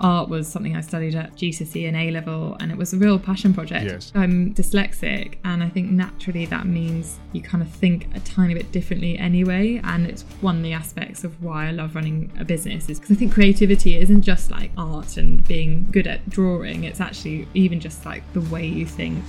art 0.00 0.28
was 0.28 0.48
something 0.48 0.76
I 0.76 0.80
studied 0.80 1.14
at 1.14 1.34
GCSE 1.36 1.86
and 1.86 1.96
A 1.96 2.10
level, 2.10 2.56
and 2.60 2.70
it 2.70 2.76
was 2.76 2.92
a 2.92 2.96
real 2.96 3.18
passion 3.18 3.54
project. 3.54 3.84
Yes. 3.84 4.12
I'm 4.14 4.54
dyslexic, 4.54 5.34
and 5.44 5.62
I 5.62 5.68
think 5.68 5.90
naturally 5.90 6.46
that 6.46 6.66
means 6.66 7.18
you 7.32 7.40
kind 7.40 7.62
of 7.62 7.70
think 7.70 8.08
a 8.14 8.20
tiny 8.20 8.54
bit 8.54 8.72
differently 8.72 9.18
anyway. 9.18 9.80
And 9.84 10.06
it's 10.06 10.22
one 10.40 10.56
of 10.56 10.62
the 10.62 10.72
aspects 10.72 11.24
of 11.24 11.42
why 11.42 11.68
I 11.68 11.70
love 11.72 11.94
running 11.94 12.32
a 12.38 12.44
business 12.44 12.88
is 12.88 12.98
because 12.98 13.16
I 13.16 13.18
think 13.18 13.32
creativity 13.32 13.96
isn't 13.96 14.22
just 14.22 14.50
like 14.50 14.70
art 14.76 15.16
and 15.16 15.46
being 15.46 15.88
good 15.90 16.06
at 16.06 16.28
drawing, 16.28 16.84
it's 16.84 17.00
actually 17.00 17.48
even 17.54 17.80
just 17.80 18.04
like 18.04 18.22
the 18.32 18.40
way 18.42 18.66
you 18.66 18.86
think. 18.86 19.22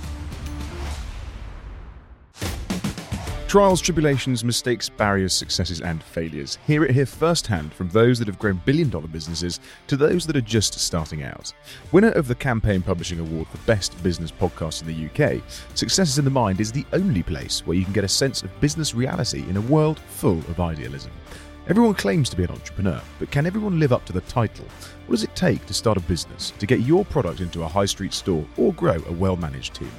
Trials, 3.54 3.80
tribulations, 3.80 4.42
mistakes, 4.42 4.88
barriers, 4.88 5.32
successes, 5.32 5.80
and 5.80 6.02
failures. 6.02 6.58
Hear 6.66 6.84
it 6.84 6.90
here 6.90 7.06
firsthand 7.06 7.72
from 7.72 7.88
those 7.88 8.18
that 8.18 8.26
have 8.26 8.40
grown 8.40 8.60
billion 8.64 8.90
dollar 8.90 9.06
businesses 9.06 9.60
to 9.86 9.96
those 9.96 10.26
that 10.26 10.34
are 10.34 10.40
just 10.40 10.74
starting 10.74 11.22
out. 11.22 11.52
Winner 11.92 12.10
of 12.10 12.26
the 12.26 12.34
Campaign 12.34 12.82
Publishing 12.82 13.20
Award 13.20 13.46
for 13.46 13.58
Best 13.58 14.02
Business 14.02 14.32
Podcast 14.32 14.82
in 14.82 14.88
the 14.88 15.06
UK, 15.06 15.40
Success 15.76 16.08
is 16.08 16.18
in 16.18 16.24
the 16.24 16.32
Mind 16.32 16.60
is 16.60 16.72
the 16.72 16.84
only 16.92 17.22
place 17.22 17.64
where 17.64 17.76
you 17.76 17.84
can 17.84 17.92
get 17.92 18.02
a 18.02 18.08
sense 18.08 18.42
of 18.42 18.60
business 18.60 18.92
reality 18.92 19.48
in 19.48 19.56
a 19.56 19.60
world 19.60 20.00
full 20.00 20.38
of 20.38 20.58
idealism. 20.58 21.12
Everyone 21.68 21.94
claims 21.94 22.28
to 22.30 22.36
be 22.36 22.42
an 22.42 22.50
entrepreneur, 22.50 23.00
but 23.20 23.30
can 23.30 23.46
everyone 23.46 23.78
live 23.78 23.92
up 23.92 24.04
to 24.06 24.12
the 24.12 24.22
title? 24.22 24.66
What 25.06 25.12
does 25.14 25.22
it 25.22 25.36
take 25.36 25.64
to 25.66 25.74
start 25.74 25.96
a 25.96 26.00
business, 26.00 26.52
to 26.58 26.66
get 26.66 26.80
your 26.80 27.04
product 27.04 27.38
into 27.38 27.62
a 27.62 27.68
high 27.68 27.86
street 27.86 28.14
store, 28.14 28.44
or 28.56 28.72
grow 28.72 29.00
a 29.06 29.12
well 29.12 29.36
managed 29.36 29.76
team? 29.76 29.92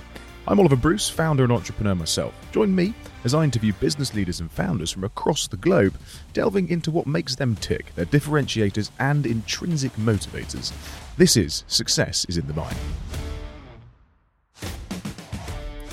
I'm 0.48 0.60
Oliver 0.60 0.76
Bruce, 0.76 1.10
founder 1.10 1.44
and 1.44 1.52
entrepreneur 1.52 1.96
myself. 1.96 2.36
Join 2.52 2.76
me 2.76 2.94
as 3.24 3.34
I 3.34 3.44
interview 3.44 3.74
business 3.74 4.14
leaders 4.14 4.42
and 4.42 4.52
founders 4.52 4.92
from 4.92 5.04
across 5.04 5.48
the 5.48 5.58
globe, 5.58 5.98
delving 6.34 6.70
into 6.70 6.92
what 6.92 7.08
makes 7.08 7.36
them 7.36 7.56
tick, 7.56 7.96
their 7.96 8.06
differentiators 8.06 8.92
and 9.00 9.26
intrinsic 9.26 9.92
motivators. 9.94 10.72
This 11.18 11.36
is 11.36 11.64
Success 11.68 12.26
is 12.30 12.38
in 12.38 12.46
the 12.46 12.54
Mind. 12.54 12.78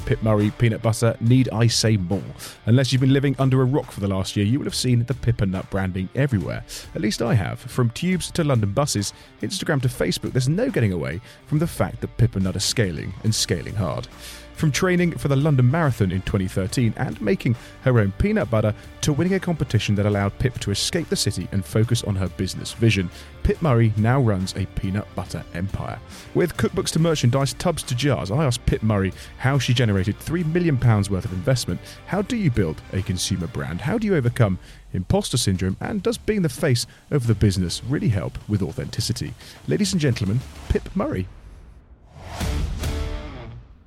Pip 0.05 0.23
Murray 0.23 0.50
peanut 0.58 0.83
butter, 0.83 1.17
need 1.20 1.48
I 1.50 1.69
say 1.69 1.97
more? 1.97 2.20
Unless 2.67 2.92
you've 2.92 3.00
been 3.00 3.14
living 3.14 3.34
under 3.39 3.62
a 3.62 3.64
rock 3.64 3.91
for 3.91 4.00
the 4.00 4.08
last 4.08 4.36
year, 4.36 4.45
you 4.45 4.58
will 4.58 4.67
have 4.67 4.75
seen 4.75 5.05
the 5.05 5.14
Pip 5.14 5.41
and 5.41 5.53
Nut 5.53 5.70
branding 5.70 6.11
everywhere. 6.14 6.62
At 6.95 7.00
least 7.00 7.23
I 7.23 7.33
have. 7.33 7.61
From 7.61 7.89
tubes 7.91 8.30
to 8.33 8.45
London 8.45 8.73
buses, 8.73 9.14
Instagram 9.41 9.80
to 9.80 9.89
Facebook, 9.89 10.33
there's 10.33 10.48
no 10.50 10.69
getting 10.69 10.92
away 10.92 11.23
from 11.47 11.61
the 11.61 11.67
fact 11.67 12.03
that 12.03 12.17
Pip 12.19 12.34
and 12.34 12.45
Nut 12.45 12.56
are 12.56 12.61
scaling 12.61 13.14
and 13.25 13.34
scaling 13.34 13.75
hard. 13.75 14.08
From 14.55 14.70
training 14.70 15.19
for 15.19 15.28
the 15.28 15.36
London 15.36 15.70
Marathon 15.70 16.12
in 16.12 16.22
2013 16.22 16.95
and 16.97 17.20
making 17.20 17.56
her 17.83 17.98
own 17.98 18.12
peanut 18.12 18.50
butter 18.50 18.75
to 19.00 19.12
winning 19.12 19.34
a 19.34 19.41
competition 19.41 19.95
that 19.97 20.06
allowed 20.06 20.39
Pip 20.39 20.58
to 20.61 20.70
escape 20.70 21.08
the 21.08 21.17
city 21.17 21.48
and 21.50 21.64
focus 21.64 22.05
on 22.05 22.14
her 22.14 22.28
business 22.28 22.73
vision, 22.73 23.11
Pip 23.42 23.61
Murray 23.61 23.92
now 23.97 24.20
runs 24.20 24.55
a 24.55 24.67
peanut 24.67 25.12
butter 25.17 25.42
empire. 25.55 25.98
With 26.34 26.56
cookbooks 26.56 26.92
to 26.92 27.00
merchandise, 27.00 27.55
tubs 27.55 27.83
to 27.84 27.95
jars, 27.97 28.30
I 28.30 28.45
asked 28.45 28.64
Pip 28.67 28.83
Murray 28.83 29.12
how 29.39 29.58
she 29.58 29.75
generated 29.75 30.19
£3 30.20 30.47
million 30.53 30.78
worth 30.78 31.25
of 31.25 31.33
investment. 31.33 31.80
How 32.06 32.23
do 32.23 32.36
you 32.36 32.50
build 32.50 32.80
a 32.92 33.03
consumer 33.03 33.48
brand? 33.48 33.80
How 33.80 33.98
do 33.98 34.06
you 34.06 34.14
overcome 34.14 34.61
imposter 34.92 35.36
syndrome? 35.36 35.77
And 35.80 36.03
does 36.03 36.19
being 36.19 36.42
the 36.42 36.48
face 36.48 36.86
of 37.11 37.27
the 37.27 37.34
business 37.34 37.83
really 37.84 38.11
help 38.11 38.39
with 38.48 38.62
authenticity? 38.62 39.34
Ladies 39.67 39.92
and 39.92 40.00
gentlemen, 40.00 40.41
Pip 40.69 40.95
Murray. 40.95 41.27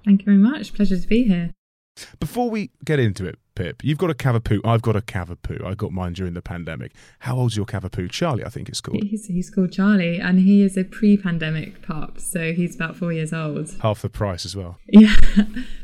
Thank 0.05 0.21
you 0.21 0.25
very 0.25 0.37
much. 0.37 0.73
Pleasure 0.73 0.99
to 0.99 1.07
be 1.07 1.23
here. 1.23 1.53
Before 2.19 2.49
we 2.49 2.71
get 2.83 2.99
into 2.99 3.25
it, 3.25 3.39
Pip, 3.55 3.83
you've 3.83 3.97
got 3.97 4.09
a 4.09 4.13
Cavapoo. 4.13 4.59
I've 4.65 4.81
got 4.81 4.97
a 4.97 5.01
Cavapoo. 5.01 5.65
I 5.65 5.75
got 5.75 5.91
mine 5.91 6.13
during 6.13 6.33
the 6.33 6.41
pandemic. 6.41 6.91
How 7.19 7.37
old's 7.37 7.55
your 7.55 7.65
Cavapoo? 7.65 8.11
Charlie, 8.11 8.43
I 8.43 8.49
think 8.49 8.67
it's 8.67 8.81
called. 8.81 9.01
He's, 9.01 9.27
he's 9.27 9.49
called 9.49 9.71
Charlie, 9.71 10.19
and 10.19 10.39
he 10.39 10.61
is 10.61 10.77
a 10.77 10.83
pre-pandemic 10.83 11.81
pup, 11.81 12.19
so 12.19 12.51
he's 12.51 12.75
about 12.75 12.97
four 12.97 13.13
years 13.13 13.31
old. 13.31 13.73
Half 13.81 14.01
the 14.01 14.09
price 14.09 14.45
as 14.45 14.55
well. 14.55 14.77
Yeah, 14.87 15.15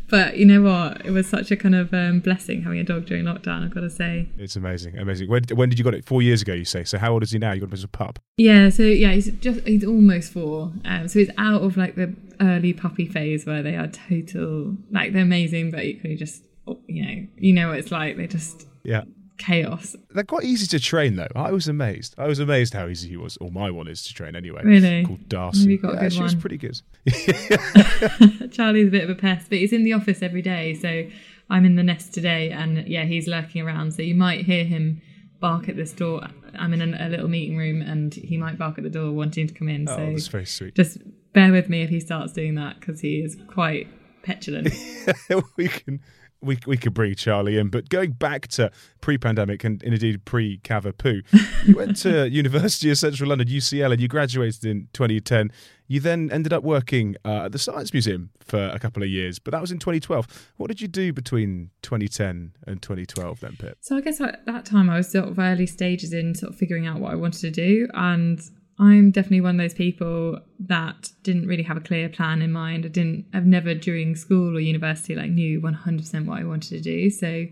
but 0.10 0.38
you 0.38 0.46
know 0.46 0.62
what? 0.62 1.06
It 1.06 1.12
was 1.12 1.28
such 1.28 1.52
a 1.52 1.58
kind 1.58 1.76
of 1.76 1.94
um, 1.94 2.20
blessing 2.20 2.62
having 2.64 2.80
a 2.80 2.84
dog 2.84 3.06
during 3.06 3.26
lockdown. 3.26 3.64
I've 3.64 3.74
got 3.74 3.81
to 3.81 3.90
say. 3.90 4.30
It's 4.38 4.56
amazing, 4.56 4.98
amazing. 4.98 5.30
When, 5.30 5.44
when 5.54 5.70
did 5.70 5.78
you 5.78 5.84
got 5.84 5.94
it? 5.94 6.06
Four 6.06 6.22
years 6.22 6.42
ago, 6.42 6.54
you 6.54 6.66
say. 6.66 6.84
So 6.84 6.98
how 6.98 7.14
old 7.14 7.24
is 7.24 7.31
he 7.31 7.40
now? 7.40 7.52
You 7.52 7.62
got 7.62 7.68
him 7.68 7.74
as 7.74 7.84
a 7.84 7.90
pup. 7.90 8.20
Yeah, 8.38 8.70
so 8.70 8.84
yeah, 8.84 9.12
he's 9.12 9.31
just 9.31 9.62
he's 9.68 9.84
almost 9.86 10.31
four. 10.34 10.72
Um, 10.86 11.08
so 11.08 11.20
he's 11.20 11.30
out 11.38 11.62
of 11.62 11.78
like 11.78 11.96
the 11.96 12.16
early 12.40 12.74
puppy 12.74 13.06
phase 13.06 13.46
where 13.46 13.62
they 13.62 13.76
are 13.76 13.88
total 13.88 14.78
like 14.92 15.14
they're 15.14 15.24
amazing, 15.24 15.72
but 15.72 15.84
equally 15.84 16.16
just 16.16 16.44
you 16.88 17.06
know 17.06 17.28
you 17.38 17.54
know 17.54 17.70
what 17.70 17.80
it's 17.80 17.92
like. 17.92 18.18
They 18.18 18.28
just 18.28 18.68
Yeah. 18.84 19.04
chaos. 19.38 19.96
They're 20.12 20.24
quite 20.24 20.44
easy 20.44 20.68
to 20.68 20.80
train, 20.80 21.16
though. 21.16 21.28
I 21.36 21.52
was 21.52 21.68
amazed. 21.68 22.14
I 22.18 22.28
was 22.28 22.40
amazed 22.40 22.74
how 22.74 22.88
easy 22.88 23.10
he 23.10 23.18
was, 23.18 23.38
or 23.38 23.52
my 23.52 23.72
one 23.72 23.88
is 23.88 24.04
to 24.04 24.14
train 24.14 24.36
anyway. 24.36 24.62
Really? 24.64 25.04
Called 25.06 25.28
Darcy. 25.28 25.62
Maybe 25.62 25.74
you 25.74 25.80
got 25.80 25.98
a 26.00 26.04
yeah, 26.04 26.10
she 26.10 26.22
was 26.22 26.36
pretty 26.36 26.58
good. 26.58 26.80
Charlie's 28.52 28.88
a 28.88 28.92
bit 28.92 29.04
of 29.04 29.10
a 29.10 29.16
pest, 29.16 29.50
but 29.50 29.58
he's 29.58 29.74
in 29.74 29.84
the 29.84 29.94
office 29.94 30.22
every 30.22 30.42
day. 30.42 30.74
So 30.76 31.08
I'm 31.50 31.66
in 31.66 31.76
the 31.76 31.84
nest 31.84 32.14
today, 32.14 32.52
and 32.52 32.88
yeah, 32.88 33.06
he's 33.06 33.28
lurking 33.28 33.62
around. 33.62 33.94
So 33.94 34.02
you 34.02 34.16
might 34.16 34.46
hear 34.46 34.64
him 34.64 35.02
bark 35.40 35.68
at 35.70 35.76
this 35.76 35.92
door. 35.92 36.22
I'm 36.58 36.74
in 36.74 36.94
a, 36.94 37.08
a 37.08 37.10
little 37.10 37.28
meeting 37.28 37.58
room, 37.58 37.82
and 37.82 38.14
he 38.14 38.38
might 38.38 38.58
bark 38.58 38.78
at 38.78 38.84
the 38.84 38.90
door, 38.90 39.12
wanting 39.12 39.48
to 39.48 39.54
come 39.54 39.70
in. 39.70 39.88
Oh, 39.90 39.96
so 39.96 40.06
that's 40.12 40.28
very 40.28 40.46
sweet. 40.46 40.76
just 40.76 41.00
bear 41.34 41.52
with 41.52 41.70
me 41.70 41.82
if 41.82 41.90
he 41.90 42.00
starts 42.00 42.34
doing 42.34 42.56
that 42.56 42.80
because 42.80 43.00
he 43.02 43.20
is 43.22 43.38
quite 43.48 43.88
petulant. 44.24 44.70
we 45.58 45.68
can 45.68 46.00
we 46.41 46.57
we 46.66 46.78
could 46.78 46.94
bring 46.94 47.16
Charlie 47.16 47.57
in, 47.57 47.69
but 47.69 47.90
going 47.90 48.12
back 48.12 48.47
to 48.50 48.72
pre-pandemic 49.00 49.63
and, 49.63 49.81
and 49.84 49.94
indeed 49.94 50.25
pre-Cavapoo, 50.25 51.24
you 51.66 51.75
went 51.75 51.97
to 51.97 52.29
University 52.29 52.90
of 52.90 52.97
Central 52.97 53.29
London 53.29 53.47
(UCL) 53.47 53.91
and 53.91 54.02
you 54.02 54.07
graduated 54.07 54.66
in 54.66 54.88
2010. 54.94 55.51
You 55.88 56.00
then 56.00 56.31
ended 56.31 56.53
up 56.53 56.63
working 56.63 57.18
uh, 57.25 57.46
at 57.46 57.51
the 57.51 57.59
Science 57.59 57.91
Museum 57.91 58.30
for 58.40 58.69
a 58.69 58.80
couple 58.80 59.03
of 59.03 59.09
years, 59.09 59.40
but 59.40 59.51
that 59.51 59.59
was 59.59 59.72
in 59.72 59.80
2012. 59.80 60.53
What 60.56 60.68
did 60.68 60.80
you 60.80 60.88
do 60.88 61.12
between 61.12 61.69
2010 61.81 62.53
and 62.66 62.81
2012 62.81 63.40
then, 63.41 63.57
Pip? 63.57 63.78
So 63.81 63.97
I 63.97 64.01
guess 64.01 64.22
at 64.22 64.46
that 64.46 64.66
time 64.66 64.90
I 64.90 64.97
was 64.97 65.12
sort 65.12 65.28
of 65.28 65.38
early 65.38 65.68
stages 65.68 66.13
in 66.13 66.34
sort 66.34 66.53
of 66.53 66.57
figuring 66.57 66.88
out 66.88 67.00
what 67.00 67.12
I 67.12 67.16
wanted 67.16 67.41
to 67.41 67.51
do, 67.51 67.88
and 67.94 68.41
I'm 68.81 69.12
definitely 69.12 69.42
one 69.42 69.59
of 69.59 69.64
those 69.64 69.75
people 69.75 70.40
that 70.62 71.12
didn't 71.22 71.47
really 71.47 71.62
have 71.62 71.78
a 71.78 71.81
clear 71.81 72.09
plan 72.09 72.42
in 72.42 72.52
mind. 72.52 72.84
I 72.84 72.88
didn't. 72.88 73.28
I've 73.31 73.46
never 73.46 73.75
during 73.75 74.16
school 74.16 74.58
or 74.58 74.59
university 74.59 75.14
like 75.14 75.30
knew 75.30 75.62
100% 75.62 76.25
what 76.25 76.40
I 76.40 76.44
wanted 76.44 76.69
to 76.69 76.81
do. 76.81 77.12
So 77.12 77.46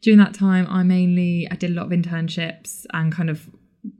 during 0.00 0.18
that 0.18 0.32
time, 0.32 0.66
I 0.70 0.82
mainly 0.82 1.46
I 1.50 1.56
did 1.56 1.70
a 1.70 1.74
lot 1.74 1.86
of 1.86 1.92
internships 1.92 2.86
and 2.94 3.12
kind 3.12 3.28
of 3.28 3.50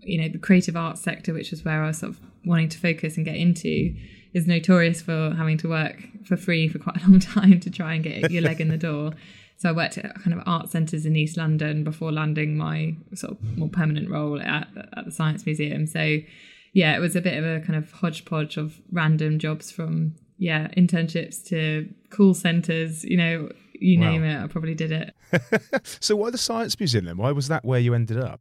you 0.01 0.19
know 0.19 0.29
the 0.29 0.39
creative 0.39 0.75
arts 0.75 1.03
sector, 1.03 1.35
which 1.35 1.51
was 1.51 1.63
where 1.63 1.85
I 1.85 1.89
was 1.89 1.99
sort 1.99 2.13
of 2.13 2.21
wanting 2.47 2.71
to 2.71 2.79
focus 2.79 3.19
and 3.19 3.27
get 3.27 3.37
into. 3.37 3.95
Is 4.33 4.47
notorious 4.47 5.03
for 5.03 5.35
having 5.37 5.59
to 5.59 5.69
work 5.69 6.03
for 6.25 6.39
free 6.39 6.67
for 6.67 6.79
quite 6.79 6.97
a 6.97 7.01
long 7.07 7.21
time 7.21 7.61
to 7.61 7.71
try 7.71 7.93
and 7.93 8.03
get 8.03 8.31
your 8.31 8.41
leg 8.41 8.63
in 8.63 8.69
the 8.69 8.79
door. 8.89 9.13
So 9.59 9.69
I 9.69 9.73
worked 9.73 9.99
at 9.99 10.15
kind 10.23 10.33
of 10.33 10.43
art 10.47 10.71
centres 10.71 11.05
in 11.05 11.17
East 11.17 11.37
London 11.37 11.85
before 11.85 12.11
landing 12.11 12.57
my 12.57 12.97
sort 13.15 13.33
of 13.33 13.59
more 13.59 13.69
permanent 13.69 14.09
role 14.09 14.41
at, 14.41 14.69
at 14.97 15.05
the 15.05 15.11
Science 15.13 15.45
Museum. 15.45 15.87
So 15.87 16.17
yeah, 16.73 16.97
it 16.97 17.01
was 17.01 17.15
a 17.17 17.21
bit 17.21 17.37
of 17.39 17.45
a 17.45 17.61
kind 17.65 17.77
of 17.77 17.91
hodgepodge 17.93 18.57
of 18.57 18.81
random 18.91 19.39
jobs 19.39 19.71
from 19.71 20.15
yeah 20.39 20.69
internships 20.77 21.45
to 21.49 21.89
call 22.11 22.35
centres. 22.35 23.05
You 23.05 23.17
know, 23.17 23.53
you 23.75 23.99
Wow. 23.99 24.11
name 24.11 24.25
it, 24.25 24.43
I 24.43 24.47
probably 24.47 24.75
did 24.75 24.93
it. 24.93 25.15
So 26.01 26.15
why 26.17 26.31
the 26.31 26.39
Science 26.39 26.79
Museum 26.79 27.05
then? 27.07 27.17
Why 27.17 27.33
was 27.33 27.49
that 27.49 27.65
where 27.65 27.81
you 27.81 27.95
ended 27.95 28.19
up? 28.19 28.41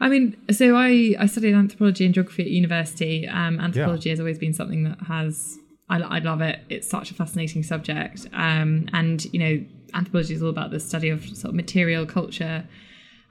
I 0.00 0.08
mean, 0.08 0.36
so 0.50 0.74
I, 0.76 1.14
I 1.18 1.26
studied 1.26 1.54
anthropology 1.54 2.04
and 2.04 2.12
geography 2.12 2.42
at 2.42 2.48
university. 2.50 3.28
Um, 3.28 3.60
anthropology 3.60 4.10
has 4.10 4.18
always 4.18 4.38
been 4.38 4.52
something 4.52 4.82
that 4.84 4.98
has, 5.06 5.56
I, 5.88 6.00
I 6.00 6.18
love 6.18 6.40
it. 6.40 6.58
It's 6.68 6.88
such 6.90 7.12
a 7.12 7.14
fascinating 7.14 7.62
subject. 7.62 8.26
Um, 8.32 8.88
and, 8.92 9.24
you 9.32 9.38
know, 9.38 9.64
anthropology 9.94 10.34
is 10.34 10.42
all 10.42 10.48
about 10.50 10.72
the 10.72 10.80
study 10.80 11.08
of 11.08 11.24
sort 11.24 11.50
of 11.50 11.54
material 11.54 12.04
culture. 12.04 12.66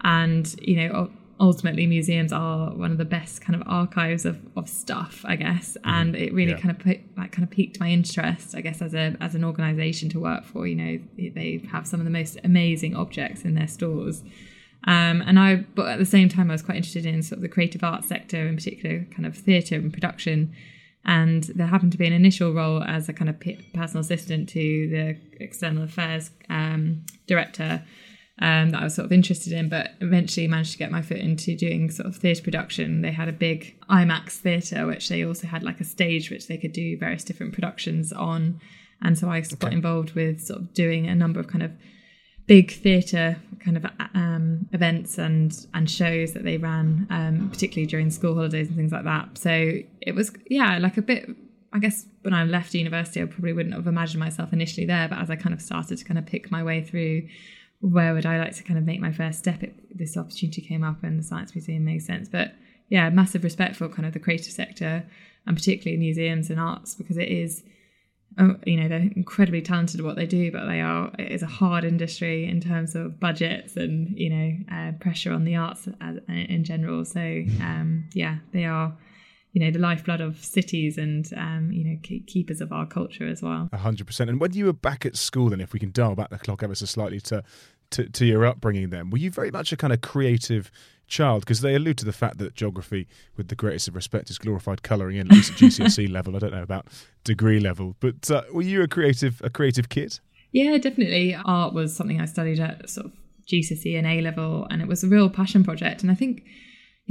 And, 0.04 0.56
you 0.62 0.78
know, 0.78 1.12
ultimately 1.42 1.88
museums 1.88 2.32
are 2.32 2.70
one 2.76 2.92
of 2.92 2.98
the 3.00 3.06
best 3.06 3.42
kind 3.42 3.60
of 3.60 3.68
archives 3.68 4.26
of, 4.26 4.40
of 4.56 4.70
stuff, 4.70 5.26
I 5.26 5.36
guess. 5.36 5.76
And 5.84 6.16
it 6.16 6.32
really 6.34 6.52
Yeah. 6.52 6.60
kind 6.60 6.72
of 6.72 6.80
put, 6.80 7.00
like 7.18 7.32
kind 7.32 7.44
of 7.44 7.50
piqued 7.50 7.80
my 7.80 7.90
interest, 7.90 8.56
I 8.56 8.62
guess, 8.62 8.82
as 8.82 8.94
a 8.94 9.16
as 9.20 9.34
an 9.36 9.44
organization 9.44 10.08
to 10.10 10.20
work 10.20 10.46
for. 10.46 10.68
You 10.68 10.76
know, 10.76 11.00
they 11.18 11.62
have 11.72 11.86
some 11.88 12.00
of 12.00 12.06
the 12.06 12.12
most 12.12 12.38
amazing 12.44 12.96
objects 12.96 13.44
in 13.44 13.56
their 13.56 13.68
stores. 13.68 14.24
Um, 14.86 15.22
and 15.28 15.38
I, 15.40 15.58
but 15.76 15.88
at 15.90 16.00
the 16.00 16.06
same 16.06 16.30
time, 16.30 16.50
I 16.50 16.54
was 16.54 16.62
quite 16.62 16.78
interested 16.78 17.06
in 17.06 17.22
sort 17.24 17.38
of 17.38 17.42
the 17.42 17.50
creative 17.50 17.84
arts 17.84 18.08
sector, 18.08 18.48
in 18.48 18.56
particular, 18.56 19.06
kind 19.16 19.26
of 19.26 19.36
theatre 19.36 19.76
and 19.76 19.92
production. 19.92 20.54
And 21.06 21.44
there 21.56 21.68
happened 21.68 21.92
to 21.94 21.98
be 21.98 22.06
an 22.08 22.14
initial 22.14 22.54
role 22.54 22.84
as 22.84 23.10
a 23.10 23.14
kind 23.14 23.30
of 23.30 23.40
personal 23.74 24.02
assistant 24.02 24.50
to 24.50 24.90
the 24.90 25.18
external 25.44 25.84
affairs 25.84 26.30
um, 26.50 27.04
director 27.28 27.84
um, 28.40 28.72
that 28.72 28.82
I 28.82 28.84
was 28.86 28.96
sort 28.96 29.06
of 29.06 29.12
interested 29.12 29.54
in, 29.54 29.70
but 29.70 29.92
eventually 30.00 30.48
managed 30.48 30.72
to 30.74 30.78
get 30.78 30.92
my 30.92 31.02
foot 31.02 31.18
into 31.18 31.56
doing 31.56 31.92
sort 31.92 32.08
of 32.08 32.16
theatre 32.16 32.42
production. 32.42 33.02
They 33.02 33.12
had 33.12 33.28
a 33.28 33.34
big 33.34 33.76
IMAX 33.90 34.38
theatre, 34.38 34.88
which 34.88 35.10
they 35.10 35.24
also 35.24 35.48
had 35.48 35.64
like 35.64 35.80
a 35.80 35.84
stage 35.84 36.32
which 36.32 36.48
they 36.48 36.58
could 36.58 36.74
do 36.74 36.98
various 36.98 37.24
different 37.24 37.54
productions 37.54 38.12
on. 38.12 38.60
And 39.02 39.18
so 39.18 39.30
I 39.30 39.42
got 39.42 39.74
involved 39.74 40.14
with 40.14 40.42
sort 40.42 40.60
of 40.60 40.74
doing 40.74 41.08
a 41.08 41.16
number 41.16 41.40
of 41.40 41.48
kind 41.48 41.64
of 41.64 41.72
big 42.48 42.72
theatre 42.72 43.38
kind 43.64 43.78
of 43.78 43.86
um, 44.16 44.68
events 44.74 45.18
and 45.18 45.68
and 45.74 45.90
shows 45.90 46.34
that 46.34 46.44
they 46.44 46.58
ran, 46.58 47.08
um, 47.10 47.50
particularly 47.50 47.88
during 47.88 48.10
school 48.10 48.36
holidays 48.36 48.68
and 48.68 48.76
things 48.76 48.92
like 48.92 49.04
that. 49.04 49.38
So 49.38 49.74
it 50.02 50.16
was 50.16 50.32
yeah, 50.50 50.78
like 50.78 50.98
a 50.98 51.02
bit. 51.02 51.30
I 51.74 51.80
guess 51.80 52.06
when 52.24 52.34
I 52.34 52.44
left 52.44 52.74
university, 52.74 53.22
I 53.22 53.26
probably 53.26 53.54
wouldn't 53.54 53.74
have 53.74 53.88
imagined 53.88 54.20
myself 54.20 54.52
initially 54.52 54.86
there. 54.86 55.08
But 55.08 55.20
as 55.20 55.30
I 55.30 55.38
kind 55.38 55.54
of 55.54 55.62
started 55.62 55.98
to 55.98 56.04
kind 56.04 56.18
of 56.18 56.26
pick 56.26 56.52
my 56.52 56.64
way 56.64 56.84
through, 56.84 57.28
where 57.82 58.14
would 58.14 58.26
I 58.26 58.40
like 58.40 58.56
to 58.56 58.64
kind 58.64 58.80
of 58.80 58.86
make 58.86 59.00
my 59.00 59.12
first 59.12 59.40
step? 59.40 59.62
It, 59.64 59.98
this 59.98 60.18
opportunity 60.18 60.62
came 60.62 60.84
up, 60.84 61.04
and 61.04 61.20
the 61.20 61.24
Science 61.24 61.54
Museum 61.54 61.84
made 61.84 62.02
sense. 62.02 62.30
But 62.30 62.54
yeah, 62.90 63.10
massive 63.10 63.44
respect 63.44 63.76
for 63.76 63.90
kind 63.90 64.06
of 64.06 64.14
the 64.14 64.20
creative 64.20 64.54
sector 64.54 65.06
and 65.46 65.56
particularly 65.56 65.98
museums 65.98 66.50
and 66.50 66.60
arts 66.60 66.96
because 66.96 67.18
it 67.18 67.30
is 67.30 67.64
oh, 68.40 68.56
you 68.66 68.78
know 68.78 68.88
they're 68.88 69.10
incredibly 69.16 69.62
talented 69.62 70.00
at 70.00 70.06
what 70.06 70.16
they 70.16 70.26
do 70.26 70.52
but 70.52 70.66
they 70.66 70.82
are 70.82 71.12
it 71.18 71.32
is 71.32 71.42
a 71.42 71.48
hard 71.48 71.84
industry 71.84 72.48
in 72.48 72.62
terms 72.62 72.96
of 72.96 73.20
budgets 73.20 73.76
and 73.76 74.18
you 74.18 74.30
know 74.30 74.58
uh, 74.72 74.92
pressure 75.00 75.32
on 75.32 75.44
the 75.44 75.56
arts 75.56 75.88
as, 76.00 76.18
in 76.28 76.64
general 76.64 77.04
so 77.04 77.20
um, 77.62 78.08
yeah 78.14 78.38
they 78.52 78.66
are 78.66 78.96
you 79.54 79.60
know 79.60 79.72
the 79.72 79.80
lifeblood 79.80 80.22
of 80.22 80.44
cities 80.44 80.98
and 80.98 81.32
um, 81.36 81.72
you 81.72 81.84
know 81.84 81.98
keepers 82.26 82.62
of 82.62 82.72
our 82.72 82.86
culture 82.86 83.28
as 83.28 83.42
well 83.42 83.70
100% 83.74 84.20
and 84.30 84.40
when 84.40 84.54
you 84.54 84.66
were 84.66 84.74
back 84.74 85.06
at 85.06 85.16
school 85.16 85.50
then 85.50 85.62
if 85.62 85.74
we 85.74 85.80
can 85.80 85.92
dial 85.92 86.16
back 86.16 86.30
the 86.30 86.40
clock 86.40 86.64
ever 86.64 86.76
so 86.76 86.86
slightly 86.86 87.20
to 87.20 87.44
to, 87.90 88.08
to 88.10 88.26
your 88.26 88.46
upbringing 88.46 88.90
then 88.90 89.10
were 89.10 89.18
you 89.18 89.30
very 89.30 89.52
much 89.52 89.74
a 89.74 89.78
kind 89.78 89.92
of 89.92 90.00
creative 90.02 90.72
child 91.12 91.42
because 91.42 91.62
they 91.62 91.76
allude 91.76 92.00
to 92.00 92.06
the 92.06 92.14
fact 92.14 92.40
that 92.40 92.56
geography, 92.56 93.08
with 93.38 93.50
the 93.50 93.56
greatest 93.56 93.88
of 93.88 93.96
respect, 93.96 94.32
is 94.32 94.40
glorified 94.40 94.82
colouring 94.82 95.18
in 95.18 95.28
at 95.28 95.34
least 95.34 95.52
at 95.52 95.58
GCSE 95.58 96.10
level. 96.12 96.36
I 96.36 96.40
don't 96.40 96.54
know 96.54 96.64
about 96.64 96.88
degree 97.24 97.60
level, 97.60 97.96
but 98.00 98.32
uh, 98.32 98.42
were 98.52 98.64
you 98.64 98.82
a 98.82 98.88
creative 98.88 99.40
a 99.44 99.50
creative 99.52 99.90
kid? 99.90 100.20
Yeah, 100.52 100.78
definitely. 100.78 101.36
Art 101.36 101.74
was 101.74 101.96
something 101.96 102.20
I 102.20 102.26
studied 102.26 102.60
at 102.60 102.90
sort 102.90 103.08
of 103.08 103.12
GCSE 103.48 103.98
and 103.98 104.08
A 104.08 104.22
level, 104.22 104.66
and 104.72 104.82
it 104.82 104.88
was 104.88 105.04
a 105.04 105.08
real 105.08 105.30
passion 105.30 105.64
project. 105.64 106.02
And 106.02 106.12
I 106.12 106.16
think, 106.16 106.44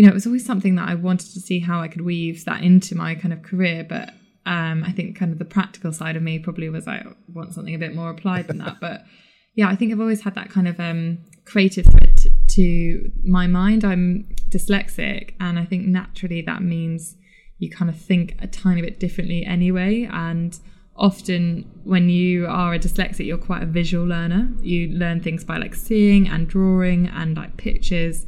you 0.00 0.06
know, 0.06 0.12
it 0.12 0.14
was 0.14 0.25
always 0.25 0.47
something 0.47 0.76
that 0.76 0.88
I 0.88 0.94
wanted 0.94 1.35
to 1.35 1.41
see 1.41 1.58
how 1.58 1.82
I 1.82 1.88
could 1.88 2.00
weave 2.00 2.47
that 2.47 2.62
into 2.62 2.94
my 2.94 3.14
kind 3.14 3.35
of 3.35 3.43
career. 3.43 3.85
But 3.87 4.14
um, 4.47 4.82
I 4.82 4.93
think 4.93 5.14
kind 5.14 5.31
of 5.31 5.38
the 5.38 5.44
practical 5.44 5.93
side 5.93 6.17
of 6.17 6.23
me 6.23 6.38
probably 6.38 6.70
was 6.70 6.88
I 6.88 7.05
want 7.29 7.52
something 7.52 7.75
a 7.75 7.79
bit 7.79 7.94
more 7.94 8.08
applied 8.08 8.47
than 8.47 8.56
that. 8.64 8.81
But 8.81 9.05
yeah, 9.56 9.69
I 9.69 9.76
think 9.76 9.93
I've 9.93 10.00
always 10.00 10.23
had 10.23 10.35
that 10.37 10.49
kind 10.49 10.67
of 10.67 10.81
um, 10.81 11.19
creative 11.44 11.85
thread 11.85 12.17
to, 12.17 12.31
to 12.31 13.12
my 13.25 13.47
mind. 13.47 13.85
I'm 13.85 14.26
dyslexic, 14.49 15.35
and 15.38 15.58
I 15.58 15.67
think 15.67 15.87
naturally 15.87 16.41
that 16.47 16.62
means 16.62 17.14
you 17.58 17.69
kind 17.69 17.91
of 17.91 18.00
think 18.00 18.37
a 18.41 18.47
tiny 18.47 18.81
bit 18.81 19.00
differently 19.00 19.44
anyway. 19.44 20.08
And 20.11 20.58
often 20.97 21.70
when 21.85 22.08
you 22.08 22.47
are 22.47 22.73
a 22.73 22.79
dyslexic, 22.79 23.26
you're 23.26 23.37
quite 23.37 23.62
a 23.62 23.67
visual 23.67 24.06
learner. 24.06 24.49
You 24.62 24.88
learn 24.88 25.20
things 25.20 25.44
by 25.44 25.58
like 25.58 25.75
seeing 25.75 26.26
and 26.26 26.49
drawing 26.49 27.06
and 27.08 27.37
like 27.37 27.58
pictures. 27.58 28.25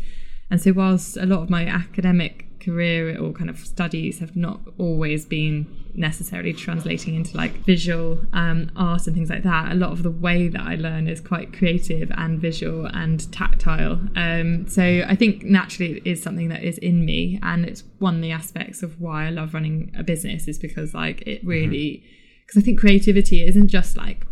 And 0.52 0.60
so, 0.60 0.72
whilst 0.72 1.16
a 1.16 1.24
lot 1.24 1.40
of 1.40 1.48
my 1.48 1.66
academic 1.66 2.46
career 2.60 3.18
or 3.18 3.32
kind 3.32 3.48
of 3.48 3.58
studies 3.58 4.18
have 4.18 4.36
not 4.36 4.60
always 4.76 5.24
been 5.24 5.66
necessarily 5.94 6.52
translating 6.52 7.14
into 7.14 7.34
like 7.36 7.64
visual 7.64 8.20
um, 8.34 8.70
art 8.76 9.06
and 9.06 9.16
things 9.16 9.30
like 9.30 9.44
that. 9.44 9.72
A 9.72 9.74
lot 9.74 9.92
of 9.92 10.02
the 10.02 10.10
way 10.10 10.48
that 10.48 10.60
I 10.60 10.74
learn 10.74 11.08
is 11.08 11.22
quite 11.22 11.54
creative 11.56 12.10
and 12.16 12.38
visual 12.38 12.84
and 12.84 13.32
tactile. 13.32 13.98
Um, 14.14 14.68
so 14.68 14.82
I 15.08 15.16
think 15.16 15.42
naturally 15.42 15.96
it 15.96 16.06
is 16.06 16.22
something 16.22 16.50
that 16.50 16.62
is 16.62 16.76
in 16.78 17.06
me, 17.06 17.40
and 17.42 17.64
it's 17.64 17.84
one 17.98 18.16
of 18.16 18.20
the 18.20 18.30
aspects 18.30 18.82
of 18.82 19.00
why 19.00 19.28
I 19.28 19.30
love 19.30 19.54
running 19.54 19.90
a 19.98 20.02
business 20.02 20.48
is 20.48 20.58
because 20.58 20.92
like 20.92 21.22
it 21.26 21.42
really 21.46 22.04
because 22.46 22.56
mm-hmm. 22.56 22.58
I 22.58 22.62
think 22.62 22.80
creativity 22.80 23.46
isn't 23.46 23.68
just 23.68 23.96
like 23.96 24.26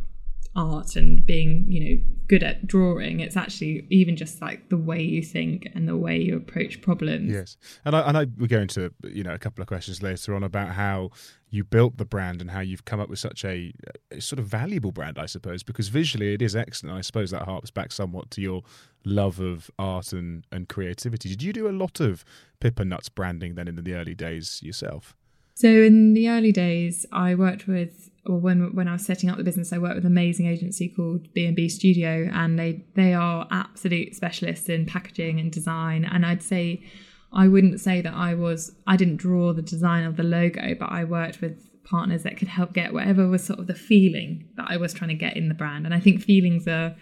art 0.56 0.96
and 0.96 1.24
being 1.24 1.64
you 1.68 1.80
know 1.80 2.02
good 2.26 2.42
at 2.42 2.66
drawing 2.66 3.20
it's 3.20 3.36
actually 3.36 3.86
even 3.88 4.16
just 4.16 4.40
like 4.40 4.68
the 4.68 4.76
way 4.76 5.00
you 5.00 5.22
think 5.22 5.68
and 5.74 5.88
the 5.88 5.96
way 5.96 6.16
you 6.16 6.36
approach 6.36 6.80
problems. 6.80 7.32
Yes. 7.32 7.56
And 7.84 7.94
i, 7.94 8.00
and 8.00 8.18
I 8.18 8.26
we 8.36 8.48
go 8.48 8.60
into 8.60 8.92
you 9.04 9.22
know 9.22 9.32
a 9.32 9.38
couple 9.38 9.62
of 9.62 9.68
questions 9.68 10.02
later 10.02 10.34
on 10.34 10.42
about 10.42 10.70
how 10.70 11.10
you 11.50 11.64
built 11.64 11.98
the 11.98 12.04
brand 12.04 12.40
and 12.40 12.50
how 12.50 12.60
you've 12.60 12.84
come 12.84 13.00
up 13.00 13.08
with 13.08 13.18
such 13.18 13.44
a, 13.44 13.72
a 14.10 14.20
sort 14.20 14.38
of 14.38 14.46
valuable 14.46 14.92
brand 14.92 15.18
i 15.18 15.26
suppose 15.26 15.64
because 15.64 15.88
visually 15.88 16.34
it 16.34 16.42
is 16.42 16.54
excellent. 16.54 16.96
I 16.96 17.00
suppose 17.00 17.30
that 17.30 17.42
harps 17.42 17.70
back 17.70 17.92
somewhat 17.92 18.30
to 18.32 18.40
your 18.40 18.62
love 19.04 19.40
of 19.40 19.70
art 19.78 20.12
and 20.12 20.44
and 20.50 20.68
creativity. 20.68 21.28
Did 21.30 21.42
you 21.42 21.52
do 21.52 21.68
a 21.68 21.70
lot 21.70 22.00
of 22.00 22.24
Pip 22.60 22.78
and 22.80 22.90
Nut's 22.90 23.08
branding 23.08 23.54
then 23.54 23.68
in 23.68 23.76
the 23.76 23.94
early 23.94 24.14
days 24.14 24.60
yourself 24.62 25.16
so 25.60 25.68
in 25.68 26.14
the 26.14 26.30
early 26.30 26.52
days, 26.52 27.04
I 27.12 27.34
worked 27.34 27.66
with, 27.66 28.08
or 28.24 28.38
when 28.38 28.74
when 28.74 28.88
I 28.88 28.92
was 28.92 29.04
setting 29.04 29.28
up 29.28 29.36
the 29.36 29.44
business, 29.44 29.74
I 29.74 29.78
worked 29.78 29.96
with 29.96 30.06
an 30.06 30.12
amazing 30.12 30.46
agency 30.46 30.88
called 30.88 31.30
B 31.34 31.44
and 31.44 31.54
B 31.54 31.68
Studio, 31.68 32.30
and 32.32 32.58
they 32.58 32.82
they 32.94 33.12
are 33.12 33.46
absolute 33.50 34.14
specialists 34.14 34.70
in 34.70 34.86
packaging 34.86 35.38
and 35.38 35.52
design. 35.52 36.06
And 36.06 36.24
I'd 36.24 36.42
say, 36.42 36.82
I 37.30 37.46
wouldn't 37.46 37.78
say 37.78 38.00
that 38.00 38.14
I 38.14 38.32
was, 38.32 38.72
I 38.86 38.96
didn't 38.96 39.18
draw 39.18 39.52
the 39.52 39.60
design 39.60 40.04
of 40.04 40.16
the 40.16 40.22
logo, 40.22 40.74
but 40.80 40.90
I 40.90 41.04
worked 41.04 41.42
with 41.42 41.58
partners 41.84 42.22
that 42.22 42.38
could 42.38 42.48
help 42.48 42.72
get 42.72 42.94
whatever 42.94 43.28
was 43.28 43.44
sort 43.44 43.58
of 43.58 43.66
the 43.66 43.74
feeling 43.74 44.48
that 44.56 44.68
I 44.70 44.78
was 44.78 44.94
trying 44.94 45.10
to 45.10 45.14
get 45.14 45.36
in 45.36 45.48
the 45.50 45.54
brand. 45.54 45.84
And 45.84 45.94
I 45.94 46.00
think 46.00 46.22
feelings 46.22 46.66
are 46.68 46.96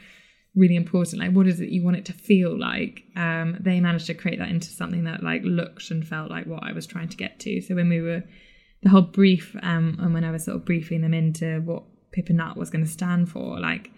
really 0.57 0.75
important 0.75 1.23
like 1.23 1.31
what 1.33 1.47
is 1.47 1.61
it 1.61 1.69
you 1.69 1.85
want 1.85 1.97
it 1.97 2.05
to 2.05 2.13
feel 2.13 2.59
like 2.59 3.05
um, 3.15 3.57
they 3.61 3.81
managed 3.81 4.07
to 4.07 4.15
create 4.15 4.39
that 4.39 4.49
into 4.49 4.69
something 4.69 5.05
that 5.05 5.23
like 5.23 5.43
looked 5.45 5.91
and 5.91 6.07
felt 6.07 6.31
like 6.31 6.47
what 6.47 6.65
i 6.65 6.73
was 6.73 6.87
trying 6.87 7.09
to 7.09 7.17
get 7.17 7.39
to 7.39 7.61
so 7.61 7.75
when 7.77 7.89
we 7.89 8.01
were 8.01 8.25
the 8.83 8.91
whole 8.91 9.03
brief 9.03 9.57
um, 9.63 9.99
and 10.01 10.15
when 10.15 10.25
I 10.25 10.31
was 10.31 10.45
sort 10.45 10.57
of 10.57 10.65
briefing 10.65 11.03
them 11.03 11.15
into 11.15 11.61
what 11.61 11.85
Pip 12.13 12.29
and 12.29 12.39
Nut 12.39 12.57
was 12.57 12.71
going 12.71 12.85
to 12.85 12.91
stand 12.91 13.31
for, 13.31 13.59
like 13.59 13.91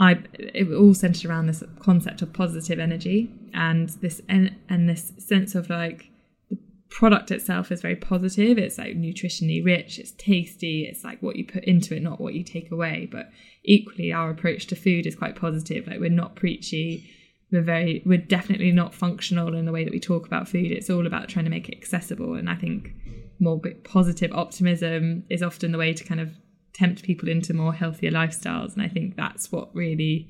I 0.00 0.22
it 0.32 0.72
all 0.72 0.94
centered 0.94 1.28
around 1.28 1.46
this 1.46 1.62
concept 1.78 2.22
of 2.22 2.32
positive 2.32 2.78
energy 2.78 3.30
and 3.52 3.90
this 4.00 4.22
and, 4.28 4.56
and 4.68 4.88
this 4.88 5.12
sense 5.18 5.54
of 5.54 5.68
like 5.68 6.10
the 6.48 6.58
product 6.88 7.30
itself 7.30 7.70
is 7.70 7.82
very 7.82 7.96
positive. 7.96 8.56
It's 8.56 8.78
like 8.78 8.96
nutritionally 8.96 9.62
rich, 9.64 9.98
it's 9.98 10.12
tasty, 10.12 10.86
it's 10.90 11.04
like 11.04 11.22
what 11.22 11.36
you 11.36 11.44
put 11.44 11.64
into 11.64 11.94
it, 11.94 12.02
not 12.02 12.20
what 12.20 12.34
you 12.34 12.42
take 12.42 12.70
away. 12.70 13.08
But 13.10 13.30
equally 13.62 14.10
our 14.10 14.30
approach 14.30 14.66
to 14.68 14.76
food 14.76 15.06
is 15.06 15.14
quite 15.14 15.36
positive. 15.36 15.86
Like 15.86 16.00
we're 16.00 16.08
not 16.08 16.34
preachy. 16.34 17.10
We're 17.52 17.62
very 17.62 18.02
we're 18.06 18.18
definitely 18.18 18.72
not 18.72 18.94
functional 18.94 19.54
in 19.54 19.66
the 19.66 19.72
way 19.72 19.84
that 19.84 19.92
we 19.92 20.00
talk 20.00 20.26
about 20.26 20.48
food. 20.48 20.72
It's 20.72 20.88
all 20.88 21.06
about 21.06 21.28
trying 21.28 21.44
to 21.44 21.50
make 21.50 21.68
it 21.68 21.76
accessible. 21.76 22.34
And 22.34 22.48
I 22.48 22.54
think 22.54 22.94
more 23.40 23.60
positive 23.84 24.32
optimism 24.32 25.24
is 25.30 25.42
often 25.42 25.72
the 25.72 25.78
way 25.78 25.92
to 25.92 26.04
kind 26.04 26.20
of 26.20 26.30
tempt 26.72 27.02
people 27.02 27.28
into 27.28 27.54
more 27.54 27.72
healthier 27.74 28.10
lifestyles. 28.10 28.74
And 28.74 28.82
I 28.82 28.88
think 28.88 29.16
that's 29.16 29.50
what 29.50 29.74
really, 29.74 30.28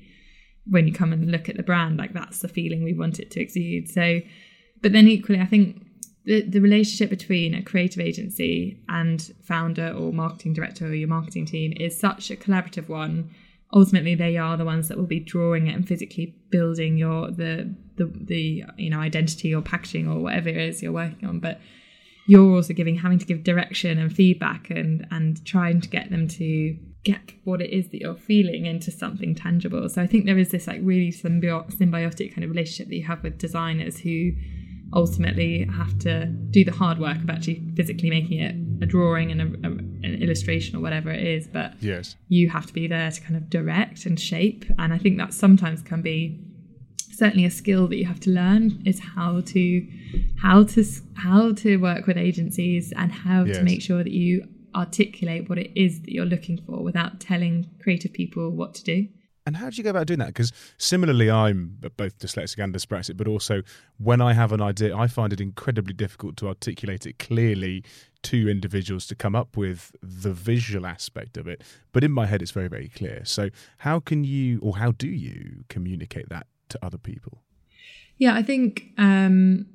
when 0.65 0.87
you 0.87 0.93
come 0.93 1.13
and 1.13 1.31
look 1.31 1.49
at 1.49 1.57
the 1.57 1.63
brand, 1.63 1.97
like 1.97 2.13
that's 2.13 2.39
the 2.39 2.47
feeling 2.47 2.83
we 2.83 2.93
want 2.93 3.19
it 3.19 3.31
to 3.31 3.41
exude. 3.41 3.89
So, 3.89 4.21
but 4.81 4.93
then 4.93 5.07
equally, 5.07 5.39
I 5.39 5.45
think 5.45 5.85
the, 6.25 6.41
the 6.41 6.59
relationship 6.59 7.09
between 7.09 7.53
a 7.53 7.63
creative 7.63 7.99
agency 7.99 8.81
and 8.89 9.31
founder 9.43 9.89
or 9.89 10.13
marketing 10.13 10.53
director 10.53 10.87
or 10.87 10.93
your 10.93 11.07
marketing 11.07 11.45
team 11.45 11.73
is 11.77 11.99
such 11.99 12.29
a 12.31 12.35
collaborative 12.35 12.89
one. 12.89 13.31
Ultimately, 13.73 14.15
they 14.15 14.37
are 14.37 14.57
the 14.57 14.65
ones 14.65 14.87
that 14.89 14.97
will 14.97 15.05
be 15.05 15.19
drawing 15.19 15.67
it 15.67 15.75
and 15.75 15.87
physically 15.87 16.35
building 16.49 16.97
your 16.97 17.31
the 17.31 17.73
the 17.95 18.05
the 18.05 18.63
you 18.77 18.89
know 18.89 18.99
identity 18.99 19.55
or 19.55 19.61
packaging 19.61 20.07
or 20.09 20.19
whatever 20.19 20.49
it 20.49 20.57
is 20.57 20.83
you're 20.83 20.91
working 20.91 21.27
on. 21.27 21.39
But 21.39 21.61
you're 22.27 22.55
also 22.55 22.73
giving 22.73 22.95
having 22.95 23.19
to 23.19 23.25
give 23.25 23.43
direction 23.43 23.97
and 23.97 24.13
feedback 24.13 24.69
and 24.69 25.07
and 25.11 25.43
trying 25.45 25.81
to 25.81 25.89
get 25.89 26.09
them 26.09 26.27
to 26.27 26.77
get 27.03 27.31
what 27.45 27.61
it 27.61 27.71
is 27.71 27.89
that 27.89 27.99
you're 27.99 28.15
feeling 28.15 28.65
into 28.65 28.91
something 28.91 29.33
tangible. 29.33 29.87
So 29.89 30.01
i 30.01 30.07
think 30.07 30.25
there 30.25 30.37
is 30.37 30.49
this 30.49 30.67
like 30.67 30.79
really 30.83 31.11
symbi- 31.11 31.75
symbiotic 31.75 32.33
kind 32.33 32.43
of 32.43 32.49
relationship 32.49 32.87
that 32.89 32.95
you 32.95 33.05
have 33.05 33.23
with 33.23 33.37
designers 33.37 33.99
who 33.99 34.31
ultimately 34.93 35.65
have 35.73 35.97
to 35.99 36.25
do 36.25 36.65
the 36.65 36.71
hard 36.71 36.99
work 36.99 37.15
of 37.17 37.29
actually 37.29 37.63
physically 37.75 38.09
making 38.09 38.39
it 38.39 38.55
a 38.83 38.85
drawing 38.85 39.31
and 39.31 39.41
a, 39.41 39.45
a, 39.67 39.71
an 39.71 40.17
illustration 40.21 40.75
or 40.75 40.81
whatever 40.81 41.09
it 41.09 41.25
is 41.25 41.47
but 41.47 41.73
yes. 41.79 42.17
you 42.27 42.49
have 42.49 42.65
to 42.65 42.73
be 42.73 42.87
there 42.87 43.09
to 43.09 43.21
kind 43.21 43.37
of 43.37 43.49
direct 43.49 44.05
and 44.05 44.19
shape. 44.19 44.65
And 44.77 44.93
i 44.93 44.97
think 44.97 45.17
that 45.17 45.33
sometimes 45.33 45.81
can 45.81 46.01
be 46.01 46.39
certainly 47.11 47.45
a 47.45 47.51
skill 47.51 47.87
that 47.87 47.97
you 47.97 48.05
have 48.05 48.19
to 48.19 48.31
learn 48.31 48.81
is 48.85 48.99
how 48.99 49.41
to 49.41 49.87
how 50.41 50.63
to 50.63 50.85
how 51.15 51.53
to 51.53 51.77
work 51.77 52.07
with 52.07 52.17
agencies 52.17 52.93
and 52.95 53.11
how 53.11 53.43
yes. 53.43 53.57
to 53.57 53.63
make 53.63 53.81
sure 53.81 54.03
that 54.03 54.13
you 54.13 54.47
articulate 54.75 55.49
what 55.49 55.57
it 55.57 55.71
is 55.75 56.01
that 56.01 56.11
you're 56.11 56.25
looking 56.25 56.57
for 56.65 56.81
without 56.81 57.19
telling 57.19 57.69
creative 57.81 58.13
people 58.13 58.51
what 58.51 58.73
to 58.75 58.83
do. 58.83 59.07
And 59.45 59.57
how 59.57 59.71
do 59.71 59.75
you 59.75 59.83
go 59.83 59.89
about 59.89 60.05
doing 60.05 60.19
that? 60.19 60.27
Because 60.27 60.53
similarly, 60.77 61.31
I'm 61.31 61.77
both 61.97 62.19
dyslexic 62.19 62.63
and 62.63 62.73
dyspraxic, 62.73 63.17
but 63.17 63.27
also 63.27 63.63
when 63.97 64.21
I 64.21 64.33
have 64.33 64.51
an 64.51 64.61
idea, 64.61 64.95
I 64.95 65.07
find 65.07 65.33
it 65.33 65.41
incredibly 65.41 65.93
difficult 65.93 66.37
to 66.37 66.47
articulate 66.47 67.07
it 67.07 67.17
clearly 67.17 67.83
to 68.23 68.47
individuals 68.47 69.07
to 69.07 69.15
come 69.15 69.35
up 69.35 69.57
with 69.57 69.95
the 70.01 70.31
visual 70.31 70.85
aspect 70.85 71.37
of 71.37 71.47
it. 71.47 71.63
But 71.91 72.03
in 72.03 72.11
my 72.11 72.27
head, 72.27 72.43
it's 72.43 72.51
very, 72.51 72.67
very 72.67 72.89
clear. 72.89 73.23
So, 73.25 73.49
how 73.79 73.99
can 73.99 74.23
you, 74.23 74.59
or 74.59 74.77
how 74.77 74.91
do 74.91 75.07
you 75.07 75.63
communicate 75.69 76.29
that 76.29 76.45
to 76.69 76.85
other 76.85 76.99
people? 76.99 77.41
Yeah, 78.19 78.35
I 78.35 78.43
think 78.43 78.91
um, 78.99 79.65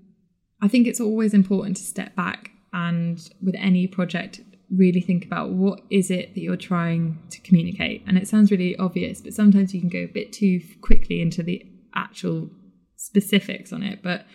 I 0.62 0.68
think 0.68 0.86
it's 0.86 1.00
always 1.00 1.34
important 1.34 1.76
to 1.76 1.82
step 1.82 2.14
back 2.16 2.50
and 2.72 3.18
with 3.42 3.54
any 3.58 3.86
project 3.86 4.40
really 4.70 5.00
think 5.00 5.24
about 5.24 5.50
what 5.50 5.80
is 5.90 6.10
it 6.10 6.34
that 6.34 6.40
you're 6.40 6.56
trying 6.56 7.18
to 7.30 7.40
communicate. 7.40 8.02
And 8.06 8.18
it 8.18 8.26
sounds 8.26 8.50
really 8.50 8.76
obvious, 8.76 9.20
but 9.20 9.32
sometimes 9.32 9.72
you 9.72 9.80
can 9.80 9.88
go 9.88 10.00
a 10.00 10.06
bit 10.06 10.32
too 10.32 10.60
quickly 10.80 11.20
into 11.20 11.42
the 11.42 11.64
actual 11.94 12.50
specifics 12.96 13.72
on 13.72 13.82
it. 13.82 14.02
But 14.02 14.26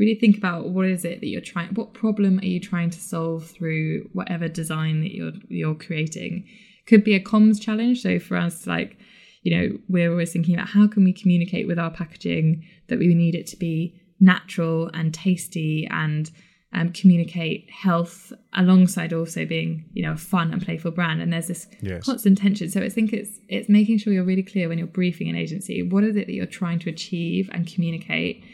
really 0.00 0.14
think 0.14 0.36
about 0.38 0.70
what 0.70 0.86
is 0.86 1.04
it 1.04 1.20
that 1.20 1.26
you're 1.26 1.42
trying 1.42 1.68
what 1.74 1.92
problem 1.92 2.38
are 2.38 2.46
you 2.46 2.58
trying 2.58 2.88
to 2.90 2.98
solve 2.98 3.44
through 3.46 4.08
whatever 4.14 4.48
design 4.48 5.02
that 5.02 5.14
you're 5.14 5.32
you're 5.48 5.74
creating 5.74 6.48
could 6.86 7.04
be 7.04 7.14
a 7.14 7.22
comms 7.22 7.60
challenge 7.60 8.00
so 8.00 8.18
for 8.18 8.36
us 8.36 8.66
like 8.66 8.96
you 9.42 9.54
know 9.54 9.78
we're 9.88 10.10
always 10.10 10.32
thinking 10.32 10.54
about 10.54 10.68
how 10.68 10.86
can 10.88 11.04
we 11.04 11.12
communicate 11.12 11.66
with 11.66 11.78
our 11.78 11.90
packaging 11.90 12.64
that 12.88 12.98
we 12.98 13.14
need 13.14 13.34
it 13.34 13.46
to 13.46 13.58
be 13.58 13.99
natural 14.20 14.90
and 14.92 15.12
tasty 15.12 15.88
and 15.90 16.30
um, 16.72 16.92
communicate 16.92 17.68
health 17.70 18.32
alongside 18.52 19.12
also 19.12 19.44
being 19.44 19.84
you 19.92 20.04
know 20.04 20.12
a 20.12 20.16
fun 20.16 20.52
and 20.52 20.64
playful 20.64 20.92
brand. 20.92 21.20
And 21.20 21.32
there's 21.32 21.48
this 21.48 21.66
yes. 21.80 22.04
constant 22.04 22.38
tension. 22.38 22.70
So 22.70 22.80
i 22.82 22.88
think 22.88 23.12
it's 23.12 23.40
it's 23.48 23.68
making 23.68 23.98
sure 23.98 24.12
you're 24.12 24.24
really 24.24 24.44
clear 24.44 24.68
when 24.68 24.78
you're 24.78 24.86
briefing 24.86 25.28
an 25.28 25.34
agency 25.34 25.82
what 25.82 26.04
is 26.04 26.14
it 26.14 26.26
that 26.26 26.32
you're 26.32 26.46
trying 26.46 26.78
to 26.80 26.90
achieve 26.90 27.50
and 27.52 27.66
communicate 27.66 28.44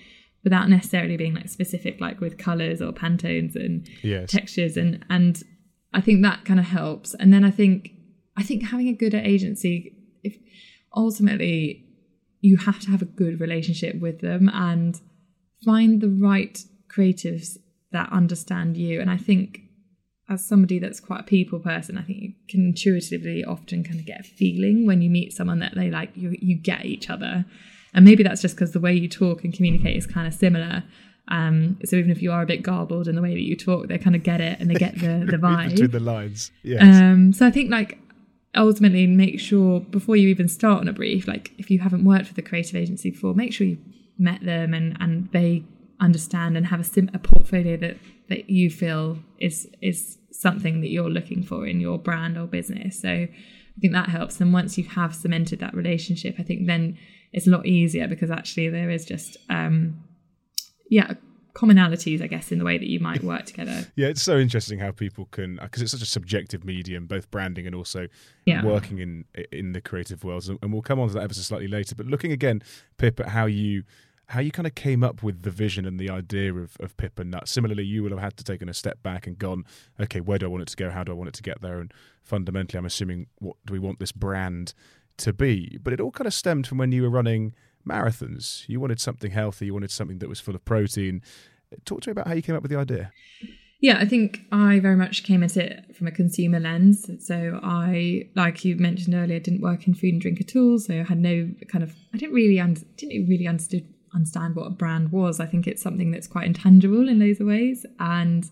without 0.47 0.71
necessarily 0.71 1.17
being 1.17 1.35
like 1.35 1.49
specific 1.49 2.01
like 2.01 2.21
with 2.21 2.39
colors 2.39 2.81
or 2.81 2.93
pantones 2.93 3.57
and 3.57 3.89
yes. 4.05 4.31
textures. 4.31 4.77
And 4.77 5.05
and 5.11 5.43
I 5.93 6.01
think 6.01 6.23
that 6.23 6.45
kind 6.45 6.61
of 6.61 6.67
helps. 6.67 7.15
And 7.15 7.35
then 7.35 7.43
I 7.43 7.51
think 7.51 7.91
I 8.37 8.45
think 8.45 8.63
having 8.63 8.87
a 8.87 8.93
good 8.93 9.13
agency 9.13 9.97
if 10.23 10.39
ultimately 10.95 11.85
you 12.43 12.59
have 12.59 12.79
to 12.79 12.91
have 12.93 13.03
a 13.03 13.07
good 13.07 13.41
relationship 13.41 13.99
with 13.99 14.21
them. 14.21 14.49
And 14.55 15.01
find 15.67 16.01
the 16.01 16.09
right 16.09 16.65
creatives 16.89 17.59
that 17.93 18.11
understand 18.11 18.77
you 18.77 19.01
and 19.01 19.11
I 19.11 19.19
think 19.19 19.61
as 20.29 20.45
somebody 20.45 20.81
that's 20.81 20.99
quite 20.99 21.21
a 21.21 21.25
people 21.25 21.61
person, 21.61 21.97
I 21.97 22.03
think 22.03 22.21
you 22.21 22.33
can 22.49 22.67
intuitively 22.67 23.45
often 23.45 23.85
kind 23.85 24.01
of 24.01 24.07
get 24.07 24.21
a 24.21 24.25
feeling 24.25 24.85
when 24.85 25.01
you 25.01 25.11
meet 25.11 25.33
someone 25.33 25.61
that 25.61 25.75
they 25.77 25.91
like 25.91 26.11
you 26.15 26.35
you 26.41 26.57
get 26.57 26.85
each 26.85 27.11
other 27.11 27.45
and 27.97 28.05
maybe 28.05 28.23
that's 28.23 28.43
just 28.43 28.55
because 28.55 28.73
the 28.73 28.81
way 28.81 28.93
you 28.93 29.09
talk 29.09 29.43
and 29.43 29.55
communicate 29.55 29.97
is 29.97 30.07
kind 30.07 30.29
of 30.29 30.35
similar. 30.35 30.85
Um, 31.29 31.79
so 31.85 31.97
even 31.97 32.11
if 32.11 32.23
you 32.23 32.31
are 32.31 32.43
a 32.43 32.47
bit 32.47 32.63
garbled 32.63 33.09
in 33.09 33.17
the 33.17 33.23
way 33.23 33.31
that 33.31 33.43
you 33.43 33.57
talk, 33.57 33.89
they 33.89 33.99
kind 33.99 34.15
of 34.15 34.23
get 34.23 34.41
it 34.41 34.61
and 34.61 34.71
they 34.71 34.75
get 34.75 34.95
the, 34.97 35.27
the 35.29 35.37
vibe. 35.43 35.71
Between 35.71 35.91
the 35.91 36.01
lines. 36.01 36.53
Yes. 36.63 36.83
Um, 36.83 37.33
so 37.33 37.47
I 37.47 37.51
think 37.51 37.71
like 37.71 37.99
ultimately 38.55 39.07
make 39.07 39.41
sure 39.41 39.81
before 39.81 40.15
you 40.15 40.29
even 40.29 40.47
start 40.47 40.81
on 40.81 40.89
a 40.89 40.93
brief, 40.93 41.27
like 41.27 41.53
if 41.59 41.71
you 41.71 41.79
haven't 41.79 42.05
worked 42.05 42.29
with 42.29 42.39
a 42.39 42.43
creative 42.43 42.77
agency 42.77 43.11
before, 43.11 43.35
make 43.35 43.53
sure 43.53 43.67
you 43.67 43.79
met 44.19 44.45
them 44.45 44.75
and, 44.75 44.97
and 45.01 45.31
they 45.33 45.65
understand 46.01 46.57
and 46.57 46.67
have 46.67 46.81
a, 46.81 46.85
sim- 46.85 47.11
a 47.15 47.19
portfolio 47.19 47.77
that, 47.77 47.97
that 48.29 48.51
you 48.51 48.71
feel 48.71 49.19
is, 49.39 49.69
is 49.81 50.19
something 50.31 50.81
that 50.81 50.89
you're 50.89 51.11
looking 51.11 51.43
for 51.43 51.67
in 51.67 51.81
your 51.81 51.99
brand 51.99 52.37
or 52.37 52.47
business. 52.47 53.01
So 53.01 53.09
I 53.09 53.81
think 53.81 53.93
that 53.93 54.09
helps. 54.09 54.41
And 54.41 54.53
once 54.53 54.79
you 54.79 54.85
have 54.85 55.15
cemented 55.15 55.61
that 55.61 55.75
relationship, 55.75 56.37
I 56.39 56.43
think 56.43 56.67
then 56.67 56.99
it's 57.33 57.47
a 57.47 57.51
lot 57.51 57.67
easier 57.67 58.09
because 58.09 58.31
actually 58.31 58.69
there 58.69 58.91
is 58.91 59.05
just 59.05 59.37
um, 59.51 60.03
yeah 60.91 61.13
commonalities 61.55 62.21
i 62.21 62.27
guess 62.27 62.53
in 62.53 62.59
the 62.59 62.65
way 62.67 62.77
that 62.77 62.87
you 62.87 63.01
might 63.01 63.25
work 63.25 63.47
together 63.47 63.87
yeah 63.97 64.09
it's 64.09 64.21
so 64.21 64.37
interesting 64.37 64.79
how 64.79 64.91
people 64.91 65.25
can 65.31 65.59
because 65.63 65.81
it's 65.81 65.93
such 65.93 66.03
a 66.03 66.07
subjective 66.07 66.67
medium 66.67 67.07
both 67.07 67.31
branding 67.31 67.67
and 67.67 67.75
also 67.75 68.07
yeah. 68.45 68.63
working 68.63 68.99
in 68.99 69.25
in 69.53 69.73
the 69.73 69.81
creative 69.81 70.23
worlds 70.23 70.51
and 70.51 70.71
we'll 70.71 70.83
come 70.83 71.01
on 71.01 71.09
to 71.09 71.15
that 71.15 71.23
ever 71.23 71.33
so 71.33 71.41
slightly 71.41 71.67
later 71.67 71.95
but 71.95 72.05
looking 72.05 72.31
again 72.31 72.63
pip 72.99 73.19
at 73.21 73.29
how 73.29 73.47
you 73.47 73.85
how 74.29 74.41
you 74.41 74.51
kind 74.51 74.67
of 74.67 74.75
came 74.75 75.05
up 75.05 75.23
with 75.23 75.43
the 75.43 75.51
vision 75.51 75.87
and 75.87 76.01
the 76.01 76.11
idea 76.11 76.53
of, 76.53 76.77
of 76.81 76.97
Pip 76.97 77.19
and 77.19 77.31
Nut. 77.31 77.49
Similarly, 77.49 77.85
you 77.85 78.03
will 78.03 78.11
have 78.11 78.19
had 78.19 78.37
to 78.39 78.45
taken 78.45 78.69
a 78.69 78.75
step 78.75 79.03
back 79.03 79.27
and 79.27 79.39
gone, 79.39 79.65
okay, 80.01 80.21
where 80.21 80.39
do 80.39 80.47
I 80.47 80.49
want 80.49 80.63
it 80.63 80.69
to 80.69 80.77
go? 80.77 80.91
How 80.91 81.05
do 81.05 81.13
I 81.13 81.15
want 81.15 81.29
it 81.29 81.35
to 81.35 81.43
get 81.43 81.63
there? 81.63 81.79
And 81.79 81.93
fundamentally, 82.23 82.79
I'm 82.79 82.87
assuming, 82.87 83.29
what 83.39 83.57
do 83.65 83.73
we 83.73 83.79
want 83.79 84.01
this 84.01 84.13
brand 84.13 84.75
to 85.19 85.33
be. 85.33 85.79
But 85.83 85.93
it 85.93 86.01
all 86.01 86.11
kind 86.11 86.27
of 86.27 86.35
stemmed 86.35 86.67
from 86.67 86.79
when 86.79 86.93
you 86.93 87.03
were 87.03 87.11
running 87.11 87.55
marathons. 87.89 88.69
You 88.69 88.81
wanted 88.81 89.01
something 89.01 89.31
healthy, 89.31 89.67
you 89.67 89.75
wanted 89.75 89.91
something 89.91 90.19
that 90.19 90.29
was 90.29 90.41
full 90.41 90.55
of 90.55 90.65
protein. 90.65 91.23
Talk 91.85 92.03
to 92.03 92.11
me 92.11 92.13
about 92.13 92.29
how 92.29 92.35
you 92.35 92.43
came 92.43 92.57
up 92.57 92.63
with 92.63 92.71
the 92.71 92.79
idea. 92.79 93.13
Yeah, 93.81 93.99
I 93.99 94.07
think 94.07 94.41
I 94.51 94.81
very 94.81 94.97
much 94.97 95.23
came 95.23 95.43
at 95.43 95.57
it 95.57 95.95
from 95.95 96.07
a 96.07 96.11
consumer 96.11 96.59
lens. 96.59 97.11
So 97.25 97.61
I, 97.63 98.29
like 98.35 98.65
you 98.65 98.77
mentioned 98.77 99.15
earlier, 99.15 99.39
didn't 99.39 99.61
work 99.61 99.87
in 99.87 99.95
food 99.95 100.15
and 100.15 100.21
drink 100.21 100.41
at 100.41 100.57
all. 100.57 100.79
So 100.79 100.95
I 101.01 101.03
had 101.03 101.19
no 101.19 101.51
kind 101.69 101.85
of, 101.85 101.95
I 102.15 102.17
didn't 102.17 102.35
really, 102.35 102.59
un- 102.59 102.77
didn't 102.97 103.29
really 103.29 103.47
understood 103.47 103.87
understand 104.17 104.57
what 104.57 104.67
a 104.67 104.71
brand 104.71 105.13
was. 105.13 105.39
I 105.39 105.47
think 105.47 105.67
it's 105.67 105.83
something 105.83 106.11
that's 106.11 106.27
quite 106.27 106.47
intangible 106.47 107.09
in 107.09 107.21
loads 107.21 107.41
of 107.41 107.47
ways, 107.47 107.87
and 108.01 108.51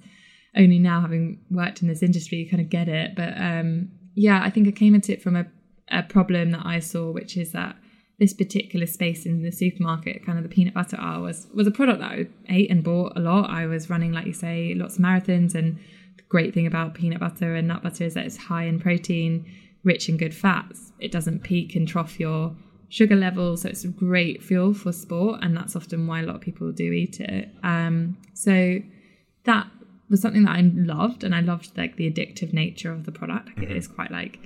only 0.56 0.78
now 0.78 1.00
having 1.00 1.40
worked 1.50 1.82
in 1.82 1.88
this 1.88 2.02
industry, 2.02 2.38
you 2.38 2.48
kind 2.48 2.60
of 2.60 2.70
get 2.70 2.88
it. 2.88 3.16
But 3.16 3.36
um, 3.36 3.90
yeah, 4.14 4.42
I 4.44 4.50
think 4.50 4.68
I 4.68 4.70
came 4.70 4.94
at 4.94 5.10
it 5.10 5.22
from 5.22 5.34
a 5.34 5.46
a 5.90 6.02
problem 6.02 6.50
that 6.52 6.64
I 6.64 6.78
saw, 6.78 7.10
which 7.10 7.36
is 7.36 7.52
that 7.52 7.76
this 8.18 8.32
particular 8.32 8.86
space 8.86 9.26
in 9.26 9.42
the 9.42 9.50
supermarket, 9.50 10.24
kind 10.24 10.38
of 10.38 10.44
the 10.44 10.54
peanut 10.54 10.74
butter 10.74 10.96
aisle, 10.98 11.22
was 11.22 11.48
was 11.52 11.66
a 11.66 11.72
product 11.72 12.00
that 12.00 12.12
I 12.12 12.26
ate 12.48 12.70
and 12.70 12.84
bought 12.84 13.12
a 13.16 13.20
lot. 13.20 13.50
I 13.50 13.66
was 13.66 13.90
running, 13.90 14.12
like 14.12 14.26
you 14.26 14.32
say, 14.32 14.74
lots 14.74 14.96
of 14.96 15.04
marathons, 15.04 15.54
and 15.54 15.78
the 16.16 16.22
great 16.28 16.54
thing 16.54 16.66
about 16.66 16.94
peanut 16.94 17.20
butter 17.20 17.54
and 17.54 17.68
nut 17.68 17.82
butter 17.82 18.04
is 18.04 18.14
that 18.14 18.26
it's 18.26 18.36
high 18.36 18.64
in 18.64 18.78
protein, 18.78 19.44
rich 19.82 20.08
in 20.08 20.16
good 20.16 20.34
fats. 20.34 20.92
It 21.00 21.10
doesn't 21.10 21.42
peak 21.42 21.74
and 21.74 21.88
trough 21.88 22.20
your 22.20 22.54
sugar 22.94 23.16
levels, 23.16 23.62
so 23.62 23.68
it's 23.68 23.82
a 23.82 23.88
great 23.88 24.40
fuel 24.40 24.72
for 24.72 24.92
sport, 24.92 25.40
and 25.42 25.56
that's 25.56 25.74
often 25.74 26.06
why 26.06 26.20
a 26.20 26.22
lot 26.22 26.36
of 26.36 26.40
people 26.40 26.70
do 26.70 26.92
eat 26.92 27.18
it. 27.18 27.48
Um, 27.64 28.16
so 28.34 28.78
that 29.46 29.66
was 30.08 30.22
something 30.22 30.44
that 30.44 30.56
I 30.56 30.60
loved, 30.60 31.24
and 31.24 31.34
I 31.34 31.40
loved 31.40 31.76
like 31.76 31.96
the 31.96 32.08
addictive 32.08 32.52
nature 32.52 32.92
of 32.92 33.04
the 33.04 33.10
product. 33.10 33.48
Like, 33.48 33.56
mm-hmm. 33.56 33.72
It 33.72 33.76
is 33.76 33.88
quite 33.88 34.12
like 34.12 34.38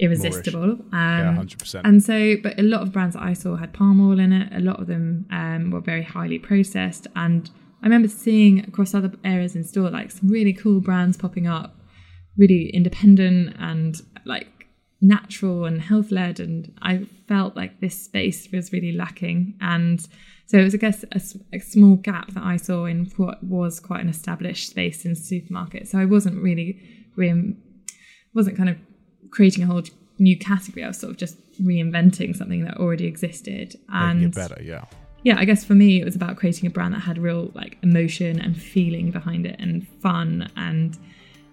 irresistible. 0.00 0.72
Um, 0.72 0.88
yeah, 0.92 1.34
hundred 1.34 1.60
percent. 1.60 1.86
And 1.86 2.02
so, 2.02 2.34
but 2.42 2.58
a 2.58 2.64
lot 2.64 2.82
of 2.82 2.90
brands 2.92 3.14
that 3.14 3.22
I 3.22 3.32
saw 3.32 3.54
had 3.54 3.72
palm 3.72 4.00
oil 4.00 4.18
in 4.18 4.32
it. 4.32 4.52
A 4.52 4.60
lot 4.60 4.80
of 4.80 4.88
them 4.88 5.26
um, 5.30 5.70
were 5.70 5.80
very 5.80 6.02
highly 6.02 6.40
processed, 6.40 7.06
and 7.14 7.48
I 7.80 7.86
remember 7.86 8.08
seeing 8.08 8.58
across 8.66 8.92
other 8.92 9.12
areas 9.22 9.54
in 9.54 9.62
store 9.62 9.88
like 9.90 10.10
some 10.10 10.28
really 10.28 10.52
cool 10.52 10.80
brands 10.80 11.16
popping 11.16 11.46
up, 11.46 11.76
really 12.36 12.70
independent 12.74 13.54
and 13.60 13.94
like 14.24 14.48
natural 15.04 15.64
and 15.66 15.80
health 15.80 16.10
led. 16.10 16.40
And 16.40 16.72
I 16.82 17.06
felt 17.28 17.54
like 17.54 17.80
this 17.80 18.02
space 18.02 18.48
was 18.52 18.72
really 18.72 18.92
lacking, 18.92 19.54
and 19.60 20.06
so 20.46 20.58
it 20.58 20.64
was, 20.64 20.74
I 20.74 20.78
guess, 20.78 21.04
a, 21.12 21.56
a 21.56 21.60
small 21.60 21.96
gap 21.96 22.32
that 22.32 22.42
I 22.42 22.56
saw 22.56 22.84
in 22.84 23.06
what 23.16 23.42
was 23.42 23.80
quite 23.80 24.00
an 24.00 24.08
established 24.08 24.68
space 24.68 25.04
in 25.04 25.12
supermarkets. 25.12 25.88
So 25.88 25.98
I 25.98 26.04
wasn't 26.04 26.42
really, 26.42 26.82
really 27.16 27.56
wasn't 28.34 28.56
kind 28.56 28.68
of 28.68 28.76
creating 29.30 29.64
a 29.64 29.66
whole 29.66 29.82
new 30.18 30.38
category. 30.38 30.84
I 30.84 30.88
was 30.88 30.98
sort 30.98 31.12
of 31.12 31.16
just 31.16 31.36
reinventing 31.62 32.36
something 32.36 32.64
that 32.64 32.76
already 32.76 33.06
existed. 33.06 33.76
And 33.88 34.20
Making 34.20 34.28
it 34.28 34.34
better, 34.34 34.62
yeah. 34.62 34.84
Yeah, 35.22 35.36
I 35.38 35.46
guess 35.46 35.64
for 35.64 35.74
me 35.74 36.00
it 36.00 36.04
was 36.04 36.14
about 36.14 36.36
creating 36.36 36.66
a 36.66 36.70
brand 36.70 36.92
that 36.92 37.00
had 37.00 37.16
real 37.16 37.50
like 37.54 37.78
emotion 37.82 38.38
and 38.38 38.60
feeling 38.60 39.10
behind 39.10 39.46
it 39.46 39.56
and 39.58 39.88
fun 40.02 40.50
and 40.56 40.98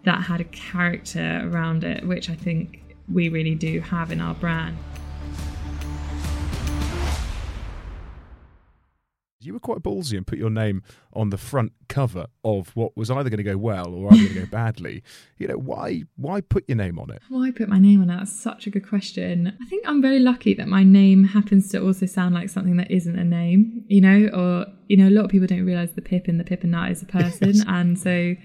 that 0.03 0.21
had 0.23 0.41
a 0.41 0.45
character 0.45 1.41
around 1.49 1.85
it, 1.85 2.05
which 2.05 2.29
I 2.29 2.35
think 2.35 2.90
we 3.13 3.29
really 3.29 3.55
do 3.55 3.79
have 3.79 4.11
in 4.11 4.21
our 4.21 4.33
brand. 4.35 4.77
You 9.43 9.53
were 9.53 9.59
quite 9.59 9.79
ballsy 9.79 10.17
and 10.17 10.27
put 10.27 10.37
your 10.37 10.51
name 10.51 10.83
on 11.13 11.31
the 11.31 11.37
front 11.37 11.73
cover 11.89 12.27
of 12.43 12.75
what 12.75 12.95
was 12.95 13.09
either 13.09 13.27
going 13.27 13.39
to 13.39 13.43
go 13.43 13.57
well 13.57 13.91
or 13.91 14.13
either 14.13 14.23
going 14.23 14.33
to 14.35 14.39
go 14.41 14.45
badly. 14.45 15.01
You 15.39 15.47
know, 15.47 15.55
why 15.55 16.03
why 16.15 16.41
put 16.41 16.65
your 16.67 16.77
name 16.77 16.99
on 16.99 17.09
it? 17.09 17.23
Why 17.27 17.49
put 17.49 17.67
my 17.67 17.79
name 17.79 18.03
on 18.03 18.11
it? 18.11 18.17
That's 18.17 18.39
such 18.39 18.67
a 18.67 18.69
good 18.69 18.87
question. 18.87 19.57
I 19.59 19.65
think 19.65 19.87
I'm 19.87 19.99
very 19.99 20.19
lucky 20.19 20.53
that 20.53 20.67
my 20.67 20.83
name 20.83 21.23
happens 21.23 21.69
to 21.69 21.83
also 21.83 22.05
sound 22.05 22.35
like 22.35 22.49
something 22.49 22.77
that 22.77 22.91
isn't 22.91 23.17
a 23.17 23.23
name, 23.23 23.83
you 23.87 24.01
know, 24.01 24.29
or 24.31 24.67
you 24.87 24.97
know, 24.97 25.07
a 25.07 25.13
lot 25.15 25.25
of 25.25 25.31
people 25.31 25.47
don't 25.47 25.65
realise 25.65 25.91
the 25.93 26.03
Pip 26.03 26.29
in 26.29 26.37
the 26.37 26.43
Pip 26.43 26.61
and 26.61 26.73
Nut 26.73 26.91
is 26.91 27.01
a 27.01 27.07
person. 27.07 27.55
Yes. 27.55 27.65
And 27.67 27.97
so 27.97 28.35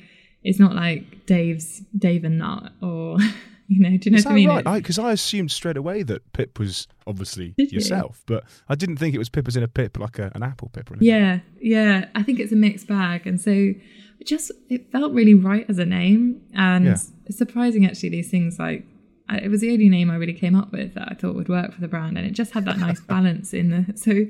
it's 0.42 0.58
not 0.58 0.74
like 0.74 1.26
Dave's 1.26 1.80
Dave 1.98 2.24
and 2.24 2.38
Nut 2.38 2.72
or 2.80 3.18
You 3.76 3.80
know, 3.80 3.96
do 3.96 4.10
you 4.10 4.16
know 4.16 4.22
what 4.22 4.26
I 4.26 4.34
mean? 4.34 4.48
Right, 4.48 4.82
because 4.82 4.98
I, 4.98 5.08
I, 5.08 5.12
assumed 5.12 5.50
straight 5.50 5.76
away 5.76 6.04
that 6.04 6.32
Pip 6.32 6.58
was 6.58 6.86
obviously 7.04 7.52
Did 7.58 7.72
yourself, 7.72 8.22
you? 8.28 8.36
but 8.36 8.44
I 8.68 8.76
didn't 8.76 8.98
think 8.98 9.14
it 9.14 9.18
was 9.18 9.28
Pip 9.28 9.48
as 9.48 9.56
in 9.56 9.64
a 9.64 9.68
pip, 9.68 9.98
like 9.98 10.20
a, 10.20 10.30
an 10.36 10.44
apple 10.44 10.70
pip. 10.72 10.88
Yeah, 11.00 11.40
yeah. 11.60 12.06
I 12.14 12.22
think 12.22 12.38
it's 12.38 12.52
a 12.52 12.56
mixed 12.56 12.86
bag, 12.86 13.26
and 13.26 13.40
so 13.40 13.50
it 13.50 14.26
just 14.26 14.52
it 14.68 14.90
felt 14.92 15.12
really 15.12 15.34
right 15.34 15.66
as 15.68 15.78
a 15.78 15.84
name, 15.84 16.42
and 16.54 16.84
yeah. 16.84 16.96
it's 17.26 17.38
surprising 17.38 17.84
actually. 17.84 18.10
These 18.10 18.30
things 18.30 18.58
like 18.58 18.86
it 19.28 19.50
was 19.50 19.60
the 19.60 19.72
only 19.72 19.88
name 19.88 20.10
I 20.10 20.16
really 20.16 20.32
came 20.32 20.54
up 20.54 20.72
with 20.72 20.94
that 20.94 21.08
I 21.10 21.14
thought 21.14 21.34
would 21.34 21.48
work 21.48 21.72
for 21.72 21.80
the 21.80 21.88
brand, 21.88 22.16
and 22.16 22.26
it 22.26 22.32
just 22.32 22.52
had 22.52 22.64
that 22.66 22.78
nice 22.78 23.00
balance 23.08 23.52
in 23.52 23.70
the. 23.70 23.96
So 23.96 24.26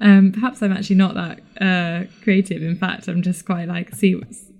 um, 0.00 0.32
perhaps 0.32 0.62
I'm 0.62 0.72
actually 0.72 0.96
not 0.96 1.14
that 1.14 1.40
uh, 1.60 2.06
creative. 2.22 2.62
In 2.62 2.76
fact, 2.76 3.08
I'm 3.08 3.22
just 3.22 3.44
quite 3.44 3.68
like 3.68 3.94
see 3.94 4.14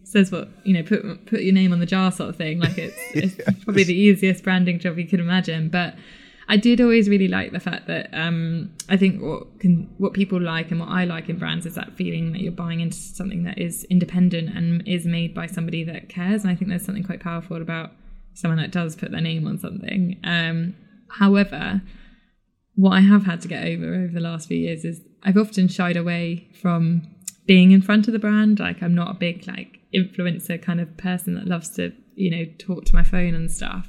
says 0.06 0.30
what 0.30 0.48
you 0.62 0.72
know 0.72 0.82
put 0.84 1.26
put 1.26 1.40
your 1.40 1.52
name 1.52 1.72
on 1.72 1.80
the 1.80 1.86
jar 1.86 2.12
sort 2.12 2.30
of 2.30 2.36
thing 2.36 2.60
like 2.60 2.78
it's, 2.78 2.96
it's 3.14 3.38
yes. 3.38 3.64
probably 3.64 3.84
the 3.84 3.94
easiest 3.94 4.44
branding 4.44 4.78
job 4.78 4.96
you 4.98 5.06
could 5.06 5.20
imagine 5.20 5.68
but 5.68 5.94
I 6.48 6.56
did 6.56 6.80
always 6.80 7.08
really 7.08 7.26
like 7.26 7.50
the 7.50 7.58
fact 7.58 7.88
that 7.88 8.08
um, 8.12 8.70
I 8.88 8.96
think 8.96 9.20
what 9.20 9.58
can 9.58 9.92
what 9.98 10.12
people 10.12 10.40
like 10.40 10.70
and 10.70 10.78
what 10.78 10.90
I 10.90 11.04
like 11.04 11.28
in 11.28 11.38
brands 11.38 11.66
is 11.66 11.74
that 11.74 11.94
feeling 11.94 12.32
that 12.32 12.40
you're 12.40 12.52
buying 12.52 12.78
into 12.78 12.96
something 12.96 13.42
that 13.42 13.58
is 13.58 13.82
independent 13.90 14.56
and 14.56 14.86
is 14.86 15.06
made 15.06 15.34
by 15.34 15.46
somebody 15.46 15.82
that 15.82 16.08
cares 16.08 16.44
and 16.44 16.52
I 16.52 16.54
think 16.54 16.68
there's 16.68 16.84
something 16.84 17.02
quite 17.02 17.18
powerful 17.18 17.60
about 17.60 17.90
someone 18.34 18.58
that 18.58 18.70
does 18.70 18.94
put 18.94 19.10
their 19.10 19.20
name 19.20 19.48
on 19.48 19.58
something. 19.58 20.20
Um, 20.22 20.76
however, 21.18 21.82
what 22.76 22.92
I 22.92 23.00
have 23.00 23.24
had 23.24 23.40
to 23.40 23.48
get 23.48 23.64
over 23.66 23.94
over 23.94 24.12
the 24.12 24.20
last 24.20 24.46
few 24.46 24.58
years 24.58 24.84
is 24.84 25.00
I've 25.24 25.36
often 25.36 25.66
shied 25.66 25.96
away 25.96 26.48
from 26.60 27.02
being 27.46 27.70
in 27.72 27.82
front 27.82 28.06
of 28.06 28.12
the 28.12 28.18
brand. 28.18 28.58
Like 28.58 28.82
I'm 28.82 28.94
not 28.94 29.10
a 29.10 29.18
big 29.18 29.46
like 29.46 29.78
influencer 29.94 30.60
kind 30.60 30.80
of 30.80 30.96
person 30.96 31.34
that 31.34 31.46
loves 31.46 31.70
to, 31.76 31.92
you 32.14 32.30
know, 32.30 32.44
talk 32.58 32.84
to 32.86 32.94
my 32.94 33.02
phone 33.02 33.34
and 33.34 33.50
stuff. 33.50 33.88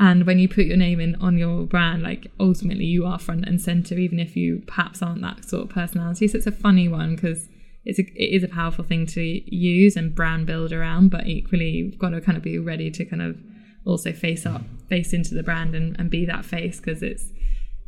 And 0.00 0.26
when 0.26 0.38
you 0.38 0.48
put 0.48 0.66
your 0.66 0.76
name 0.76 1.00
in 1.00 1.16
on 1.16 1.38
your 1.38 1.64
brand, 1.64 2.02
like 2.02 2.30
ultimately 2.38 2.84
you 2.84 3.04
are 3.04 3.18
front 3.18 3.46
and 3.46 3.60
center, 3.60 3.96
even 3.98 4.20
if 4.20 4.36
you 4.36 4.62
perhaps 4.66 5.02
aren't 5.02 5.22
that 5.22 5.44
sort 5.48 5.64
of 5.64 5.70
personality. 5.70 6.28
So 6.28 6.38
it's 6.38 6.46
a 6.46 6.52
funny 6.52 6.86
one 6.86 7.16
because 7.16 7.48
it's 7.84 7.98
a, 7.98 8.02
it 8.14 8.36
is 8.36 8.44
a 8.44 8.48
powerful 8.48 8.84
thing 8.84 9.06
to 9.06 9.22
use 9.22 9.96
and 9.96 10.14
brand 10.14 10.46
build 10.46 10.72
around, 10.72 11.10
but 11.10 11.26
equally 11.26 11.70
you've 11.70 11.98
got 11.98 12.10
to 12.10 12.20
kind 12.20 12.38
of 12.38 12.44
be 12.44 12.58
ready 12.58 12.92
to 12.92 13.04
kind 13.04 13.22
of 13.22 13.36
also 13.84 14.12
face 14.12 14.46
up, 14.46 14.62
face 14.88 15.12
into 15.12 15.34
the 15.34 15.42
brand 15.42 15.74
and, 15.74 15.98
and 15.98 16.10
be 16.10 16.24
that 16.26 16.44
face 16.44 16.78
because 16.78 17.02
it's 17.02 17.24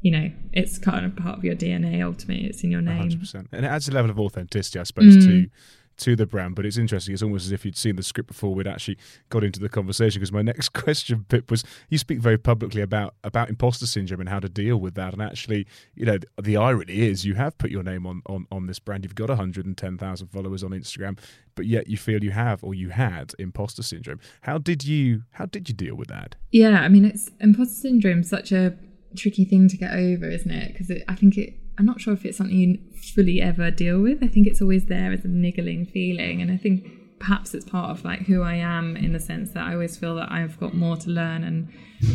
you 0.03 0.11
know, 0.11 0.31
it's 0.53 0.79
kind 0.79 1.05
of 1.05 1.15
part 1.17 1.39
of 1.39 1.45
your 1.45 1.55
DNA 1.55 2.03
ultimately. 2.05 2.47
It's 2.47 2.63
in 2.65 2.71
your 2.71 2.81
name. 2.81 3.11
100%. 3.11 3.47
And 3.53 3.65
it 3.65 3.69
adds 3.69 3.89
a 3.89 3.93
level 3.93 4.11
of 4.11 4.19
authenticity, 4.19 4.79
I 4.79 4.85
suppose, 4.85 5.17
Mm. 5.17 5.25
to 5.27 5.51
to 5.97 6.17
the 6.17 6.25
brand. 6.25 6.55
But 6.55 6.65
it's 6.65 6.79
interesting. 6.79 7.13
It's 7.13 7.23
almost 7.23 7.45
as 7.45 7.53
if 7.53 7.63
you'd 7.67 7.77
seen 7.77 7.97
the 7.97 8.03
script 8.03 8.29
before 8.29 8.55
we'd 8.55 8.67
actually 8.67 8.97
got 9.29 9.45
into 9.45 9.61
the 9.61 9.69
conversation. 9.69 10.19
Because 10.19 10.33
my 10.33 10.41
next 10.53 10.71
question, 10.71 11.27
Pip, 11.29 11.51
was 11.51 11.63
you 11.91 11.99
speak 11.99 12.21
very 12.21 12.39
publicly 12.39 12.81
about 12.81 13.15
about 13.23 13.51
imposter 13.51 13.87
syndrome 13.87 14.21
and 14.21 14.29
how 14.31 14.41
to 14.41 14.49
deal 14.49 14.79
with 14.79 14.95
that. 14.95 15.13
And 15.13 15.21
actually, 15.21 15.67
you 15.95 16.07
know, 16.07 16.17
the, 16.17 16.43
the 16.43 16.57
irony 16.57 17.01
is 17.01 17.27
you 17.27 17.35
have 17.35 17.59
put 17.59 17.71
your 17.71 17.83
name 17.83 18.07
on 18.07 18.23
on 18.25 18.47
on 18.51 18.67
this 18.67 18.79
brand. 18.79 19.05
You've 19.05 19.15
got 19.15 19.29
110,000 19.29 20.29
followers 20.29 20.65
on 20.65 20.71
Instagram, 20.71 21.19
but 21.55 21.67
yet 21.67 21.87
you 21.89 21.99
feel 21.99 22.25
you 22.25 22.31
have 22.31 22.65
or 22.65 22.73
you 22.75 22.89
had 22.89 23.35
imposter 23.39 23.83
syndrome. 23.83 24.21
How 24.41 24.57
did 24.57 24.83
you 24.85 25.25
how 25.33 25.45
did 25.45 25.69
you 25.69 25.75
deal 25.75 25.97
with 25.97 26.09
that? 26.09 26.35
Yeah, 26.51 26.81
I 26.81 26.89
mean, 26.89 27.05
it's 27.05 27.31
imposter 27.41 27.75
syndrome 27.75 28.23
such 28.23 28.53
a 28.53 28.75
tricky 29.17 29.45
thing 29.45 29.69
to 29.69 29.77
get 29.77 29.93
over, 29.93 30.29
isn't 30.29 30.51
it? 30.51 30.73
Because 30.73 30.91
I 31.09 31.15
think 31.15 31.37
it. 31.39 31.55
I'm 31.79 31.87
not 31.87 32.01
sure 32.01 32.13
if 32.13 32.27
it's 32.27 32.37
something 32.37 32.57
you 32.57 32.79
fully 33.15 33.41
ever 33.41 33.71
deal 33.71 34.01
with. 34.01 34.23
I 34.23 34.29
think 34.29 34.47
it's 34.47 34.61
always 34.61 34.87
there 34.87 35.13
as 35.13 35.25
a 35.25 35.29
niggling 35.29 35.87
feeling, 35.87 36.43
and 36.43 36.51
I 36.51 36.57
think 36.57 36.87
perhaps 37.19 37.55
it's 37.55 37.65
part 37.65 37.91
of 37.91 38.03
like 38.05 38.21
who 38.21 38.43
I 38.43 38.55
am 38.55 38.97
in 38.97 39.13
the 39.13 39.21
sense 39.21 39.51
that 39.53 39.67
I 39.67 39.75
always 39.75 39.97
feel 39.97 40.15
that 40.17 40.33
I've 40.33 40.59
got 40.59 40.75
more 40.75 40.97
to 40.97 41.11
learn 41.11 41.45
and 41.45 41.69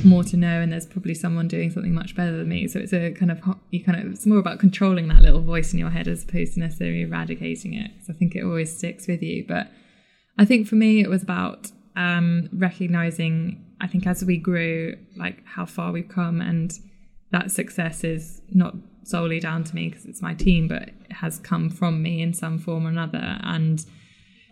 more 0.03 0.23
to 0.25 0.37
know, 0.37 0.61
and 0.61 0.71
there's 0.71 0.85
probably 0.85 1.13
someone 1.13 1.47
doing 1.47 1.71
something 1.71 1.93
much 1.93 2.15
better 2.15 2.37
than 2.37 2.49
me. 2.49 2.67
So 2.67 2.79
it's 2.79 2.93
a 2.93 3.11
kind 3.11 3.31
of 3.31 3.41
you 3.71 3.83
kind 3.83 3.99
of 3.99 4.13
it's 4.13 4.25
more 4.25 4.39
about 4.39 4.59
controlling 4.59 5.07
that 5.07 5.21
little 5.21 5.41
voice 5.41 5.73
in 5.73 5.79
your 5.79 5.89
head 5.91 6.07
as 6.07 6.23
opposed 6.23 6.53
to 6.55 6.59
necessarily 6.59 7.01
eradicating 7.01 7.73
it. 7.73 7.91
So 8.05 8.13
I 8.13 8.15
think 8.15 8.35
it 8.35 8.43
always 8.43 8.75
sticks 8.75 9.07
with 9.07 9.21
you, 9.23 9.45
but 9.47 9.71
I 10.37 10.45
think 10.45 10.67
for 10.67 10.75
me, 10.75 11.01
it 11.01 11.09
was 11.09 11.23
about 11.23 11.71
um, 11.95 12.49
recognizing, 12.51 13.64
I 13.81 13.87
think, 13.87 14.07
as 14.07 14.23
we 14.23 14.37
grew, 14.37 14.95
like 15.17 15.43
how 15.45 15.65
far 15.65 15.91
we've 15.91 16.07
come, 16.07 16.41
and 16.41 16.71
that 17.31 17.51
success 17.51 18.03
is 18.03 18.41
not 18.49 18.75
solely 19.03 19.39
down 19.39 19.63
to 19.63 19.75
me 19.75 19.89
because 19.89 20.05
it's 20.05 20.21
my 20.21 20.33
team, 20.33 20.67
but 20.67 20.83
it 20.83 21.11
has 21.11 21.39
come 21.39 21.69
from 21.69 22.01
me 22.01 22.21
in 22.21 22.33
some 22.33 22.57
form 22.57 22.85
or 22.85 22.89
another. 22.89 23.37
And 23.43 23.85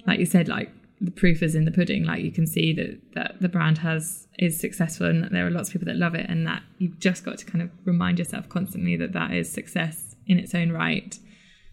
like 0.06 0.20
you 0.20 0.25
said, 0.25 0.48
like 0.48 0.70
the 1.01 1.12
proof 1.12 1.42
is 1.44 1.56
in 1.56 1.65
the 1.65 1.72
pudding. 1.72 2.03
Like 2.06 2.24
you 2.24 2.32
can 2.32 2.48
see 2.48 2.74
that 2.74 3.00
that 3.13 3.42
the 3.42 3.50
brand 3.50 3.80
has 3.80 4.27
is 4.39 4.60
successful, 4.60 5.08
and 5.08 5.24
that 5.24 5.32
there 5.32 5.46
are 5.48 5.51
lots 5.51 5.70
of 5.70 5.74
people 5.74 5.88
that 5.88 5.98
love 5.98 6.15
it, 6.15 6.30
and 6.30 6.46
that 6.48 6.63
you've 6.77 7.00
just 7.00 7.24
got 7.24 7.38
to 7.39 7.46
kind 7.46 7.62
of 7.62 7.70
remind 7.86 8.20
yourself 8.20 8.50
constantly 8.50 8.96
that 8.98 9.13
that 9.13 9.32
is 9.32 9.51
success 9.51 10.15
in 10.27 10.39
its 10.39 10.56
own 10.56 10.72
right. 10.72 11.18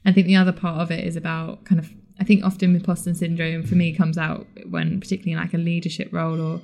I 0.05 0.13
think 0.13 0.27
the 0.27 0.37
other 0.37 0.53
part 0.53 0.81
of 0.81 0.91
it 0.91 1.05
is 1.05 1.17
about 1.17 1.65
kind 1.65 1.79
of 1.79 1.91
I 2.19 2.25
think 2.25 2.45
often 2.45 2.75
imposter 2.75 3.15
syndrome 3.15 3.63
for 3.63 3.75
me 3.75 3.95
comes 3.95 4.19
out 4.19 4.47
when 4.69 5.01
particularly 5.01 5.33
in 5.33 5.39
like 5.39 5.55
a 5.55 5.59
leadership 5.59 6.13
role 6.13 6.41
or 6.41 6.61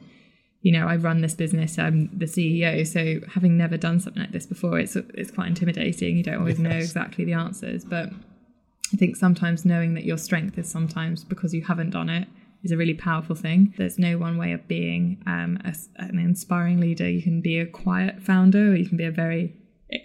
you 0.66 0.73
know 0.73 0.87
I 0.92 0.96
run 1.08 1.18
this 1.26 1.35
business 1.35 1.78
I'm 1.78 1.99
the 2.23 2.26
CEO 2.35 2.73
so 2.94 3.00
having 3.37 3.56
never 3.56 3.76
done 3.76 3.99
something 4.00 4.23
like 4.25 4.32
this 4.32 4.46
before 4.46 4.75
it's 4.82 4.96
it's 5.20 5.30
quite 5.37 5.49
intimidating 5.54 6.16
you 6.16 6.25
don't 6.28 6.40
always 6.42 6.58
know 6.58 6.78
exactly 6.87 7.25
the 7.25 7.35
answers 7.35 7.85
but 7.85 8.06
I 8.92 8.96
think 8.96 9.16
sometimes 9.16 9.64
knowing 9.64 9.94
that 9.94 10.04
your 10.04 10.18
strength 10.18 10.58
is 10.58 10.68
sometimes 10.68 11.25
because 11.32 11.54
you 11.54 11.62
haven't 11.70 11.90
done 11.90 12.08
it 12.08 12.26
is 12.66 12.73
a 12.73 12.76
really 12.76 12.94
powerful 12.94 13.37
thing. 13.37 13.73
There's 13.76 13.99
no 13.99 14.18
one 14.18 14.38
way 14.38 14.52
of 14.52 14.66
being 14.66 15.23
um, 15.26 15.58
a, 15.64 15.73
an 15.96 16.18
inspiring 16.18 16.80
leader. 16.80 17.08
You 17.08 17.23
can 17.23 17.40
be 17.40 17.58
a 17.58 17.66
quiet 17.66 18.23
founder, 18.23 18.72
or 18.72 18.74
you 18.74 18.88
can 18.88 18.96
be 18.96 19.05
a 19.05 19.11
very, 19.11 19.55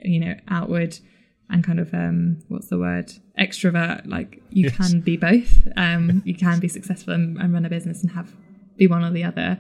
you 0.04 0.20
know, 0.20 0.36
outward 0.48 1.00
and 1.50 1.64
kind 1.64 1.80
of 1.80 1.94
um, 1.94 2.38
what's 2.50 2.68
the 2.68 2.78
word 2.78 3.14
extrovert. 3.40 4.08
Like 4.08 4.42
you 4.50 4.66
Yes. 4.66 4.78
can 4.78 5.02
be 5.02 5.18
both. 5.18 5.68
Um, 5.76 6.22
you 6.26 6.36
can 6.36 6.60
be 6.60 6.68
successful 6.68 7.14
and, 7.14 7.38
and 7.38 7.54
run 7.54 7.66
a 7.66 7.70
business 7.70 8.04
and 8.04 8.12
have 8.12 8.32
be 8.78 8.88
one 8.88 9.04
or 9.04 9.12
the 9.12 9.24
other. 9.24 9.60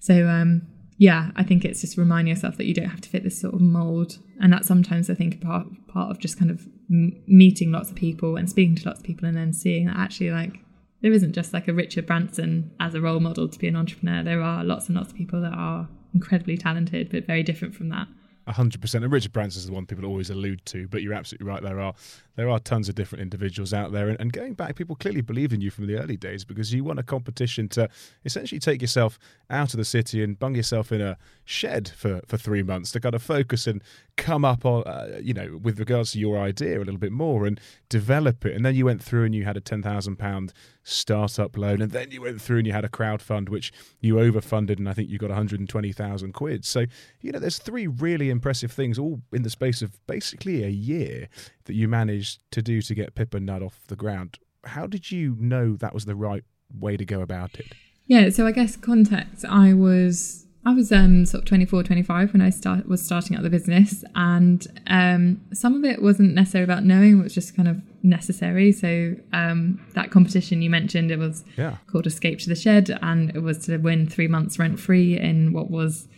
So 0.00 0.28
um, 0.28 0.62
yeah, 0.98 1.30
I 1.36 1.42
think 1.42 1.64
it's 1.64 1.80
just 1.80 1.98
remind 1.98 2.28
yourself 2.28 2.56
that 2.56 2.66
you 2.66 2.74
don't 2.74 2.88
have 2.88 3.00
to 3.02 3.08
fit 3.08 3.22
this 3.22 3.40
sort 3.40 3.54
of 3.54 3.60
mold, 3.60 4.18
and 4.40 4.52
that 4.52 4.64
sometimes 4.64 5.10
I 5.10 5.14
think 5.14 5.40
part 5.40 5.66
part 5.88 6.10
of 6.10 6.18
just 6.18 6.38
kind 6.38 6.50
of 6.50 6.66
m- 6.90 7.22
meeting 7.26 7.72
lots 7.72 7.90
of 7.90 7.96
people 7.96 8.36
and 8.36 8.48
speaking 8.48 8.76
to 8.76 8.88
lots 8.88 9.00
of 9.00 9.06
people, 9.06 9.26
and 9.28 9.36
then 9.36 9.52
seeing 9.52 9.86
that 9.86 9.96
actually 9.96 10.30
like 10.30 10.60
there 11.02 11.12
isn't 11.12 11.32
just 11.34 11.52
like 11.52 11.68
a 11.68 11.74
Richard 11.74 12.06
Branson 12.06 12.70
as 12.80 12.94
a 12.94 13.00
role 13.00 13.20
model 13.20 13.48
to 13.48 13.58
be 13.58 13.68
an 13.68 13.76
entrepreneur. 13.76 14.22
There 14.22 14.42
are 14.42 14.64
lots 14.64 14.86
and 14.86 14.96
lots 14.96 15.10
of 15.10 15.16
people 15.16 15.40
that 15.42 15.52
are 15.52 15.88
incredibly 16.14 16.56
talented, 16.56 17.10
but 17.10 17.26
very 17.26 17.42
different 17.42 17.74
from 17.74 17.90
that. 17.90 18.08
Hundred 18.54 18.80
percent. 18.80 19.04
And 19.04 19.12
Richard 19.12 19.32
Branson 19.32 19.60
is 19.60 19.66
the 19.66 19.72
one 19.72 19.86
people 19.86 20.04
always 20.04 20.30
allude 20.30 20.64
to, 20.66 20.86
but 20.88 21.02
you're 21.02 21.14
absolutely 21.14 21.46
right. 21.46 21.62
There 21.62 21.80
are 21.80 21.94
there 22.36 22.48
are 22.48 22.58
tons 22.58 22.88
of 22.88 22.94
different 22.94 23.22
individuals 23.22 23.72
out 23.72 23.92
there, 23.92 24.08
and, 24.08 24.20
and 24.20 24.32
going 24.32 24.54
back, 24.54 24.76
people 24.76 24.94
clearly 24.94 25.20
believed 25.20 25.52
in 25.52 25.60
you 25.60 25.70
from 25.70 25.86
the 25.86 25.98
early 25.98 26.16
days 26.16 26.44
because 26.44 26.72
you 26.72 26.84
won 26.84 26.98
a 26.98 27.02
competition 27.02 27.68
to 27.70 27.88
essentially 28.24 28.58
take 28.58 28.80
yourself 28.82 29.18
out 29.50 29.72
of 29.72 29.78
the 29.78 29.84
city 29.84 30.22
and 30.22 30.38
bung 30.38 30.54
yourself 30.54 30.92
in 30.92 31.00
a 31.00 31.16
shed 31.44 31.88
for, 31.96 32.20
for 32.26 32.36
three 32.36 32.62
months 32.62 32.92
to 32.92 33.00
kind 33.00 33.14
of 33.14 33.22
focus 33.22 33.66
and 33.66 33.82
come 34.16 34.44
up 34.44 34.64
on, 34.64 34.82
uh, 34.84 35.18
you 35.22 35.32
know, 35.32 35.58
with 35.62 35.78
regards 35.78 36.12
to 36.12 36.18
your 36.18 36.38
idea 36.38 36.78
a 36.78 36.80
little 36.80 36.98
bit 36.98 37.12
more 37.12 37.46
and 37.46 37.60
develop 37.88 38.44
it. 38.44 38.54
And 38.54 38.64
then 38.64 38.74
you 38.74 38.84
went 38.84 39.02
through 39.02 39.24
and 39.24 39.34
you 39.34 39.44
had 39.44 39.56
a 39.56 39.60
ten 39.60 39.82
thousand 39.82 40.16
pound 40.16 40.52
startup 40.88 41.56
loan, 41.56 41.82
and 41.82 41.90
then 41.90 42.12
you 42.12 42.22
went 42.22 42.40
through 42.40 42.58
and 42.58 42.66
you 42.66 42.72
had 42.72 42.84
a 42.84 42.88
crowd 42.88 43.20
fund 43.20 43.48
which 43.48 43.72
you 44.00 44.14
overfunded, 44.14 44.78
and 44.78 44.88
I 44.88 44.92
think 44.92 45.10
you 45.10 45.18
got 45.18 45.30
one 45.30 45.36
hundred 45.36 45.58
and 45.58 45.68
twenty 45.68 45.92
thousand 45.92 46.32
quid. 46.32 46.64
So 46.64 46.86
you 47.20 47.32
know, 47.32 47.40
there's 47.40 47.58
three 47.58 47.86
really 47.86 48.30
impressive 48.30 48.70
things 48.70 48.98
all 48.98 49.20
in 49.32 49.42
the 49.42 49.50
space 49.50 49.82
of 49.82 49.98
basically 50.06 50.62
a 50.62 50.68
year 50.68 51.28
that 51.64 51.74
you 51.74 51.88
managed 51.88 52.40
to 52.52 52.62
do 52.62 52.80
to 52.82 52.94
get 52.94 53.16
Pip 53.16 53.34
and 53.34 53.46
Nut 53.46 53.62
off 53.62 53.80
the 53.88 53.96
ground. 53.96 54.38
How 54.64 54.86
did 54.86 55.10
you 55.10 55.36
know 55.40 55.76
that 55.76 55.92
was 55.92 56.04
the 56.04 56.14
right 56.14 56.44
way 56.72 56.96
to 56.96 57.04
go 57.04 57.20
about 57.20 57.58
it? 57.58 57.72
Yeah, 58.06 58.28
so 58.30 58.46
I 58.46 58.52
guess 58.52 58.76
context. 58.76 59.44
I 59.44 59.74
was 59.74 60.45
I 60.66 60.72
was 60.74 60.90
um 60.90 61.24
sort 61.26 61.42
of 61.42 61.48
24, 61.48 61.84
25 61.84 62.32
when 62.32 62.42
I 62.42 62.50
start 62.50 62.88
was 62.88 63.00
starting 63.00 63.36
out 63.36 63.42
the 63.44 63.50
business, 63.50 64.04
and 64.16 64.66
um 64.88 65.40
some 65.54 65.74
of 65.76 65.84
it 65.84 66.02
wasn't 66.02 66.34
necessarily 66.34 66.64
about 66.64 66.84
knowing; 66.84 67.20
it 67.20 67.22
was 67.22 67.34
just 67.34 67.56
kind 67.56 67.68
of 67.68 67.80
necessary. 68.02 68.72
So 68.72 69.14
um 69.32 69.80
that 69.94 70.10
competition 70.10 70.62
you 70.62 70.70
mentioned, 70.70 71.10
it 71.12 71.18
was 71.20 71.44
Yeah. 71.56 71.76
called 71.86 72.06
Escape 72.06 72.40
to 72.40 72.48
the 72.48 72.56
Shed, 72.56 72.98
and 73.00 73.30
it 73.34 73.40
was 73.42 73.58
to 73.66 73.76
win 73.78 74.08
three 74.08 74.26
months 74.28 74.58
rent 74.58 74.80
free 74.80 75.16
in 75.18 75.52
what 75.52 75.70
was 75.70 76.08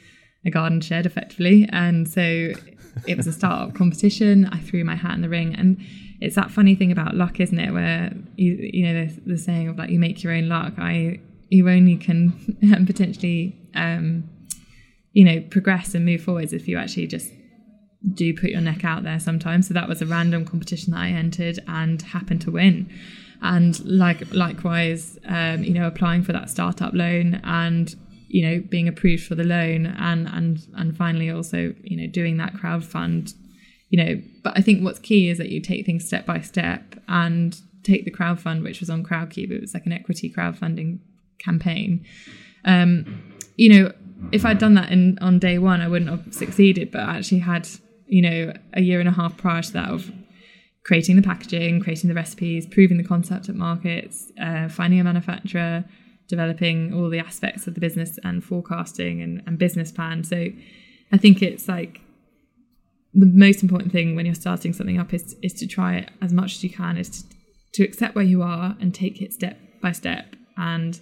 a 0.47 0.51
garden 0.51 0.81
shed, 0.81 1.05
effectively. 1.05 1.69
And 1.71 2.09
so 2.09 2.23
it 3.07 3.17
was 3.17 3.27
a 3.27 3.33
startup 3.33 3.75
competition. 3.75 4.47
I 4.47 4.59
threw 4.61 4.83
my 4.83 4.95
hat 4.97 5.15
in 5.15 5.21
the 5.21 5.29
ring, 5.29 5.55
and 5.55 5.77
it's 6.21 6.37
that 6.37 6.51
funny 6.51 6.75
thing 6.75 6.91
about 6.91 7.15
luck, 7.15 7.39
isn't 7.39 7.59
it? 7.59 7.73
Where 7.73 8.13
you 8.37 8.53
you 8.73 8.83
know 8.87 9.05
the, 9.05 9.21
the 9.33 9.37
saying 9.39 9.69
of 9.69 9.77
like 9.77 9.91
you 9.91 9.99
make 9.99 10.23
your 10.23 10.33
own 10.33 10.49
luck. 10.49 10.73
I 10.79 11.21
you 11.51 11.69
only 11.69 11.97
can 11.97 12.33
potentially 12.87 13.57
um, 13.75 14.29
you 15.12 15.25
know 15.25 15.40
progress 15.40 15.94
and 15.94 16.05
move 16.05 16.23
forwards 16.23 16.53
if 16.53 16.68
you 16.68 16.79
actually 16.79 17.07
just 17.07 17.33
do 18.14 18.33
put 18.33 18.51
your 18.51 18.61
neck 18.61 18.85
out 18.85 19.03
there 19.03 19.18
sometimes. 19.18 19.68
So 19.68 19.75
that 19.75 19.88
was 19.88 20.01
a 20.01 20.07
random 20.07 20.44
competition 20.44 20.92
that 20.92 21.01
I 21.01 21.09
entered 21.09 21.59
and 21.66 22.01
happened 22.01 22.40
to 22.42 22.51
win. 22.51 22.90
And 23.42 23.79
like 23.85 24.33
likewise, 24.33 25.18
um, 25.27 25.62
you 25.62 25.73
know, 25.73 25.87
applying 25.87 26.23
for 26.23 26.33
that 26.33 26.51
startup 26.51 26.92
loan 26.94 27.40
and 27.44 27.94
you 28.29 28.47
know 28.47 28.61
being 28.68 28.88
approved 28.88 29.25
for 29.25 29.35
the 29.35 29.44
loan 29.44 29.87
and 29.87 30.29
and 30.29 30.59
and 30.77 30.94
finally 30.97 31.31
also 31.31 31.75
you 31.83 31.97
know 31.97 32.07
doing 32.07 32.37
that 32.38 32.55
crowd 32.55 32.85
fund. 32.85 33.35
You 33.90 34.05
know, 34.05 34.23
but 34.44 34.53
I 34.57 34.61
think 34.61 34.85
what's 34.85 34.99
key 34.99 35.31
is 35.31 35.38
that 35.38 35.49
you 35.49 35.61
take 35.61 35.87
things 35.87 36.05
step 36.05 36.27
by 36.27 36.40
step 36.40 36.94
and 37.09 37.59
take 37.85 38.05
the 38.05 38.11
crowd 38.11 38.38
fund, 38.38 38.62
which 38.62 38.81
was 38.81 38.90
on 38.90 39.03
Crowdcube. 39.03 39.51
It 39.51 39.62
was 39.62 39.73
like 39.73 39.87
an 39.87 39.92
equity 39.92 40.31
crowdfunding 40.31 40.99
campaign. 41.38 42.05
Um, 42.66 43.23
you 43.57 43.71
know, 43.73 43.92
if 44.33 44.44
I'd 44.44 44.59
done 44.59 44.74
that 44.74 44.90
in 44.90 45.18
on 45.20 45.38
day 45.38 45.59
one, 45.59 45.81
I 45.81 45.88
wouldn't 45.88 46.11
have 46.11 46.35
succeeded. 46.35 46.90
But 46.90 47.02
I 47.02 47.16
actually 47.18 47.40
had, 47.40 47.68
you 48.07 48.22
know, 48.22 48.52
a 48.74 48.81
year 48.81 49.00
and 49.00 49.09
a 49.09 49.12
half 49.12 49.37
prior 49.37 49.62
to 49.62 49.72
that 49.72 49.90
of 49.90 50.11
creating 50.85 51.16
the 51.16 51.22
packaging, 51.22 51.81
creating 51.81 52.09
the 52.09 52.14
recipes, 52.14 52.66
proving 52.66 52.96
the 52.96 53.04
concept 53.04 53.48
at 53.48 53.54
markets, 53.54 54.33
uh, 54.40 54.68
finding 54.68 55.00
a 55.00 55.04
manufacturer, 55.04 55.85
developing 56.28 56.94
all 56.94 57.11
the 57.11 57.18
aspects 57.18 57.66
of 57.66 57.74
the 57.74 57.81
business 57.81 58.18
and 58.24 58.44
forecasting 58.44 59.20
and, 59.20 59.42
and 59.46 59.59
business 59.59 59.92
plan. 59.92 60.24
So 60.24 60.48
I 61.12 61.16
think 61.16 61.42
it's 61.42 61.68
like 61.68 62.00
the 63.14 63.26
most 63.26 63.62
important 63.62 63.92
thing 63.92 64.14
when 64.14 64.26
you're 64.26 64.35
starting 64.35 64.72
something 64.72 64.98
up 64.98 65.12
is 65.14 65.35
is 65.42 65.54
to 65.54 65.66
try 65.66 65.96
it 65.96 66.11
as 66.20 66.33
much 66.33 66.57
as 66.57 66.64
you 66.64 66.70
can 66.70 66.96
is 66.96 67.09
to, 67.09 67.24
to 67.72 67.85
accept 67.85 68.14
where 68.14 68.24
you 68.24 68.42
are 68.42 68.76
and 68.81 68.94
take 68.94 69.20
it 69.22 69.33
step 69.33 69.59
by 69.81 69.92
step 69.92 70.37
and 70.57 71.00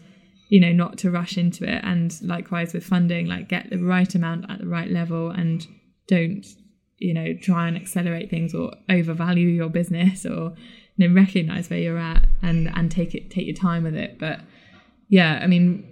you 0.49 0.61
know, 0.61 0.73
not 0.73 0.99
to 0.99 1.11
rush 1.11 1.37
into 1.37 1.65
it. 1.65 1.83
And 1.85 2.17
likewise 2.23 2.73
with 2.73 2.85
funding, 2.85 3.27
like 3.27 3.49
get 3.49 3.71
the 3.71 3.79
right 3.79 4.15
amount 4.15 4.51
at 4.51 4.61
the 4.61 4.67
right 4.67 4.91
level 4.91 5.31
and 5.31 5.67
don't, 6.07 6.47
you 6.99 7.13
know, 7.13 7.35
try 7.35 7.69
and 7.69 7.77
accelerate 7.77 8.31
things 8.31 8.55
or 8.55 8.73
overvalue 8.89 9.49
your 9.49 9.69
business 9.69 10.25
or 10.25 10.55
you 10.97 11.09
know, 11.09 11.15
recognize 11.15 11.69
where 11.69 11.79
you're 11.79 11.99
at 11.99 12.27
and 12.43 12.71
and 12.75 12.91
take 12.91 13.15
it 13.15 13.31
take 13.31 13.47
your 13.47 13.57
time 13.57 13.85
with 13.85 13.95
it. 13.95 14.19
But 14.19 14.41
yeah, 15.09 15.41
I 15.43 15.47
mean, 15.47 15.87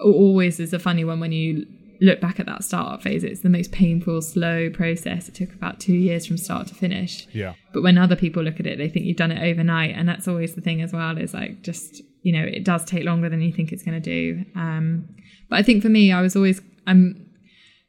always 0.00 0.60
is 0.60 0.72
a 0.72 0.78
funny 0.78 1.04
one 1.04 1.20
when 1.20 1.32
you 1.32 1.66
look 2.00 2.20
back 2.20 2.38
at 2.40 2.46
that 2.46 2.64
startup 2.64 3.02
phase. 3.02 3.24
It's 3.24 3.40
the 3.40 3.48
most 3.48 3.72
painful, 3.72 4.22
slow 4.22 4.70
process. 4.70 5.28
It 5.28 5.34
took 5.34 5.52
about 5.54 5.80
two 5.80 5.94
years 5.94 6.26
from 6.26 6.36
start 6.36 6.66
to 6.68 6.74
finish. 6.74 7.26
Yeah. 7.32 7.54
But 7.72 7.82
when 7.82 7.98
other 7.98 8.16
people 8.16 8.42
look 8.42 8.60
at 8.60 8.66
it, 8.66 8.78
they 8.78 8.88
think 8.88 9.06
you've 9.06 9.16
done 9.16 9.32
it 9.32 9.42
overnight, 9.42 9.94
and 9.96 10.08
that's 10.08 10.26
always 10.28 10.54
the 10.54 10.60
thing 10.60 10.82
as 10.82 10.92
well. 10.92 11.16
Is 11.18 11.34
like 11.34 11.62
just 11.62 12.02
you 12.22 12.32
know 12.32 12.44
it 12.44 12.64
does 12.64 12.84
take 12.84 13.04
longer 13.04 13.28
than 13.28 13.40
you 13.40 13.52
think 13.52 13.72
it's 13.72 13.82
going 13.82 14.00
to 14.00 14.10
do. 14.10 14.44
Um, 14.54 15.08
but 15.48 15.58
I 15.58 15.62
think 15.62 15.82
for 15.82 15.88
me, 15.88 16.12
I 16.12 16.22
was 16.22 16.36
always 16.36 16.60
I'm. 16.86 17.22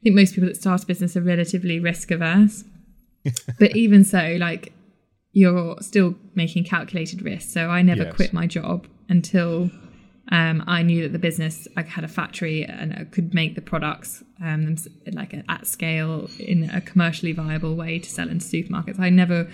think 0.04 0.14
most 0.14 0.34
people 0.34 0.48
that 0.48 0.56
start 0.56 0.84
a 0.84 0.86
business 0.86 1.16
are 1.16 1.20
relatively 1.22 1.80
risk 1.80 2.10
averse. 2.12 2.62
but 3.58 3.74
even 3.76 4.04
so, 4.04 4.36
like 4.38 4.72
you're 5.32 5.76
still 5.80 6.14
making 6.34 6.64
calculated 6.64 7.20
risks. 7.22 7.52
So 7.52 7.68
I 7.68 7.82
never 7.82 8.04
Yes. 8.04 8.14
quit 8.14 8.32
my 8.32 8.46
job 8.46 8.86
until 9.08 9.70
um, 10.30 10.62
I 10.66 10.82
knew 10.82 11.02
that 11.02 11.12
the 11.12 11.18
business 11.18 11.66
I 11.76 11.82
had 11.82 12.04
a 12.04 12.08
factory 12.08 12.64
and 12.64 12.92
I 12.92 13.04
could 13.04 13.32
make 13.32 13.54
the 13.54 13.62
products 13.62 14.22
um, 14.42 14.76
like 15.12 15.34
at 15.34 15.66
scale 15.66 16.28
in 16.38 16.68
a 16.70 16.80
commercially 16.80 17.32
viable 17.32 17.74
way 17.76 17.98
to 17.98 18.10
sell 18.10 18.28
into 18.28 18.44
supermarkets. 18.44 19.00
I 19.00 19.08
never 19.08 19.48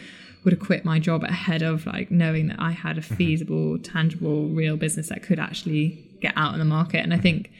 would 0.45 0.53
have 0.53 0.61
quit 0.61 0.85
my 0.85 0.99
job 0.99 1.23
ahead 1.23 1.63
of 1.63 1.87
like 1.87 2.11
knowing 2.11 2.49
that 2.49 2.61
I 2.61 2.73
had 2.73 2.99
a 2.99 3.03
feasible, 3.03 3.79
tangible, 3.79 4.49
real 4.49 4.77
business 4.77 5.09
that 5.09 5.23
could 5.23 5.39
actually 5.39 6.19
get 6.21 6.35
out 6.37 6.53
in 6.55 6.59
the 6.59 6.65
market. 6.65 6.99
And 6.99 7.15
I 7.15 7.19
think 7.19 7.51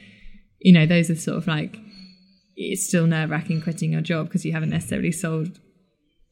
you 0.59 0.73
know 0.73 0.85
those 0.85 1.09
are 1.09 1.15
sort 1.15 1.37
of 1.37 1.47
like 1.47 1.77
it's 2.57 2.85
still 2.85 3.07
nerve 3.07 3.29
wracking 3.29 3.61
quitting 3.61 3.93
your 3.93 4.01
job 4.01 4.27
because 4.27 4.45
you 4.45 4.51
haven't 4.51 4.69
necessarily 4.69 5.11
sold 5.11 5.59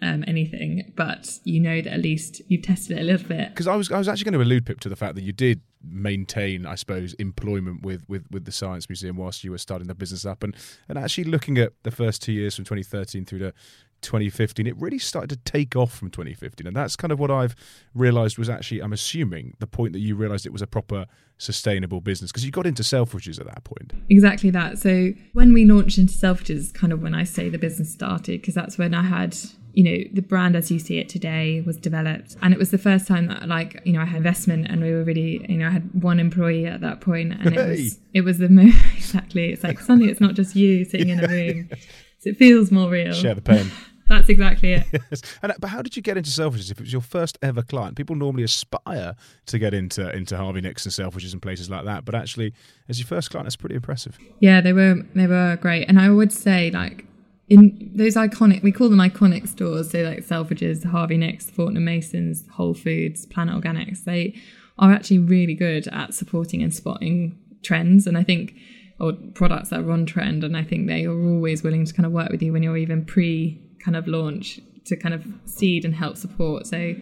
um, 0.03 0.23
anything, 0.27 0.91
but 0.95 1.39
you 1.43 1.59
know 1.59 1.81
that 1.81 1.93
at 1.93 1.99
least 1.99 2.41
you've 2.47 2.63
tested 2.63 2.97
it 2.97 3.01
a 3.01 3.03
little 3.03 3.27
bit. 3.27 3.49
Because 3.49 3.67
I 3.67 3.75
was 3.75 3.91
I 3.91 3.97
was 3.97 4.07
actually 4.07 4.25
going 4.25 4.39
to 4.39 4.41
allude 4.41 4.65
Pip 4.65 4.79
to 4.81 4.89
the 4.89 4.95
fact 4.95 5.15
that 5.15 5.23
you 5.23 5.31
did 5.31 5.61
maintain, 5.83 6.65
I 6.65 6.75
suppose, 6.75 7.13
employment 7.15 7.83
with, 7.83 8.07
with, 8.07 8.25
with 8.31 8.45
the 8.45 8.53
Science 8.53 8.87
Museum 8.87 9.17
whilst 9.17 9.43
you 9.43 9.51
were 9.51 9.57
starting 9.57 9.87
the 9.87 9.95
business 9.95 10.25
up, 10.25 10.43
and 10.43 10.55
and 10.89 10.97
actually 10.97 11.25
looking 11.25 11.57
at 11.57 11.73
the 11.83 11.91
first 11.91 12.21
two 12.21 12.33
years 12.33 12.55
from 12.55 12.65
2013 12.65 13.25
through 13.25 13.39
to 13.39 13.53
2015, 14.01 14.67
it 14.67 14.75
really 14.77 14.99
started 14.99 15.29
to 15.29 15.51
take 15.51 15.75
off 15.75 15.93
from 15.93 16.11
2015, 16.11 16.67
and 16.67 16.75
that's 16.75 16.95
kind 16.95 17.11
of 17.11 17.19
what 17.19 17.31
I've 17.31 17.55
realised 17.95 18.37
was 18.37 18.49
actually, 18.49 18.81
I'm 18.81 18.93
assuming, 18.93 19.55
the 19.59 19.67
point 19.67 19.93
that 19.93 19.99
you 19.99 20.15
realised 20.15 20.45
it 20.45 20.51
was 20.51 20.61
a 20.61 20.67
proper 20.67 21.05
sustainable 21.37 22.01
business 22.01 22.31
because 22.31 22.45
you 22.45 22.51
got 22.51 22.67
into 22.67 22.83
Selfridges 22.83 23.39
at 23.39 23.47
that 23.47 23.63
point. 23.63 23.93
Exactly 24.09 24.49
that. 24.51 24.77
So 24.77 25.13
when 25.33 25.53
we 25.53 25.65
launched 25.65 25.97
into 25.97 26.13
Selfridges, 26.13 26.73
kind 26.73 26.93
of 26.93 27.01
when 27.01 27.15
I 27.15 27.23
say 27.23 27.49
the 27.49 27.57
business 27.57 27.91
started, 27.91 28.41
because 28.41 28.53
that's 28.53 28.77
when 28.77 28.93
I 28.93 29.03
had, 29.03 29.35
you 29.73 29.83
know, 29.83 30.03
the 30.13 30.21
brand 30.21 30.55
as 30.55 30.69
you 30.69 30.77
see 30.77 30.99
it 30.99 31.09
today 31.09 31.61
was 31.65 31.77
developed, 31.77 32.37
and 32.41 32.53
it 32.53 32.59
was 32.59 32.69
the 32.69 32.77
first 32.77 33.07
time 33.07 33.25
that, 33.27 33.47
like, 33.47 33.81
you 33.85 33.93
know, 33.93 34.01
I 34.01 34.05
had 34.05 34.17
investment, 34.17 34.67
and 34.69 34.81
we 34.81 34.91
were 34.91 35.03
really, 35.03 35.43
you 35.49 35.57
know, 35.57 35.67
I 35.67 35.71
had 35.71 36.03
one 36.03 36.19
employee 36.19 36.67
at 36.67 36.81
that 36.81 37.01
point, 37.01 37.33
and 37.33 37.55
it 37.55 37.67
was 37.67 37.99
it 38.13 38.21
was 38.21 38.37
the 38.37 38.49
most 38.49 38.77
exactly. 38.95 39.51
It's 39.51 39.63
like 39.63 39.79
suddenly 39.79 40.11
it's 40.11 40.21
not 40.21 40.35
just 40.35 40.55
you 40.55 40.85
sitting 40.85 41.09
in 41.09 41.23
a 41.23 41.27
room, 41.27 41.69
so 42.19 42.29
it 42.29 42.37
feels 42.37 42.71
more 42.71 42.89
real. 42.89 43.13
Share 43.13 43.35
the 43.35 43.41
pain. 43.41 43.71
That's 44.09 44.27
exactly 44.27 44.73
it. 44.73 44.85
Yes. 44.91 45.21
And, 45.41 45.53
uh, 45.53 45.55
but 45.59 45.69
how 45.69 45.81
did 45.81 45.95
you 45.95 46.01
get 46.03 46.17
into 46.17 46.29
Selfridges 46.29 46.69
if 46.69 46.77
it 46.77 46.81
was 46.81 46.91
your 46.91 47.01
first 47.01 47.39
ever 47.41 47.61
client? 47.61 47.95
People 47.95 48.17
normally 48.17 48.43
aspire 48.43 49.15
to 49.45 49.57
get 49.57 49.73
into 49.73 50.13
into 50.15 50.37
Harvey 50.37 50.61
Nicks 50.61 50.85
and 50.85 50.93
Selfridges 50.93 51.33
and 51.33 51.41
places 51.41 51.69
like 51.69 51.85
that, 51.85 52.05
but 52.05 52.13
actually, 52.13 52.53
as 52.89 52.99
your 52.99 53.07
first 53.07 53.31
client, 53.31 53.45
that's 53.45 53.55
pretty 53.55 53.75
impressive. 53.75 54.19
Yeah, 54.39 54.61
they 54.61 54.73
were 54.73 55.01
they 55.15 55.25
were 55.25 55.57
great, 55.59 55.89
and 55.89 55.99
I 55.99 56.11
would 56.11 56.31
say 56.31 56.69
like 56.69 57.05
in 57.53 57.91
those 57.93 58.15
iconic, 58.15 58.63
we 58.63 58.71
call 58.71 58.89
them 58.89 58.99
iconic 58.99 59.47
stores. 59.47 59.91
So 59.91 59.99
like 59.99 60.19
Selfridges, 60.19 60.83
Harvey 60.83 61.17
Nicks, 61.17 61.49
Fortnum 61.49 61.85
Masons, 61.85 62.45
Whole 62.51 62.73
Foods, 62.73 63.25
Planet 63.27 63.61
Organics. 63.61 64.03
They 64.03 64.35
are 64.79 64.91
actually 64.91 65.19
really 65.19 65.53
good 65.53 65.87
at 65.89 66.15
supporting 66.15 66.63
and 66.63 66.73
spotting 66.73 67.37
trends, 67.61 68.07
and 68.07 68.17
I 68.17 68.23
think 68.23 68.55
or 68.99 69.13
products 69.33 69.69
that 69.69 69.81
are 69.81 69.91
on 69.91 70.05
trend. 70.05 70.43
And 70.43 70.57
I 70.57 70.63
think 70.63 70.87
they 70.87 71.05
are 71.05 71.27
always 71.29 71.61
willing 71.63 71.85
to 71.85 71.93
kind 71.93 72.05
of 72.05 72.11
work 72.11 72.29
with 72.29 72.41
you 72.41 72.53
when 72.53 72.63
you're 72.63 72.77
even 72.77 73.05
pre 73.05 73.61
kind 73.83 73.95
of 73.95 74.07
launch 74.07 74.59
to 74.85 74.95
kind 74.95 75.13
of 75.13 75.25
seed 75.45 75.85
and 75.85 75.93
help 75.93 76.17
support. 76.17 76.65
So 76.65 76.95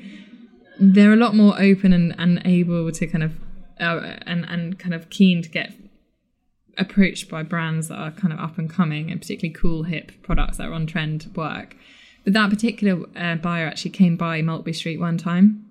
they're 0.79 1.13
a 1.13 1.17
lot 1.17 1.35
more 1.35 1.59
open 1.61 1.93
and, 1.93 2.13
and 2.17 2.41
able 2.43 2.91
to 2.91 3.07
kind 3.07 3.23
of 3.23 3.33
uh, 3.79 4.17
and 4.27 4.45
and 4.49 4.77
kind 4.77 4.93
of 4.93 5.09
keen 5.09 5.41
to 5.43 5.49
get 5.49 5.73
approached 6.77 7.29
by 7.29 7.43
brands 7.43 7.87
that 7.89 7.95
are 7.95 8.11
kind 8.11 8.33
of 8.33 8.39
up 8.39 8.57
and 8.57 8.69
coming 8.69 9.11
and 9.11 9.21
particularly 9.21 9.53
cool 9.53 9.83
hip 9.83 10.11
products 10.21 10.57
that 10.57 10.67
are 10.67 10.73
on 10.73 10.87
trend 10.87 11.29
work. 11.35 11.75
But 12.23 12.33
that 12.33 12.49
particular 12.49 13.05
uh, 13.15 13.35
buyer 13.35 13.67
actually 13.67 13.91
came 13.91 14.15
by 14.15 14.41
Maltby 14.41 14.73
Street 14.73 14.99
one 14.99 15.17
time. 15.17 15.65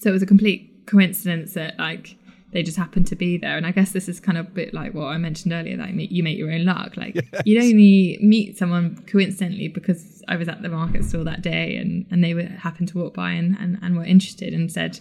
So 0.00 0.10
it 0.10 0.12
was 0.12 0.22
a 0.22 0.26
complete 0.26 0.86
coincidence 0.86 1.54
that 1.54 1.78
like 1.78 2.16
they 2.52 2.62
just 2.62 2.76
happened 2.76 3.08
to 3.08 3.16
be 3.16 3.36
there. 3.36 3.56
And 3.56 3.66
I 3.66 3.72
guess 3.72 3.90
this 3.90 4.08
is 4.08 4.20
kind 4.20 4.38
of 4.38 4.46
a 4.46 4.50
bit 4.50 4.72
like 4.72 4.94
what 4.94 5.06
I 5.06 5.18
mentioned 5.18 5.52
earlier 5.52 5.76
that 5.76 5.92
you 5.92 6.22
make 6.22 6.38
your 6.38 6.52
own 6.52 6.64
luck. 6.64 6.96
Like 6.96 7.16
you'd 7.44 7.60
only 7.60 8.18
meet 8.20 8.56
someone 8.56 9.02
coincidentally 9.06 9.68
because 9.68 10.22
I 10.28 10.36
was 10.36 10.48
at 10.48 10.62
the 10.62 10.68
market 10.68 11.04
store 11.04 11.24
that 11.24 11.42
day 11.42 11.76
and 11.76 12.06
and 12.10 12.22
they 12.22 12.32
were 12.32 12.42
happened 12.44 12.88
to 12.88 12.98
walk 12.98 13.14
by 13.14 13.32
and, 13.32 13.56
and, 13.58 13.78
and 13.82 13.96
were 13.96 14.04
interested 14.04 14.54
and 14.54 14.70
said 14.70 15.00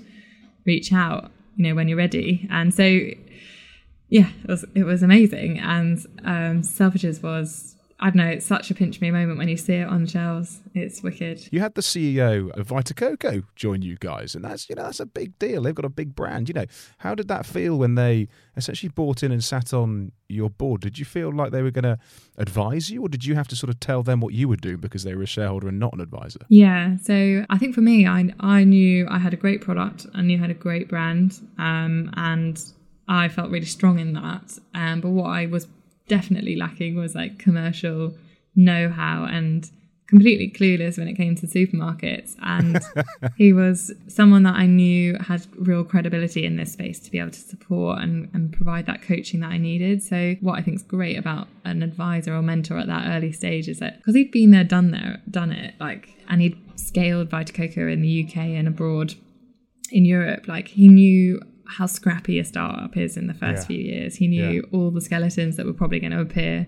reach 0.66 0.92
out 0.92 1.32
you 1.56 1.68
know 1.68 1.76
when 1.76 1.88
you're 1.88 1.98
ready. 1.98 2.48
And 2.50 2.74
so 2.74 2.84
yeah, 4.13 4.30
it 4.43 4.47
was 4.47 4.63
it 4.76 4.84
was 4.84 5.02
amazing. 5.02 5.58
And 5.58 5.97
um, 6.23 6.62
Selfridges 6.62 7.23
was 7.23 7.76
I 7.99 8.08
don't 8.08 8.17
know, 8.17 8.28
it's 8.28 8.45
such 8.45 8.69
a 8.69 8.76
pinch 8.76 9.02
me 9.02 9.10
moment 9.10 9.39
when 9.39 9.47
you 9.47 9.58
see 9.58 9.76
it 9.76 9.88
on 9.88 10.06
shelves. 10.06 10.60
It's 10.76 11.02
wicked. 11.02 11.47
You 11.52 11.62
had 11.62 11.73
the 11.73 11.82
CEO 11.82 12.52
of 12.52 12.67
Vita 12.67 12.93
Coco 12.93 13.41
join 13.56 13.82
you 13.82 13.95
guys, 13.99 14.36
and 14.36 14.45
that's 14.45 14.69
you 14.69 14.76
know 14.76 14.84
that's 14.84 14.99
a 14.99 15.08
big 15.08 15.39
deal. 15.39 15.63
They've 15.63 15.73
got 15.73 15.86
a 15.86 15.89
big 15.89 16.13
brand. 16.13 16.47
You 16.47 16.54
know, 16.54 16.65
how 16.99 17.15
did 17.15 17.28
that 17.30 17.47
feel 17.47 17.80
when 17.80 17.95
they 17.95 18.28
essentially 18.56 18.89
bought 18.89 19.23
in 19.23 19.32
and 19.32 19.43
sat 19.43 19.73
on 19.73 20.12
your 20.30 20.52
board? 20.52 20.82
Did 20.82 20.99
you 20.99 21.06
feel 21.06 21.34
like 21.34 21.52
they 21.52 21.63
were 21.63 21.71
going 21.71 21.84
to 21.84 21.97
advise 22.38 22.91
you, 22.91 23.02
or 23.02 23.10
did 23.10 23.26
you 23.26 23.34
have 23.34 23.47
to 23.47 23.56
sort 23.56 23.71
of 23.71 23.80
tell 23.80 24.04
them 24.04 24.19
what 24.19 24.36
you 24.36 24.47
were 24.47 24.58
doing 24.58 24.78
because 24.78 25.04
they 25.04 25.15
were 25.15 25.23
a 25.23 25.28
shareholder 25.28 25.69
and 25.69 25.80
not 25.80 25.93
an 25.93 26.02
advisor? 26.02 26.41
Yeah, 26.49 26.97
so 26.97 27.47
I 27.49 27.58
think 27.58 27.73
for 27.73 27.82
me, 27.82 28.06
I 28.06 28.30
I 28.39 28.63
knew 28.63 29.08
I 29.10 29.17
had 29.17 29.34
a 29.34 29.38
great 29.38 29.62
product, 29.62 30.06
I 30.13 30.21
knew 30.21 30.38
I 30.38 30.41
had 30.41 30.52
a 30.52 30.54
great 30.54 30.88
brand, 30.88 31.41
um, 31.58 32.12
and 32.15 32.63
I 33.08 33.28
felt 33.28 33.52
really 33.52 33.66
strong 33.66 34.00
in 34.00 34.13
that. 34.13 34.58
Um, 34.74 35.02
but 35.02 35.10
what 35.10 35.30
I 35.30 35.46
was 35.46 35.68
definitely 36.08 36.56
lacking 36.56 36.96
was 36.96 37.16
like 37.16 37.39
commercial 37.39 38.13
know-how 38.56 39.26
and 39.26 39.70
completely 40.08 40.48
clueless 40.50 40.98
when 40.98 41.08
it 41.08 41.16
came 41.16 41.36
to 41.36 41.48
supermarkets. 41.48 42.36
And 42.42 42.80
he 43.36 43.52
was 43.52 43.92
someone 44.08 44.44
that 44.44 44.56
I 44.56 44.68
knew 44.68 45.18
had 45.18 45.46
real 45.56 45.84
credibility 45.84 46.46
in 46.46 46.58
this 46.58 46.74
space 46.74 47.00
to 47.00 47.12
be 47.12 47.20
able 47.20 47.32
to 47.32 47.39
support 47.39 48.00
and, 48.00 48.30
and 48.34 48.54
provide 48.54 48.86
that 48.86 49.02
coaching 49.02 49.39
that 49.39 49.52
I 49.52 49.58
needed. 49.58 50.04
So 50.04 50.36
what 50.42 50.60
I 50.60 50.62
think 50.62 50.76
is 50.76 50.84
great 50.84 51.18
about 51.18 51.48
an 51.66 51.82
advisor 51.82 52.36
or 52.36 52.42
mentor 52.42 52.78
at 52.78 52.88
that 52.88 53.08
early 53.08 53.32
stage 53.32 53.68
is 53.68 53.80
that 53.80 53.98
because 53.98 54.16
he'd 54.16 54.32
been 54.32 54.52
there, 54.52 54.63
done 54.63 54.92
there, 54.92 55.22
done 55.30 55.52
it, 55.52 55.74
like, 55.80 56.16
and 56.30 56.42
he'd 56.42 56.58
scaled 56.80 57.30
Vita 57.30 57.52
Coco 57.52 57.88
in 57.88 58.02
the 58.02 58.26
UK 58.26 58.38
and 58.38 58.68
abroad 58.68 59.16
in 59.92 60.06
Europe, 60.06 60.48
like 60.48 60.68
he 60.68 60.88
knew 60.88 61.42
how 61.65 61.86
scrappy 61.86 62.39
a 62.39 62.43
startup 62.43 62.95
is 62.97 63.15
in 63.17 63.28
the 63.28 63.34
first 63.34 63.63
Yeah. 63.63 63.67
few 63.67 63.80
years. 63.80 64.15
He 64.15 64.28
knew 64.28 64.43
Yeah. 64.52 64.62
all 64.71 64.91
the 64.91 65.02
skeletons 65.02 65.56
that 65.58 65.65
were 65.65 65.73
probably 65.73 65.99
going 65.99 66.12
to 66.12 66.21
appear. 66.21 66.67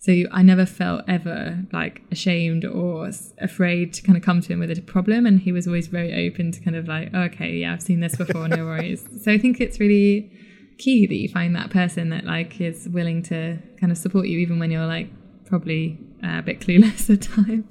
So 0.00 0.12
I 0.30 0.42
never 0.42 0.64
felt 0.64 1.02
ever 1.08 1.64
like 1.72 2.02
ashamed 2.12 2.64
or 2.64 3.10
afraid 3.38 3.92
to 3.94 4.02
kind 4.02 4.16
of 4.16 4.22
come 4.22 4.40
to 4.42 4.52
him 4.52 4.60
with 4.60 4.70
a 4.70 4.80
problem. 4.82 5.26
And 5.26 5.40
he 5.40 5.50
was 5.50 5.66
always 5.66 5.88
very 5.88 6.26
open 6.28 6.52
to 6.52 6.60
kind 6.60 6.76
of 6.76 6.86
like, 6.86 7.12
okay, 7.12 7.56
yeah, 7.56 7.72
I've 7.72 7.82
seen 7.82 7.98
this 8.00 8.14
before, 8.14 8.46
no 8.48 8.64
worries. 8.70 9.04
So 9.22 9.32
I 9.32 9.38
think 9.38 9.60
it's 9.60 9.80
really 9.80 10.30
key 10.78 11.06
that 11.08 11.16
you 11.16 11.28
find 11.28 11.56
that 11.56 11.70
person 11.70 12.10
that 12.10 12.24
like 12.24 12.60
is 12.60 12.88
willing 12.88 13.22
to 13.24 13.58
kind 13.80 13.90
of 13.90 13.98
support 13.98 14.28
you 14.28 14.38
even 14.38 14.60
when 14.60 14.70
you're 14.70 14.86
like 14.86 15.08
probably 15.46 15.98
uh, 16.24 16.38
a 16.38 16.42
bit 16.42 16.60
clueless 16.60 17.08
at 17.10 17.22
times. 17.22 17.66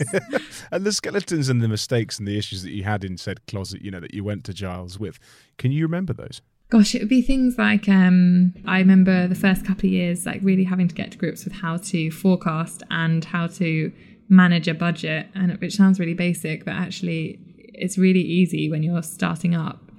And 0.71 0.83
the 0.85 0.91
skeletons 0.91 1.47
and 1.49 1.61
the 1.61 1.67
mistakes 1.67 2.19
and 2.19 2.27
the 2.27 2.37
issues 2.37 2.61
that 2.63 2.71
you 2.71 2.83
had 2.83 3.03
in 3.03 3.17
said 3.17 3.45
closet, 3.47 3.81
you 3.81 3.91
know, 3.91 3.99
that 4.01 4.13
you 4.13 4.23
went 4.23 4.43
to 4.45 4.53
Giles 4.53 4.99
with, 4.99 5.17
can 5.57 5.71
you 5.71 5.83
remember 5.83 6.13
those? 6.13 6.41
Gosh, 6.69 6.93
it 6.95 6.99
would 6.99 7.07
be 7.09 7.21
things 7.21 7.57
like 7.57 7.87
um, 7.87 8.53
I 8.65 8.79
remember 8.79 9.27
the 9.27 9.35
first 9.35 9.65
couple 9.65 9.85
of 9.87 9.91
years, 9.93 10.25
like 10.25 10.41
really 10.43 10.65
having 10.65 10.87
to 10.89 10.95
get 10.95 11.11
to 11.11 11.17
grips 11.17 11.45
with 11.45 11.53
how 11.53 11.77
to 11.77 12.11
forecast 12.11 12.83
and 12.89 13.23
how 13.23 13.47
to 13.47 13.91
manage 14.27 14.67
a 14.67 14.73
budget, 14.73 15.27
and 15.33 15.51
it- 15.51 15.61
which 15.61 15.75
sounds 15.77 15.99
really 15.99 16.13
basic, 16.13 16.65
but 16.65 16.73
actually 16.73 17.39
it's 17.73 17.97
really 17.97 18.21
easy 18.21 18.69
when 18.69 18.83
you're 18.83 19.03
starting 19.03 19.55
up 19.55 19.91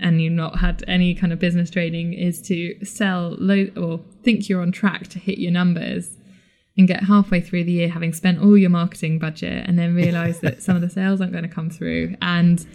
and 0.00 0.20
you've 0.22 0.32
not 0.32 0.58
had 0.58 0.82
any 0.88 1.14
kind 1.14 1.32
of 1.32 1.38
business 1.38 1.70
training. 1.70 2.14
Is 2.14 2.42
to 2.42 2.84
sell 2.84 3.36
low 3.38 3.66
or 3.76 4.00
think 4.24 4.48
you're 4.48 4.62
on 4.62 4.72
track 4.72 5.06
to 5.08 5.18
hit 5.20 5.38
your 5.38 5.52
numbers 5.52 6.16
and 6.80 6.88
get 6.88 7.04
halfway 7.04 7.40
through 7.40 7.64
the 7.64 7.72
year 7.72 7.88
having 7.88 8.12
spent 8.12 8.40
all 8.40 8.58
your 8.58 8.70
marketing 8.70 9.18
budget 9.18 9.64
and 9.68 9.78
then 9.78 9.94
realize 9.94 10.40
that 10.40 10.62
some 10.64 10.74
of 10.74 10.82
the 10.82 10.90
sales 10.90 11.20
aren't 11.20 11.32
going 11.32 11.48
to 11.48 11.54
come 11.54 11.70
through 11.70 12.16
and 12.20 12.66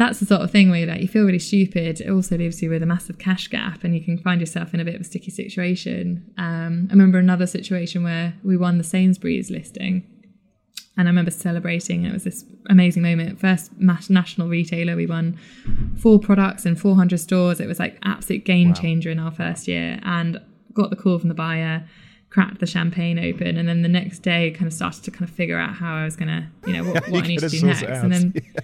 that's 0.00 0.18
the 0.18 0.24
sort 0.24 0.40
of 0.40 0.50
thing 0.50 0.70
where 0.70 0.86
like 0.86 1.02
you 1.02 1.08
feel 1.08 1.24
really 1.24 1.38
stupid. 1.38 2.00
It 2.00 2.10
also 2.10 2.38
leaves 2.38 2.62
you 2.62 2.70
with 2.70 2.82
a 2.82 2.86
massive 2.86 3.18
cash 3.18 3.48
gap, 3.48 3.84
and 3.84 3.94
you 3.94 4.02
can 4.02 4.16
find 4.16 4.40
yourself 4.40 4.72
in 4.72 4.80
a 4.80 4.84
bit 4.84 4.94
of 4.94 5.02
a 5.02 5.04
sticky 5.04 5.30
situation. 5.30 6.24
Um, 6.38 6.88
I 6.88 6.94
remember 6.94 7.18
another 7.18 7.46
situation 7.46 8.02
where 8.02 8.32
we 8.42 8.56
won 8.56 8.78
the 8.78 8.84
Sainsbury's 8.84 9.50
listing, 9.50 10.06
and 10.96 11.06
I 11.06 11.10
remember 11.10 11.30
celebrating. 11.30 12.06
It 12.06 12.14
was 12.14 12.24
this 12.24 12.46
amazing 12.70 13.02
moment. 13.02 13.40
First 13.40 13.78
national 13.78 14.48
retailer, 14.48 14.96
we 14.96 15.06
won 15.06 15.38
four 15.98 16.18
products 16.18 16.64
in 16.64 16.76
400 16.76 17.20
stores. 17.20 17.60
It 17.60 17.66
was 17.66 17.78
like 17.78 17.98
absolute 18.02 18.46
game 18.46 18.68
wow. 18.68 18.74
changer 18.74 19.10
in 19.10 19.18
our 19.18 19.30
first 19.30 19.68
year, 19.68 20.00
and 20.02 20.40
got 20.72 20.88
the 20.88 20.96
call 20.96 21.18
from 21.18 21.28
the 21.28 21.34
buyer 21.34 21.86
cracked 22.30 22.60
the 22.60 22.66
champagne 22.66 23.18
open 23.18 23.56
and 23.56 23.68
then 23.68 23.82
the 23.82 23.88
next 23.88 24.20
day 24.20 24.50
kind 24.52 24.66
of 24.66 24.72
started 24.72 25.02
to 25.02 25.10
kind 25.10 25.28
of 25.28 25.30
figure 25.30 25.58
out 25.58 25.74
how 25.74 25.94
I 25.94 26.04
was 26.04 26.16
gonna 26.16 26.50
you 26.66 26.72
know 26.72 26.84
what, 26.84 27.08
what 27.08 27.24
I 27.24 27.26
need 27.26 27.40
to 27.40 27.48
do 27.48 27.66
next 27.66 27.82
and 27.82 28.12
then 28.12 28.34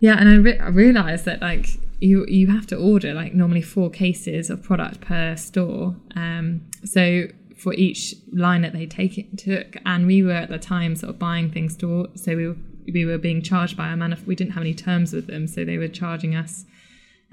Yeah, 0.00 0.16
and 0.18 0.28
I, 0.28 0.34
re- 0.36 0.58
I 0.58 0.68
realized 0.68 1.24
that 1.24 1.40
like 1.40 1.68
you 2.00 2.26
you 2.26 2.48
have 2.48 2.66
to 2.68 2.76
order 2.76 3.14
like 3.14 3.34
normally 3.34 3.62
four 3.62 3.90
cases 3.90 4.50
of 4.50 4.62
product 4.62 5.00
per 5.00 5.36
store. 5.36 5.96
Um, 6.16 6.62
so 6.84 7.24
for 7.56 7.72
each 7.74 8.14
line 8.32 8.62
that 8.62 8.72
they 8.72 8.86
take 8.86 9.18
it 9.18 9.38
took, 9.38 9.76
and 9.86 10.06
we 10.06 10.22
were 10.22 10.32
at 10.32 10.48
the 10.48 10.58
time 10.58 10.96
sort 10.96 11.10
of 11.10 11.18
buying 11.18 11.50
things 11.50 11.76
to 11.78 12.08
so 12.14 12.36
we 12.36 12.48
were 12.48 12.56
we 12.92 13.04
were 13.04 13.18
being 13.18 13.42
charged 13.42 13.76
by 13.76 13.88
a 13.88 13.96
man. 13.96 14.16
We 14.26 14.34
didn't 14.34 14.52
have 14.52 14.62
any 14.62 14.74
terms 14.74 15.12
with 15.12 15.26
them, 15.26 15.46
so 15.46 15.64
they 15.64 15.78
were 15.78 15.88
charging 15.88 16.34
us 16.34 16.64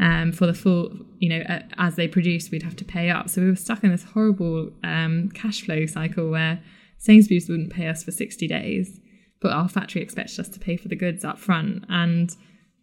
um, 0.02 0.34
for 0.34 0.46
the 0.46 0.54
full, 0.54 0.92
you 1.20 1.30
know, 1.30 1.42
uh, 1.48 1.62
as 1.78 1.96
they 1.96 2.08
produced, 2.08 2.52
we'd 2.52 2.64
have 2.64 2.76
to 2.76 2.86
pay 2.86 3.10
up. 3.10 3.30
So 3.30 3.42
we 3.42 3.50
were 3.50 3.56
stuck 3.56 3.84
in 3.84 3.92
this 3.92 4.04
horrible 4.04 4.72
um, 4.84 5.30
cash 5.34 5.64
flow 5.64 5.86
cycle 5.86 6.30
where 6.30 6.62
Sainsbury's 6.98 7.48
wouldn't 7.48 7.72
pay 7.72 7.88
us 7.88 8.04
for 8.04 8.12
60 8.12 8.48
days 8.48 9.00
but 9.42 9.52
our 9.52 9.68
factory 9.68 10.02
expected 10.02 10.40
us 10.40 10.48
to 10.50 10.60
pay 10.60 10.78
for 10.78 10.88
the 10.88 10.96
goods 10.96 11.26
up 11.26 11.38
front. 11.38 11.84
And 11.90 12.34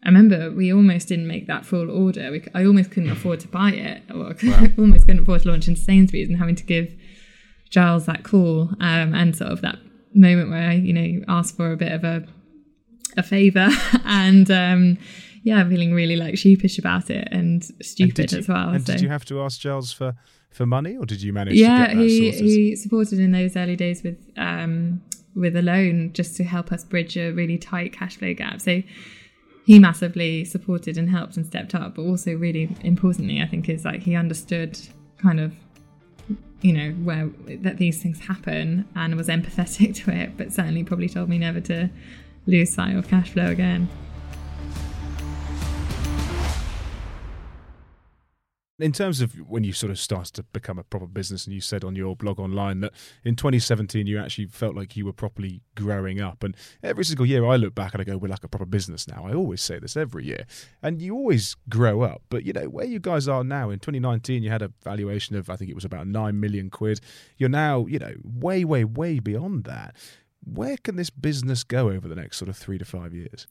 I 0.04 0.08
remember 0.08 0.50
we 0.50 0.72
almost 0.72 1.08
didn't 1.08 1.28
make 1.28 1.46
that 1.46 1.64
full 1.64 1.90
order. 1.90 2.30
We, 2.30 2.44
I 2.52 2.66
almost 2.66 2.90
couldn't 2.90 3.10
afford 3.16 3.40
to 3.40 3.48
buy 3.48 3.70
it, 3.70 4.02
or 4.10 4.34
wow. 4.42 4.66
almost 4.78 5.06
couldn't 5.06 5.22
afford 5.22 5.42
to 5.42 5.48
launch 5.48 5.68
into 5.68 5.80
Sainsbury's 5.80 6.28
and 6.28 6.36
having 6.36 6.56
to 6.56 6.64
give 6.64 6.94
Giles 7.70 8.06
that 8.06 8.24
call 8.24 8.70
um, 8.80 9.14
and 9.14 9.36
sort 9.36 9.52
of 9.52 9.62
that 9.62 9.78
moment 10.14 10.50
where 10.50 10.70
I, 10.70 10.74
you 10.74 10.92
know, 10.92 11.24
asked 11.28 11.56
for 11.56 11.72
a 11.72 11.76
bit 11.76 11.92
of 11.92 12.04
a 12.04 12.26
a 13.16 13.22
favour 13.22 13.68
and 14.04 14.50
um, 14.50 14.98
yeah, 15.48 15.66
feeling 15.66 15.94
really 15.94 16.16
like 16.16 16.36
sheepish 16.36 16.78
about 16.78 17.08
it 17.08 17.26
and 17.32 17.64
stupid 17.80 18.32
and 18.32 18.40
as 18.40 18.48
well. 18.48 18.68
And 18.68 18.86
so. 18.86 18.92
did 18.92 19.00
you 19.00 19.08
have 19.08 19.24
to 19.26 19.40
ask 19.40 19.60
Giles 19.60 19.92
for 19.92 20.14
for 20.50 20.66
money, 20.66 20.96
or 20.96 21.06
did 21.06 21.22
you 21.22 21.32
manage? 21.32 21.54
Yeah, 21.54 21.94
he 21.94 22.32
sorted? 22.32 22.46
he 22.46 22.76
supported 22.76 23.18
in 23.18 23.32
those 23.32 23.56
early 23.56 23.74
days 23.74 24.02
with 24.02 24.18
um, 24.36 25.00
with 25.34 25.56
a 25.56 25.62
loan 25.62 26.12
just 26.12 26.36
to 26.36 26.44
help 26.44 26.70
us 26.70 26.84
bridge 26.84 27.16
a 27.16 27.30
really 27.30 27.56
tight 27.56 27.94
cash 27.94 28.18
flow 28.18 28.34
gap. 28.34 28.60
So 28.60 28.82
he 29.64 29.78
massively 29.78 30.44
supported 30.44 30.98
and 30.98 31.08
helped 31.08 31.38
and 31.38 31.46
stepped 31.46 31.74
up, 31.74 31.94
but 31.94 32.02
also 32.02 32.34
really 32.34 32.68
importantly, 32.82 33.40
I 33.40 33.46
think 33.46 33.70
is 33.70 33.86
like 33.86 34.02
he 34.02 34.16
understood 34.16 34.78
kind 35.16 35.40
of 35.40 35.54
you 36.60 36.74
know 36.74 36.90
where 37.04 37.30
that 37.62 37.78
these 37.78 38.02
things 38.02 38.20
happen 38.20 38.86
and 38.96 39.16
was 39.16 39.28
empathetic 39.28 39.94
to 40.04 40.10
it, 40.10 40.36
but 40.36 40.52
certainly 40.52 40.84
probably 40.84 41.08
told 41.08 41.30
me 41.30 41.38
never 41.38 41.60
to 41.62 41.88
lose 42.46 42.74
sight 42.74 42.96
of 42.96 43.08
cash 43.08 43.30
flow 43.30 43.46
again. 43.46 43.88
In 48.80 48.92
terms 48.92 49.20
of 49.20 49.32
when 49.48 49.64
you 49.64 49.72
sort 49.72 49.90
of 49.90 49.98
started 49.98 50.34
to 50.34 50.44
become 50.44 50.78
a 50.78 50.84
proper 50.84 51.08
business, 51.08 51.46
and 51.46 51.54
you 51.54 51.60
said 51.60 51.82
on 51.82 51.96
your 51.96 52.14
blog 52.14 52.38
online 52.38 52.80
that 52.80 52.92
in 53.24 53.34
2017 53.34 54.06
you 54.06 54.20
actually 54.20 54.46
felt 54.46 54.76
like 54.76 54.96
you 54.96 55.04
were 55.04 55.12
properly 55.12 55.62
growing 55.74 56.20
up. 56.20 56.44
And 56.44 56.56
every 56.80 57.04
single 57.04 57.26
year 57.26 57.44
I 57.44 57.56
look 57.56 57.74
back 57.74 57.92
and 57.92 58.00
I 58.00 58.04
go, 58.04 58.16
we're 58.16 58.28
like 58.28 58.44
a 58.44 58.48
proper 58.48 58.66
business 58.66 59.08
now. 59.08 59.24
I 59.26 59.34
always 59.34 59.60
say 59.60 59.80
this 59.80 59.96
every 59.96 60.26
year. 60.26 60.46
And 60.80 61.02
you 61.02 61.14
always 61.14 61.56
grow 61.68 62.02
up. 62.02 62.22
But, 62.30 62.44
you 62.44 62.52
know, 62.52 62.66
where 62.66 62.86
you 62.86 63.00
guys 63.00 63.26
are 63.26 63.42
now, 63.42 63.70
in 63.70 63.80
2019 63.80 64.44
you 64.44 64.50
had 64.50 64.62
a 64.62 64.72
valuation 64.84 65.34
of, 65.34 65.50
I 65.50 65.56
think 65.56 65.70
it 65.70 65.74
was 65.74 65.84
about 65.84 66.06
9 66.06 66.38
million 66.38 66.70
quid. 66.70 67.00
You're 67.36 67.48
now, 67.48 67.86
you 67.86 67.98
know, 67.98 68.14
way, 68.22 68.64
way, 68.64 68.84
way 68.84 69.18
beyond 69.18 69.64
that. 69.64 69.96
Where 70.44 70.76
can 70.76 70.94
this 70.94 71.10
business 71.10 71.64
go 71.64 71.90
over 71.90 72.06
the 72.06 72.14
next 72.14 72.36
sort 72.36 72.48
of 72.48 72.56
three 72.56 72.78
to 72.78 72.84
five 72.84 73.12
years? 73.12 73.48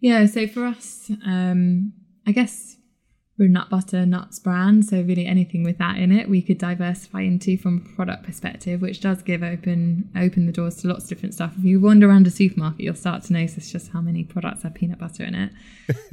Yeah, 0.00 0.26
so 0.26 0.46
for 0.46 0.64
us, 0.64 1.10
um, 1.24 1.92
I 2.26 2.32
guess 2.32 2.76
we're 3.38 3.48
nut 3.48 3.70
butter 3.70 4.04
nuts 4.04 4.38
brand 4.38 4.84
so 4.84 5.00
really 5.02 5.26
anything 5.26 5.62
with 5.62 5.78
that 5.78 5.96
in 5.96 6.10
it 6.10 6.28
we 6.28 6.42
could 6.42 6.58
diversify 6.58 7.20
into 7.20 7.56
from 7.56 7.86
a 7.86 7.94
product 7.94 8.24
perspective 8.24 8.82
which 8.82 9.00
does 9.00 9.22
give 9.22 9.42
open 9.42 10.10
open 10.16 10.46
the 10.46 10.52
doors 10.52 10.76
to 10.76 10.88
lots 10.88 11.04
of 11.04 11.08
different 11.08 11.34
stuff. 11.34 11.52
If 11.56 11.64
you 11.64 11.80
wander 11.80 12.08
around 12.08 12.26
a 12.26 12.30
supermarket 12.30 12.80
you'll 12.80 12.94
start 12.94 13.22
to 13.24 13.32
notice 13.32 13.70
just 13.70 13.92
how 13.92 14.00
many 14.00 14.24
products 14.24 14.64
have 14.64 14.74
peanut 14.74 14.98
butter 14.98 15.24
in 15.24 15.34
it. 15.34 15.52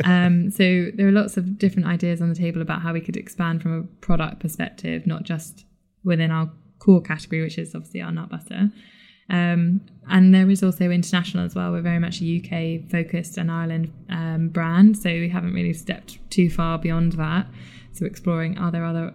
Um, 0.06 0.52
so 0.52 0.92
there 0.94 1.08
are 1.08 1.12
lots 1.12 1.36
of 1.36 1.58
different 1.58 1.88
ideas 1.88 2.22
on 2.22 2.30
the 2.30 2.36
table 2.36 2.62
about 2.62 2.82
how 2.82 2.94
we 2.94 3.02
could 3.02 3.18
expand 3.18 3.62
from 3.62 3.80
a 3.80 3.84
product 4.06 4.40
perspective 4.40 5.06
not 5.08 5.24
just 5.24 5.66
within 6.04 6.32
our 6.32 6.52
core 6.80 7.02
category 7.02 7.42
which 7.42 7.58
is 7.58 7.74
obviously 7.76 8.02
our 8.02 8.12
nut 8.12 8.30
butter 8.30 8.72
um, 9.30 9.82
and 10.10 10.34
there 10.34 10.50
is 10.50 10.62
also 10.62 10.92
international 10.92 11.46
as 11.46 11.56
well. 11.56 11.72
We're 11.72 11.82
very 11.82 12.00
much 12.00 12.22
a 12.22 12.26
UK 12.38 12.90
focused 12.90 13.38
and 13.38 13.52
Ireland 13.52 13.92
um, 14.10 14.50
brand, 14.50 14.98
so 14.98 15.10
we 15.10 15.30
haven't 15.30 15.54
really 15.54 15.74
stepped 15.74 16.20
too 16.30 16.50
far 16.50 16.78
beyond 16.78 17.14
that. 17.14 17.48
So 17.94 18.06
exploring 18.06 18.58
are 18.58 18.72
there 18.72 18.86
other 18.86 19.14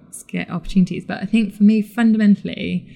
opportunities. 0.49 1.05
But 1.05 1.23
I 1.23 1.27
think 1.27 1.55
for 1.55 1.62
me, 1.62 1.83
fundamentally, 1.83 2.88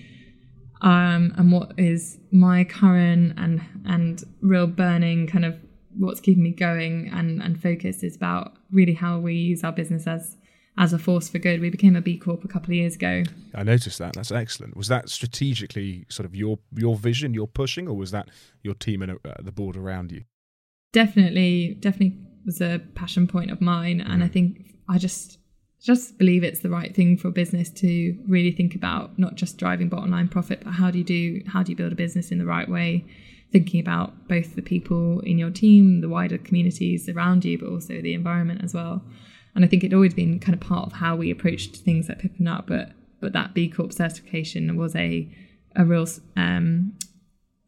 um, 0.80 1.32
and 1.36 1.52
what 1.52 1.72
is 1.78 2.18
my 2.32 2.64
current 2.64 3.34
and 3.38 3.62
and 3.86 4.22
real 4.40 4.66
burning 4.66 5.26
kind 5.26 5.44
of 5.44 5.56
what's 5.96 6.20
keeping 6.20 6.42
me 6.42 6.50
going 6.50 7.10
and 7.12 7.42
and 7.42 7.62
focused 7.62 8.02
is 8.02 8.16
about 8.16 8.54
really 8.72 8.94
how 8.94 9.18
we 9.18 9.34
use 9.34 9.62
our 9.62 9.72
business 9.72 10.06
as 10.06 10.36
as 10.76 10.92
a 10.92 10.98
force 10.98 11.28
for 11.28 11.38
good. 11.38 11.60
We 11.60 11.70
became 11.70 11.96
a 11.96 12.00
B 12.00 12.18
Corp 12.18 12.44
a 12.44 12.48
couple 12.48 12.70
of 12.70 12.74
years 12.74 12.96
ago. 12.96 13.22
I 13.54 13.62
noticed 13.62 13.98
that. 13.98 14.14
That's 14.14 14.32
excellent. 14.32 14.76
Was 14.76 14.88
that 14.88 15.08
strategically 15.08 16.06
sort 16.08 16.26
of 16.26 16.34
your 16.34 16.58
your 16.74 16.96
vision, 16.96 17.34
your 17.34 17.46
pushing, 17.46 17.88
or 17.88 17.96
was 17.96 18.10
that 18.10 18.28
your 18.62 18.74
team 18.74 19.02
and 19.02 19.12
uh, 19.12 19.34
the 19.40 19.52
board 19.52 19.76
around 19.76 20.12
you? 20.12 20.24
Definitely, 20.92 21.76
definitely 21.80 22.18
was 22.44 22.60
a 22.60 22.80
passion 22.94 23.26
point 23.26 23.50
of 23.50 23.60
mine, 23.60 24.00
and 24.00 24.22
mm. 24.22 24.24
I 24.24 24.28
think 24.28 24.74
I 24.88 24.98
just 24.98 25.38
just 25.80 26.16
believe 26.16 26.42
it's 26.42 26.60
the 26.60 26.70
right 26.70 26.94
thing 26.94 27.16
for 27.16 27.30
business 27.30 27.68
to 27.68 28.18
really 28.26 28.50
think 28.50 28.74
about 28.74 29.18
not 29.18 29.34
just 29.34 29.58
driving 29.58 29.88
bottom 29.88 30.10
line 30.10 30.28
profit, 30.28 30.62
but 30.64 30.72
how 30.72 30.90
do 30.90 30.98
you 30.98 31.04
do 31.04 31.42
how 31.46 31.62
do 31.62 31.72
you 31.72 31.76
build 31.76 31.92
a 31.92 31.96
business 31.96 32.32
in 32.32 32.38
the 32.38 32.46
right 32.46 32.68
way, 32.68 33.04
thinking 33.52 33.80
about 33.80 34.26
both 34.28 34.56
the 34.56 34.62
people 34.62 35.20
in 35.20 35.38
your 35.38 35.50
team, 35.50 36.00
the 36.00 36.08
wider 36.08 36.38
communities 36.38 37.08
around 37.08 37.44
you, 37.44 37.58
but 37.58 37.68
also 37.68 38.00
the 38.00 38.14
environment 38.14 38.62
as 38.64 38.74
well. 38.74 39.02
And 39.54 39.64
I 39.64 39.68
think 39.68 39.84
it'd 39.84 39.94
always 39.94 40.14
been 40.14 40.40
kind 40.40 40.54
of 40.54 40.60
part 40.60 40.86
of 40.86 40.94
how 40.94 41.16
we 41.16 41.30
approached 41.30 41.76
things 41.76 42.10
at 42.10 42.18
Pip 42.18 42.32
Up, 42.46 42.66
but 42.66 42.92
but 43.20 43.32
that 43.32 43.54
B 43.54 43.68
Corp 43.68 43.92
certification 43.92 44.76
was 44.76 44.94
a 44.96 45.28
a 45.76 45.84
real 45.84 46.06
um, 46.36 46.94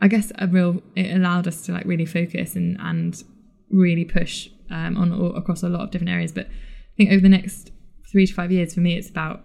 I 0.01 0.09
guess 0.09 0.33
a 0.38 0.46
real 0.46 0.83
it 0.94 1.14
allowed 1.14 1.46
us 1.46 1.62
to 1.66 1.72
like 1.72 1.85
really 1.85 2.07
focus 2.07 2.57
and 2.57 2.77
and 2.81 3.22
really 3.70 4.05
push 4.05 4.49
um, 4.70 4.96
on 4.96 5.12
all, 5.12 5.35
across 5.37 5.62
a 5.62 5.68
lot 5.68 5.83
of 5.83 5.90
different 5.90 6.11
areas. 6.11 6.33
But 6.33 6.46
I 6.46 6.96
think 6.96 7.11
over 7.11 7.20
the 7.20 7.29
next 7.29 7.70
three 8.11 8.27
to 8.27 8.35
five 8.35 8.53
years, 8.53 8.75
for 8.75 8.81
me, 8.81 8.96
it's 8.96 9.11
about. 9.11 9.44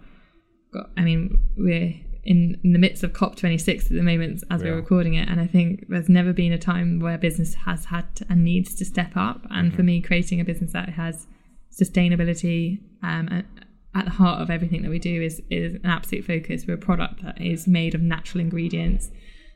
I 0.96 1.02
mean, 1.02 1.36
we're 1.58 1.94
in, 2.24 2.58
in 2.64 2.72
the 2.72 2.78
midst 2.78 3.02
of 3.02 3.12
COP26 3.12 3.84
at 3.84 3.88
the 3.90 4.02
moment 4.02 4.42
as 4.50 4.62
yeah. 4.62 4.70
we're 4.70 4.76
recording 4.76 5.14
it, 5.14 5.28
and 5.28 5.38
I 5.38 5.46
think 5.46 5.86
there's 5.88 6.08
never 6.08 6.32
been 6.32 6.52
a 6.52 6.58
time 6.58 6.98
where 6.98 7.18
business 7.18 7.54
has 7.54 7.86
had 7.86 8.06
and 8.30 8.42
needs 8.42 8.74
to 8.76 8.84
step 8.84 9.12
up. 9.16 9.46
And 9.50 9.68
mm-hmm. 9.68 9.76
for 9.76 9.82
me, 9.82 10.00
creating 10.00 10.40
a 10.40 10.44
business 10.44 10.72
that 10.72 10.90
has 10.90 11.26
sustainability 11.72 12.80
um, 13.02 13.44
at 13.94 14.04
the 14.04 14.10
heart 14.10 14.40
of 14.40 14.50
everything 14.50 14.82
that 14.82 14.90
we 14.90 14.98
do 14.98 15.22
is 15.22 15.42
is 15.50 15.74
an 15.74 15.86
absolute 15.86 16.24
focus. 16.24 16.64
We're 16.66 16.74
a 16.74 16.78
product 16.78 17.22
that 17.22 17.40
is 17.40 17.66
made 17.66 17.94
of 17.94 18.00
natural 18.00 18.40
ingredients 18.40 19.10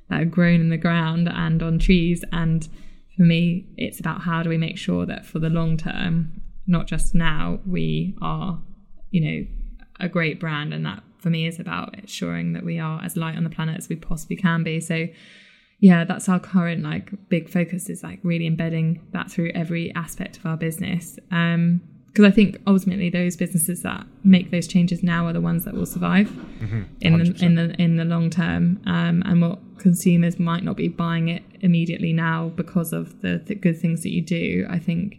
that 0.09 0.21
are 0.21 0.27
grown 0.27 0.61
in 0.61 0.69
the 0.69 0.77
ground 0.77 1.29
and 1.29 1.63
on 1.63 1.79
trees. 1.79 2.25
And 2.33 2.69
for 3.17 3.23
me, 3.23 3.67
it's 3.77 3.99
about 3.99 4.23
how 4.23 4.43
do 4.43 4.49
we 4.49 4.59
make 4.59 4.79
sure 4.79 5.07
that 5.07 5.25
for 5.25 5.39
the 5.39 5.51
long 5.51 5.77
term, 5.77 6.41
not 6.67 6.87
just 6.87 7.15
now, 7.15 7.61
we 7.67 8.17
are, 8.21 8.61
you 9.11 9.21
know, 9.21 9.47
a 10.01 10.09
great 10.09 10.39
brand. 10.39 10.75
And 10.75 10.85
that 10.85 11.03
for 11.19 11.31
me 11.31 11.47
is 11.47 11.59
about 11.59 11.99
ensuring 11.99 12.53
that 12.53 12.65
we 12.65 12.79
are 12.79 13.03
as 13.03 13.17
light 13.17 13.37
on 13.37 13.45
the 13.45 13.51
planet 13.51 13.79
as 13.79 13.89
we 13.89 13.97
possibly 13.97 14.37
can 14.37 14.63
be. 14.63 14.81
So 14.81 15.07
yeah, 15.79 16.05
that's 16.05 16.29
our 16.29 16.41
current 16.41 16.83
like 16.83 17.11
big 17.29 17.51
focus 17.51 17.91
is 17.91 18.03
like 18.03 18.21
really 18.23 18.47
embedding 18.47 19.03
that 19.13 19.31
through 19.31 19.51
every 19.55 19.95
aspect 19.95 20.39
of 20.39 20.47
our 20.47 20.57
business. 20.57 21.19
Um, 21.31 21.81
because 22.17 22.33
I 22.33 22.35
think 22.35 22.59
ultimately 22.67 23.11
those 23.11 23.37
businesses 23.37 23.83
that 23.83 24.07
make 24.25 24.51
those 24.51 24.67
changes 24.67 25.03
now 25.03 25.27
are 25.27 25.35
the 25.35 25.41
ones 25.43 25.67
that 25.67 25.75
will 25.75 25.85
survive 25.85 26.29
mm-hmm. 26.29 26.85
in 27.03 27.19
the 27.19 27.45
in 27.45 27.55
the 27.57 27.75
in 27.79 27.97
the 27.99 28.07
long 28.07 28.31
term, 28.31 28.81
um, 28.87 29.23
and 29.27 29.43
what 29.43 29.59
consumers 29.77 30.39
might 30.39 30.65
not 30.65 30.79
be 30.79 30.89
buying 30.89 31.29
it 31.29 31.43
immediately 31.61 32.15
now 32.15 32.49
because 32.57 32.95
of 32.95 33.21
the, 33.21 33.43
the 33.45 33.55
good 33.55 33.79
things 33.79 34.03
that 34.03 34.13
you 34.13 34.23
do. 34.23 34.67
I 34.71 34.79
think 34.79 35.19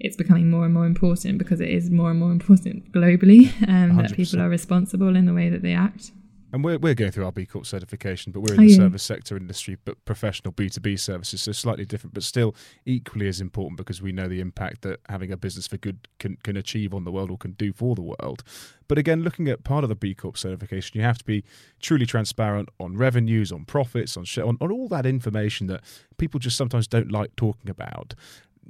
it's 0.00 0.16
becoming 0.16 0.50
more 0.50 0.64
and 0.64 0.74
more 0.74 0.84
important 0.84 1.38
because 1.38 1.60
it 1.60 1.68
is 1.68 1.92
more 1.92 2.10
and 2.10 2.18
more 2.18 2.32
important 2.32 2.90
globally 2.90 3.46
um, 3.68 3.96
that 3.98 4.12
people 4.12 4.40
are 4.40 4.48
responsible 4.48 5.14
in 5.14 5.26
the 5.26 5.34
way 5.34 5.48
that 5.48 5.62
they 5.62 5.74
act. 5.74 6.10
And 6.52 6.62
we're, 6.62 6.78
we're 6.78 6.94
going 6.94 7.10
through 7.12 7.24
our 7.24 7.32
B 7.32 7.46
Corp 7.46 7.64
certification, 7.64 8.30
but 8.30 8.40
we're 8.40 8.54
in 8.54 8.60
Oh, 8.60 8.64
the 8.64 8.68
yeah. 8.70 8.76
service 8.76 9.02
sector 9.02 9.36
industry, 9.38 9.78
but 9.84 10.04
professional 10.04 10.52
B2B 10.52 11.00
services, 11.00 11.40
so 11.40 11.52
slightly 11.52 11.86
different, 11.86 12.12
but 12.12 12.22
still 12.22 12.54
equally 12.84 13.26
as 13.26 13.40
important 13.40 13.78
because 13.78 14.02
we 14.02 14.12
know 14.12 14.28
the 14.28 14.40
impact 14.40 14.82
that 14.82 15.00
having 15.08 15.32
a 15.32 15.36
business 15.38 15.66
for 15.66 15.78
good 15.78 16.06
can, 16.18 16.36
can 16.44 16.56
achieve 16.58 16.92
on 16.92 17.04
the 17.04 17.10
world 17.10 17.30
or 17.30 17.38
can 17.38 17.52
do 17.52 17.72
for 17.72 17.94
the 17.94 18.02
world. 18.02 18.44
But 18.86 18.98
again, 18.98 19.22
looking 19.22 19.48
at 19.48 19.64
part 19.64 19.82
of 19.82 19.88
the 19.88 19.94
B 19.96 20.14
Corp 20.14 20.36
certification, 20.36 20.98
you 20.98 21.04
have 21.04 21.16
to 21.18 21.24
be 21.24 21.42
truly 21.80 22.04
transparent 22.04 22.68
on 22.78 22.98
revenues, 22.98 23.50
on 23.50 23.64
profits, 23.64 24.18
on, 24.18 24.24
sh- 24.24 24.38
on, 24.38 24.58
on 24.60 24.70
all 24.70 24.88
that 24.88 25.06
information 25.06 25.68
that 25.68 25.80
people 26.18 26.38
just 26.38 26.58
sometimes 26.58 26.86
don't 26.86 27.10
like 27.10 27.34
talking 27.36 27.70
about 27.70 28.14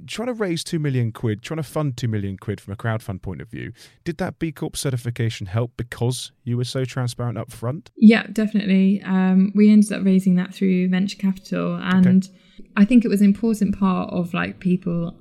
trying 0.07 0.27
to 0.27 0.33
raise 0.33 0.63
2 0.63 0.79
million 0.79 1.11
quid, 1.11 1.41
trying 1.41 1.57
to 1.57 1.63
fund 1.63 1.97
2 1.97 2.07
million 2.07 2.37
quid 2.37 2.59
from 2.59 2.73
a 2.73 2.77
crowdfund 2.77 3.21
point 3.21 3.41
of 3.41 3.49
view, 3.49 3.71
did 4.03 4.17
that 4.17 4.39
B 4.39 4.51
Corp 4.51 4.75
certification 4.75 5.47
help 5.47 5.71
because 5.77 6.31
you 6.43 6.57
were 6.57 6.63
so 6.63 6.85
transparent 6.85 7.37
up 7.37 7.51
front? 7.51 7.91
Yeah, 7.95 8.27
definitely. 8.31 9.01
Um, 9.03 9.51
we 9.55 9.71
ended 9.71 9.91
up 9.91 10.03
raising 10.03 10.35
that 10.35 10.53
through 10.53 10.89
venture 10.89 11.17
capital, 11.17 11.75
and 11.75 12.29
I 12.75 12.85
think 12.85 13.05
it 13.05 13.09
was 13.09 13.21
an 13.21 13.27
important 13.27 13.77
part 13.77 14.11
of 14.11 14.33
like 14.33 14.59
people 14.59 15.15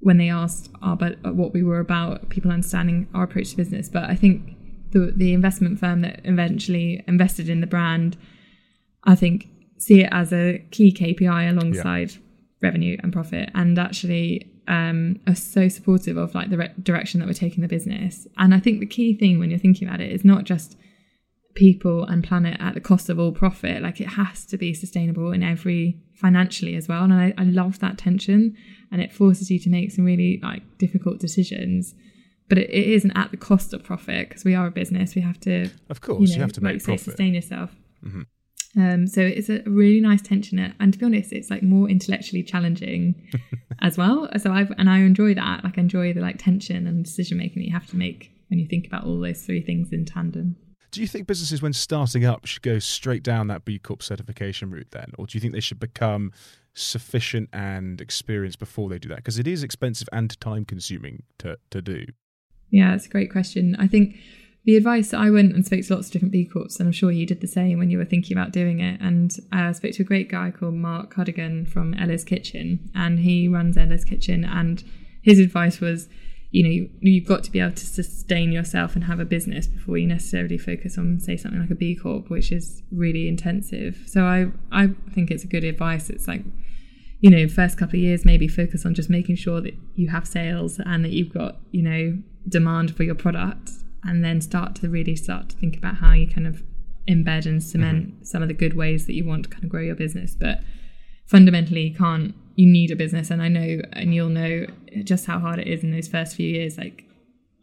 when 0.00 0.18
they 0.18 0.28
asked 0.28 0.68
our, 0.82 0.96
but 0.96 1.16
what 1.34 1.52
we 1.52 1.62
were 1.62 1.78
about, 1.78 2.28
people 2.28 2.50
understanding 2.50 3.08
our 3.14 3.22
approach 3.22 3.50
to 3.50 3.56
business. 3.56 3.88
But 3.88 4.04
I 4.04 4.16
think 4.16 4.56
the 4.90 5.12
the 5.14 5.32
investment 5.32 5.78
firm 5.78 6.02
that 6.02 6.20
eventually 6.24 7.02
invested 7.06 7.48
in 7.48 7.60
the 7.60 7.66
brand, 7.66 8.16
I 9.04 9.14
think, 9.14 9.48
see 9.78 10.00
it 10.00 10.08
as 10.12 10.32
a 10.32 10.58
key 10.70 10.92
KPI 10.92 11.50
alongside 11.50 12.12
revenue 12.62 12.96
and 13.02 13.12
profit, 13.12 13.50
and 13.54 13.78
actually 13.78 14.50
um, 14.68 15.18
are 15.26 15.34
so 15.34 15.68
supportive 15.68 16.16
of 16.16 16.34
like 16.34 16.50
the 16.50 16.58
re- 16.58 16.72
direction 16.82 17.20
that 17.20 17.26
we're 17.26 17.32
taking 17.34 17.62
the 17.62 17.68
business. 17.68 18.26
And 18.38 18.54
I 18.54 18.60
think 18.60 18.80
the 18.80 18.86
key 18.86 19.16
thing 19.16 19.38
when 19.38 19.50
you're 19.50 19.58
thinking 19.58 19.88
about 19.88 20.00
it 20.00 20.10
is 20.12 20.24
not 20.24 20.44
just 20.44 20.76
people 21.54 22.04
and 22.04 22.24
planet 22.24 22.56
at 22.60 22.74
the 22.74 22.80
cost 22.80 23.08
of 23.10 23.18
all 23.18 23.32
profit. 23.32 23.82
Like 23.82 24.00
it 24.00 24.08
has 24.08 24.46
to 24.46 24.56
be 24.56 24.72
sustainable 24.72 25.32
in 25.32 25.42
every 25.42 26.00
financially 26.14 26.76
as 26.76 26.88
well. 26.88 27.02
And 27.04 27.12
I, 27.12 27.34
I 27.36 27.44
love 27.44 27.78
that 27.80 27.98
tension, 27.98 28.56
and 28.90 29.00
it 29.02 29.12
forces 29.12 29.50
you 29.50 29.58
to 29.60 29.70
make 29.70 29.90
some 29.90 30.04
really 30.04 30.40
like 30.42 30.62
difficult 30.78 31.18
decisions. 31.18 31.94
But 32.48 32.58
it, 32.58 32.70
it 32.70 32.86
isn't 32.88 33.12
at 33.16 33.30
the 33.30 33.36
cost 33.36 33.72
of 33.72 33.82
profit 33.82 34.28
because 34.28 34.44
we 34.44 34.54
are 34.54 34.66
a 34.66 34.70
business. 34.70 35.14
We 35.14 35.22
have 35.22 35.40
to 35.40 35.70
Of 35.90 36.00
course, 36.00 36.30
you, 36.30 36.36
know, 36.36 36.42
have 36.42 36.52
to 36.52 36.62
make 36.62 36.82
profit. 36.82 37.00
sustain 37.00 37.34
yourself. 37.34 37.70
Mhm. 38.04 38.26
Um, 38.76 39.06
so 39.06 39.20
it's 39.20 39.50
a 39.50 39.62
really 39.66 40.00
nice 40.00 40.22
tension, 40.22 40.74
and 40.80 40.92
to 40.92 40.98
be 40.98 41.04
honest, 41.04 41.32
it's 41.32 41.50
like 41.50 41.62
more 41.62 41.90
intellectually 41.90 42.42
challenging 42.42 43.30
as 43.80 43.98
well. 43.98 44.28
So 44.38 44.50
I've 44.50 44.70
and 44.78 44.88
I 44.88 44.98
enjoy 44.98 45.34
that. 45.34 45.62
Like 45.62 45.78
I 45.78 45.82
enjoy 45.82 46.12
the 46.14 46.20
like 46.20 46.38
tension 46.38 46.86
and 46.86 47.04
decision 47.04 47.36
making 47.36 47.62
that 47.62 47.66
you 47.66 47.72
have 47.72 47.86
to 47.88 47.96
make 47.96 48.30
when 48.48 48.58
you 48.58 48.66
think 48.66 48.86
about 48.86 49.04
all 49.04 49.20
those 49.20 49.42
three 49.42 49.60
things 49.60 49.92
in 49.92 50.06
tandem. 50.06 50.56
Do 50.90 51.00
you 51.00 51.06
think 51.06 51.26
businesses, 51.26 51.62
when 51.62 51.72
starting 51.72 52.26
up, 52.26 52.44
should 52.44 52.62
go 52.62 52.78
straight 52.78 53.22
down 53.22 53.46
that 53.46 53.64
B 53.64 53.78
Corp 53.78 54.02
certification 54.02 54.70
route 54.70 54.90
then? 54.90 55.12
Or 55.18 55.26
do 55.26 55.36
you 55.36 55.40
think 55.40 55.54
they 55.54 55.60
should 55.60 55.80
become 55.80 56.32
sufficient 56.74 57.48
and 57.52 57.98
experienced 58.00 58.58
before 58.58 58.90
they 58.90 58.98
do 58.98 59.08
that? 59.08 59.16
Because 59.16 59.38
it 59.38 59.46
is 59.46 59.62
expensive 59.62 60.08
and 60.12 60.38
time 60.40 60.66
consuming 60.66 61.22
to, 61.38 61.56
to 61.70 61.80
do. 61.80 62.04
Yeah, 62.70 62.94
it's 62.94 63.06
a 63.06 63.08
great 63.08 63.32
question. 63.32 63.74
I 63.78 63.86
think 63.86 64.16
the 64.64 64.76
advice 64.76 65.12
I 65.12 65.28
went 65.30 65.54
and 65.54 65.66
spoke 65.66 65.84
to 65.86 65.94
lots 65.94 66.06
of 66.06 66.12
different 66.12 66.32
B 66.32 66.44
Corps, 66.44 66.76
and 66.78 66.86
I'm 66.86 66.92
sure 66.92 67.10
you 67.10 67.26
did 67.26 67.40
the 67.40 67.48
same 67.48 67.78
when 67.78 67.90
you 67.90 67.98
were 67.98 68.04
thinking 68.04 68.36
about 68.36 68.52
doing 68.52 68.80
it. 68.80 69.00
And 69.00 69.36
I 69.50 69.72
spoke 69.72 69.92
to 69.92 70.02
a 70.02 70.06
great 70.06 70.30
guy 70.30 70.52
called 70.52 70.74
Mark 70.74 71.12
Cuddigan 71.12 71.66
from 71.66 71.94
Ella's 71.94 72.22
Kitchen, 72.22 72.90
and 72.94 73.18
he 73.20 73.48
runs 73.48 73.76
Ella's 73.76 74.04
Kitchen. 74.04 74.44
And 74.44 74.84
his 75.22 75.40
advice 75.40 75.80
was, 75.80 76.08
you 76.52 76.62
know, 76.62 76.70
you, 76.70 76.90
you've 77.00 77.26
got 77.26 77.42
to 77.44 77.50
be 77.50 77.58
able 77.58 77.72
to 77.72 77.86
sustain 77.86 78.52
yourself 78.52 78.94
and 78.94 79.04
have 79.04 79.18
a 79.18 79.24
business 79.24 79.66
before 79.66 79.98
you 79.98 80.06
necessarily 80.06 80.58
focus 80.58 80.96
on, 80.96 81.18
say, 81.18 81.36
something 81.36 81.60
like 81.60 81.70
a 81.70 81.74
B 81.74 81.96
Corp, 81.96 82.30
which 82.30 82.52
is 82.52 82.82
really 82.92 83.26
intensive. 83.26 84.04
So 84.06 84.24
I, 84.24 84.46
I 84.70 84.90
think 85.12 85.32
it's 85.32 85.42
a 85.42 85.48
good 85.48 85.64
advice. 85.64 86.08
It's 86.08 86.28
like, 86.28 86.44
you 87.20 87.30
know, 87.30 87.48
first 87.48 87.78
couple 87.78 87.96
of 87.96 88.02
years, 88.02 88.24
maybe 88.24 88.46
focus 88.46 88.86
on 88.86 88.94
just 88.94 89.10
making 89.10 89.36
sure 89.36 89.60
that 89.60 89.74
you 89.96 90.10
have 90.10 90.26
sales 90.26 90.78
and 90.84 91.04
that 91.04 91.10
you've 91.10 91.32
got, 91.32 91.56
you 91.72 91.82
know, 91.82 92.18
demand 92.48 92.96
for 92.96 93.02
your 93.02 93.14
product, 93.14 93.70
and 94.04 94.24
then 94.24 94.40
start 94.40 94.74
to 94.76 94.88
really 94.88 95.16
start 95.16 95.48
to 95.50 95.56
think 95.56 95.76
about 95.76 95.96
how 95.96 96.12
you 96.12 96.28
kind 96.28 96.46
of 96.46 96.62
embed 97.08 97.46
and 97.46 97.62
cement 97.62 98.14
mm-hmm. 98.14 98.24
some 98.24 98.42
of 98.42 98.48
the 98.48 98.54
good 98.54 98.74
ways 98.74 99.06
that 99.06 99.14
you 99.14 99.24
want 99.24 99.44
to 99.44 99.48
kind 99.48 99.64
of 99.64 99.70
grow 99.70 99.82
your 99.82 99.94
business. 99.94 100.34
But 100.38 100.60
fundamentally, 101.26 101.88
you 101.88 101.94
can't, 101.94 102.34
you 102.56 102.66
need 102.70 102.90
a 102.90 102.96
business. 102.96 103.30
And 103.30 103.42
I 103.42 103.48
know, 103.48 103.80
and 103.92 104.14
you'll 104.14 104.28
know 104.28 104.66
just 105.04 105.26
how 105.26 105.38
hard 105.38 105.58
it 105.58 105.66
is 105.66 105.82
in 105.82 105.92
those 105.92 106.08
first 106.08 106.36
few 106.36 106.48
years, 106.48 106.78
like, 106.78 107.04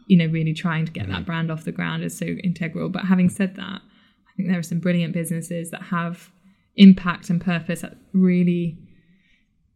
you 0.07 0.17
know, 0.17 0.25
really 0.25 0.53
trying 0.53 0.85
to 0.85 0.91
get 0.91 1.07
that 1.07 1.13
mm-hmm. 1.13 1.23
brand 1.23 1.51
off 1.51 1.65
the 1.65 1.71
ground 1.71 2.03
is 2.03 2.17
so 2.17 2.25
integral. 2.25 2.89
But 2.89 3.05
having 3.05 3.29
said 3.29 3.55
that, 3.55 3.81
I 3.81 4.31
think 4.35 4.49
there 4.49 4.59
are 4.59 4.63
some 4.63 4.79
brilliant 4.79 5.13
businesses 5.13 5.71
that 5.71 5.83
have 5.83 6.31
impact 6.75 7.29
and 7.29 7.41
purpose 7.41 7.81
that 7.81 7.97
really 8.13 8.77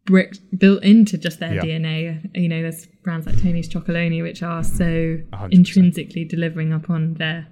brick 0.05 0.35
built 0.57 0.83
into 0.83 1.17
just 1.17 1.39
their 1.39 1.55
Yeah. 1.55 1.61
DNA. 1.61 2.29
You 2.35 2.49
know, 2.49 2.61
there's 2.61 2.85
brands 3.03 3.25
like 3.25 3.41
Tony's 3.41 3.69
Chocolonely, 3.69 4.21
which 4.21 4.43
are 4.43 4.63
so 4.63 5.19
100%. 5.31 5.53
intrinsically 5.53 6.25
delivering 6.25 6.73
upon 6.73 7.13
their 7.15 7.47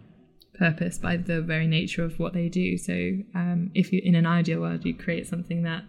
purpose 0.56 0.98
by 0.98 1.18
the 1.18 1.42
very 1.42 1.66
nature 1.68 2.04
of 2.04 2.20
what 2.20 2.34
they 2.34 2.50
do. 2.50 2.78
So, 2.78 2.94
um, 3.34 3.72
if 3.74 3.92
you 3.94 4.02
in 4.04 4.16
an 4.16 4.26
ideal 4.26 4.62
world, 4.62 4.86
you 4.86 4.94
create 4.94 5.28
something 5.28 5.64
that 5.64 5.84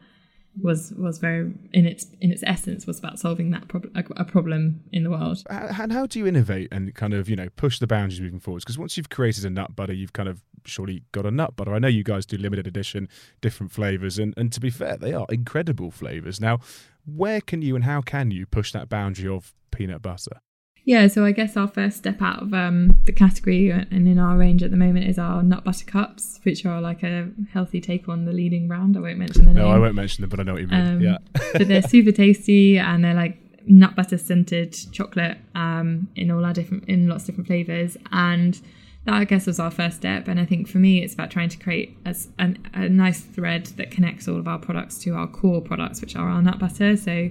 was 0.61 0.93
was 0.99 1.19
very 1.19 1.51
in 1.73 1.87
its 1.87 2.07
in 2.21 2.31
its 2.31 2.43
essence 2.47 2.87
was 2.87 2.99
about 2.99 3.19
solving 3.19 3.51
that 3.51 3.69
problem 3.69 3.93
a, 3.97 4.05
a 4.21 4.25
problem 4.25 4.81
in 4.93 5.03
the 5.03 5.11
world. 5.11 5.43
And 5.51 5.93
how 5.93 6.07
do 6.07 6.19
you 6.19 6.27
innovate 6.27 6.69
and 6.71 6.95
kind 6.95 7.15
of, 7.15 7.29
you 7.29 7.37
know, 7.37 7.49
push 7.57 7.79
the 7.79 7.87
boundaries 7.87 8.21
moving 8.21 8.39
forwards? 8.41 8.65
Because 8.65 8.79
once 8.79 8.97
you've 8.97 9.09
created 9.11 9.45
a 9.45 9.51
nut 9.51 9.75
butter, 9.75 9.93
you've 9.95 10.13
kind 10.13 10.29
of 10.29 10.43
surely 10.65 11.05
got 11.13 11.27
a 11.27 11.31
nut 11.31 11.57
butter. 11.57 11.75
I 11.75 11.79
know 11.79 11.89
you 11.89 12.05
guys 12.05 12.27
do 12.27 12.37
limited 12.37 12.67
edition, 12.67 13.09
different 13.41 13.73
flavors, 13.73 14.19
and, 14.19 14.35
and 14.37 14.53
to 14.53 14.61
be 14.61 14.71
fair, 14.71 14.97
they 14.97 15.13
are 15.13 15.27
incredible 15.31 15.91
flavors. 15.91 16.41
Now, 16.41 16.61
where 17.05 17.41
can 17.41 17.63
you 17.63 17.75
and 17.75 17.85
how 17.85 18.01
can 18.01 18.31
you 18.31 18.47
push 18.47 18.73
that 18.73 18.89
boundary 18.89 19.29
of 19.29 19.53
peanut 19.71 20.03
butter? 20.03 20.41
Yeah, 20.85 21.07
so 21.07 21.25
I 21.25 21.31
guess 21.31 21.57
our 21.57 21.69
first 21.69 21.99
step 21.99 22.21
out 22.21 22.43
of 22.43 22.53
um, 22.53 22.97
the 23.05 23.13
category 23.13 23.71
and 23.71 24.09
in 24.09 24.19
our 24.19 24.37
range 24.37 24.65
at 24.65 24.73
the 24.73 24.77
moment 24.77 25.09
is 25.09 25.17
our 25.17 25.43
nut 25.43 25.63
butter 25.63 25.85
cups, 25.85 26.41
which 26.43 26.67
are 26.67 26.81
like 26.81 27.05
a 27.05 27.31
healthy 27.53 27.81
take 27.81 28.09
on 28.09 28.25
the 28.25 28.33
leading 28.33 28.67
brand. 28.67 28.97
I 28.97 29.01
won't 29.01 29.19
mention 29.19 29.45
the 29.45 29.55
name. 29.55 29.63
No, 29.63 29.71
I 29.71 29.79
won't 29.79 29.95
mention 29.95 30.23
them, 30.23 30.31
but 30.31 30.41
I 30.41 30.43
know 30.43 30.55
what 30.55 30.63
you 30.63 30.69
mean. 30.69 30.87
Um, 30.87 31.01
yeah. 31.01 31.19
but 31.53 31.69
they're 31.69 31.83
super 31.83 32.11
tasty 32.11 32.79
and 32.79 33.05
they're 33.05 33.15
like 33.15 33.39
nut 33.65 33.95
butter 33.95 34.19
scented 34.19 34.77
chocolate 34.91 35.39
um, 35.55 36.09
in 36.17 36.33
all 36.33 36.45
our 36.45 36.53
different 36.53 36.85
in 36.89 37.09
lots 37.09 37.25
of 37.25 37.27
different 37.29 37.47
flavors 37.47 37.97
and 38.11 38.61
that 39.05 39.15
I 39.15 39.25
guess 39.25 39.47
was 39.47 39.59
our 39.59 39.71
first 39.71 39.97
step. 39.97 40.29
And 40.29 40.39
I 40.39 40.45
think 40.45 40.69
for 40.69 40.79
me 40.79 41.03
it's 41.03 41.15
about 41.15 41.31
trying 41.31 41.49
to 41.49 41.59
create 41.59 41.97
a, 42.05 42.15
an- 42.39 42.65
a 42.73 42.89
nice 42.89 43.21
thread 43.21 43.67
that 43.77 43.91
connects 43.91 44.29
all 44.29 44.39
of 44.39 44.47
our 44.47 44.59
products 44.59 44.99
to 45.01 45.15
our 45.15 45.27
core 45.27 45.61
products 45.61 46.01
which 46.01 46.15
are 46.15 46.29
our 46.29 46.41
nut 46.43 46.59
butter. 46.59 46.97
So 46.97 47.31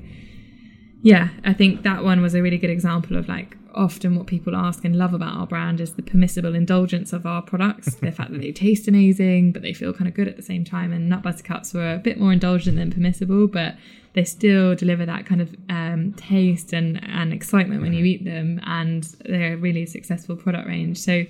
yeah 1.03 1.29
I 1.43 1.53
think 1.53 1.83
that 1.83 2.03
one 2.03 2.21
was 2.21 2.35
a 2.35 2.41
really 2.41 2.57
good 2.57 2.69
example 2.69 3.17
of 3.17 3.27
like 3.27 3.57
often 3.73 4.15
what 4.15 4.27
people 4.27 4.55
ask 4.55 4.83
and 4.83 4.97
love 4.97 5.13
about 5.13 5.33
our 5.33 5.47
brand 5.47 5.79
is 5.79 5.95
the 5.95 6.01
permissible 6.01 6.53
indulgence 6.53 7.13
of 7.13 7.25
our 7.25 7.41
products 7.41 7.95
the 7.95 8.11
fact 8.11 8.31
that 8.31 8.41
they 8.41 8.51
taste 8.51 8.87
amazing 8.87 9.51
but 9.53 9.61
they 9.61 9.73
feel 9.73 9.93
kind 9.93 10.07
of 10.09 10.13
good 10.13 10.27
at 10.27 10.35
the 10.35 10.43
same 10.43 10.65
time. 10.65 10.91
And 10.91 11.07
nut 11.07 11.23
butter 11.23 11.41
cups 11.41 11.73
were 11.73 11.93
a 11.93 11.97
bit 11.97 12.19
more 12.19 12.33
indulgent 12.33 12.77
than 12.77 12.91
permissible 12.91 13.47
but 13.47 13.75
they 14.13 14.25
still 14.25 14.75
deliver 14.75 15.05
that 15.05 15.25
kind 15.25 15.41
of 15.41 15.55
um, 15.69 16.13
taste 16.13 16.73
and, 16.73 17.01
and 17.05 17.31
excitement 17.31 17.81
when 17.81 17.93
you 17.93 18.03
eat 18.03 18.25
them. 18.25 18.59
And 18.65 19.03
they're 19.25 19.53
a 19.53 19.57
really 19.57 19.85
successful 19.85 20.35
product 20.35 20.67
range. 20.67 20.97
So 20.97 21.23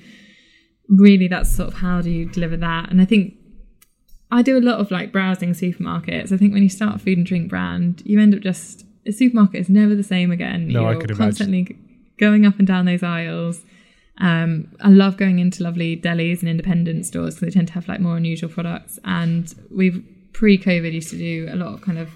really 0.91 1.27
that's 1.27 1.49
sort 1.55 1.67
of 1.69 1.75
how 1.75 2.01
do 2.01 2.09
you 2.11 2.25
deliver 2.25 2.57
that 2.57 2.89
and 2.91 3.01
i 3.01 3.05
think 3.05 3.33
i 4.29 4.41
do 4.41 4.57
a 4.57 4.59
lot 4.69 4.79
of 4.79 4.91
like 4.91 5.11
browsing 5.11 5.53
supermarkets 5.53 6.31
i 6.31 6.37
think 6.37 6.53
when 6.53 6.61
you 6.63 6.69
start 6.69 6.95
a 6.95 6.99
food 6.99 7.17
and 7.17 7.25
drink 7.25 7.49
brand 7.49 8.01
you 8.05 8.19
end 8.19 8.35
up 8.35 8.41
just 8.41 8.85
a 9.07 9.11
supermarket 9.11 9.59
is 9.61 9.69
never 9.69 9.95
the 9.95 10.03
same 10.03 10.31
again 10.31 10.67
No, 10.67 10.85
I 10.85 10.91
You're 10.91 11.01
could 11.01 11.11
imagine. 11.11 11.25
constantly 11.25 11.77
going 12.19 12.45
up 12.45 12.57
and 12.59 12.67
down 12.67 12.85
those 12.85 13.01
aisles 13.03 13.63
um, 14.17 14.67
I 14.81 14.89
love 14.89 15.17
going 15.17 15.39
into 15.39 15.63
lovely 15.63 15.97
delis 15.97 16.41
and 16.41 16.49
independent 16.49 17.05
stores 17.07 17.35
because 17.35 17.47
they 17.47 17.57
tend 17.57 17.69
to 17.69 17.73
have 17.73 17.87
like 17.87 17.99
more 17.99 18.17
unusual 18.17 18.49
products. 18.51 18.99
And 19.03 19.51
we've 19.71 20.03
pre-COVID 20.33 20.93
used 20.93 21.09
to 21.09 21.17
do 21.17 21.47
a 21.51 21.55
lot 21.55 21.73
of 21.73 21.81
kind 21.81 21.97
of. 21.97 22.09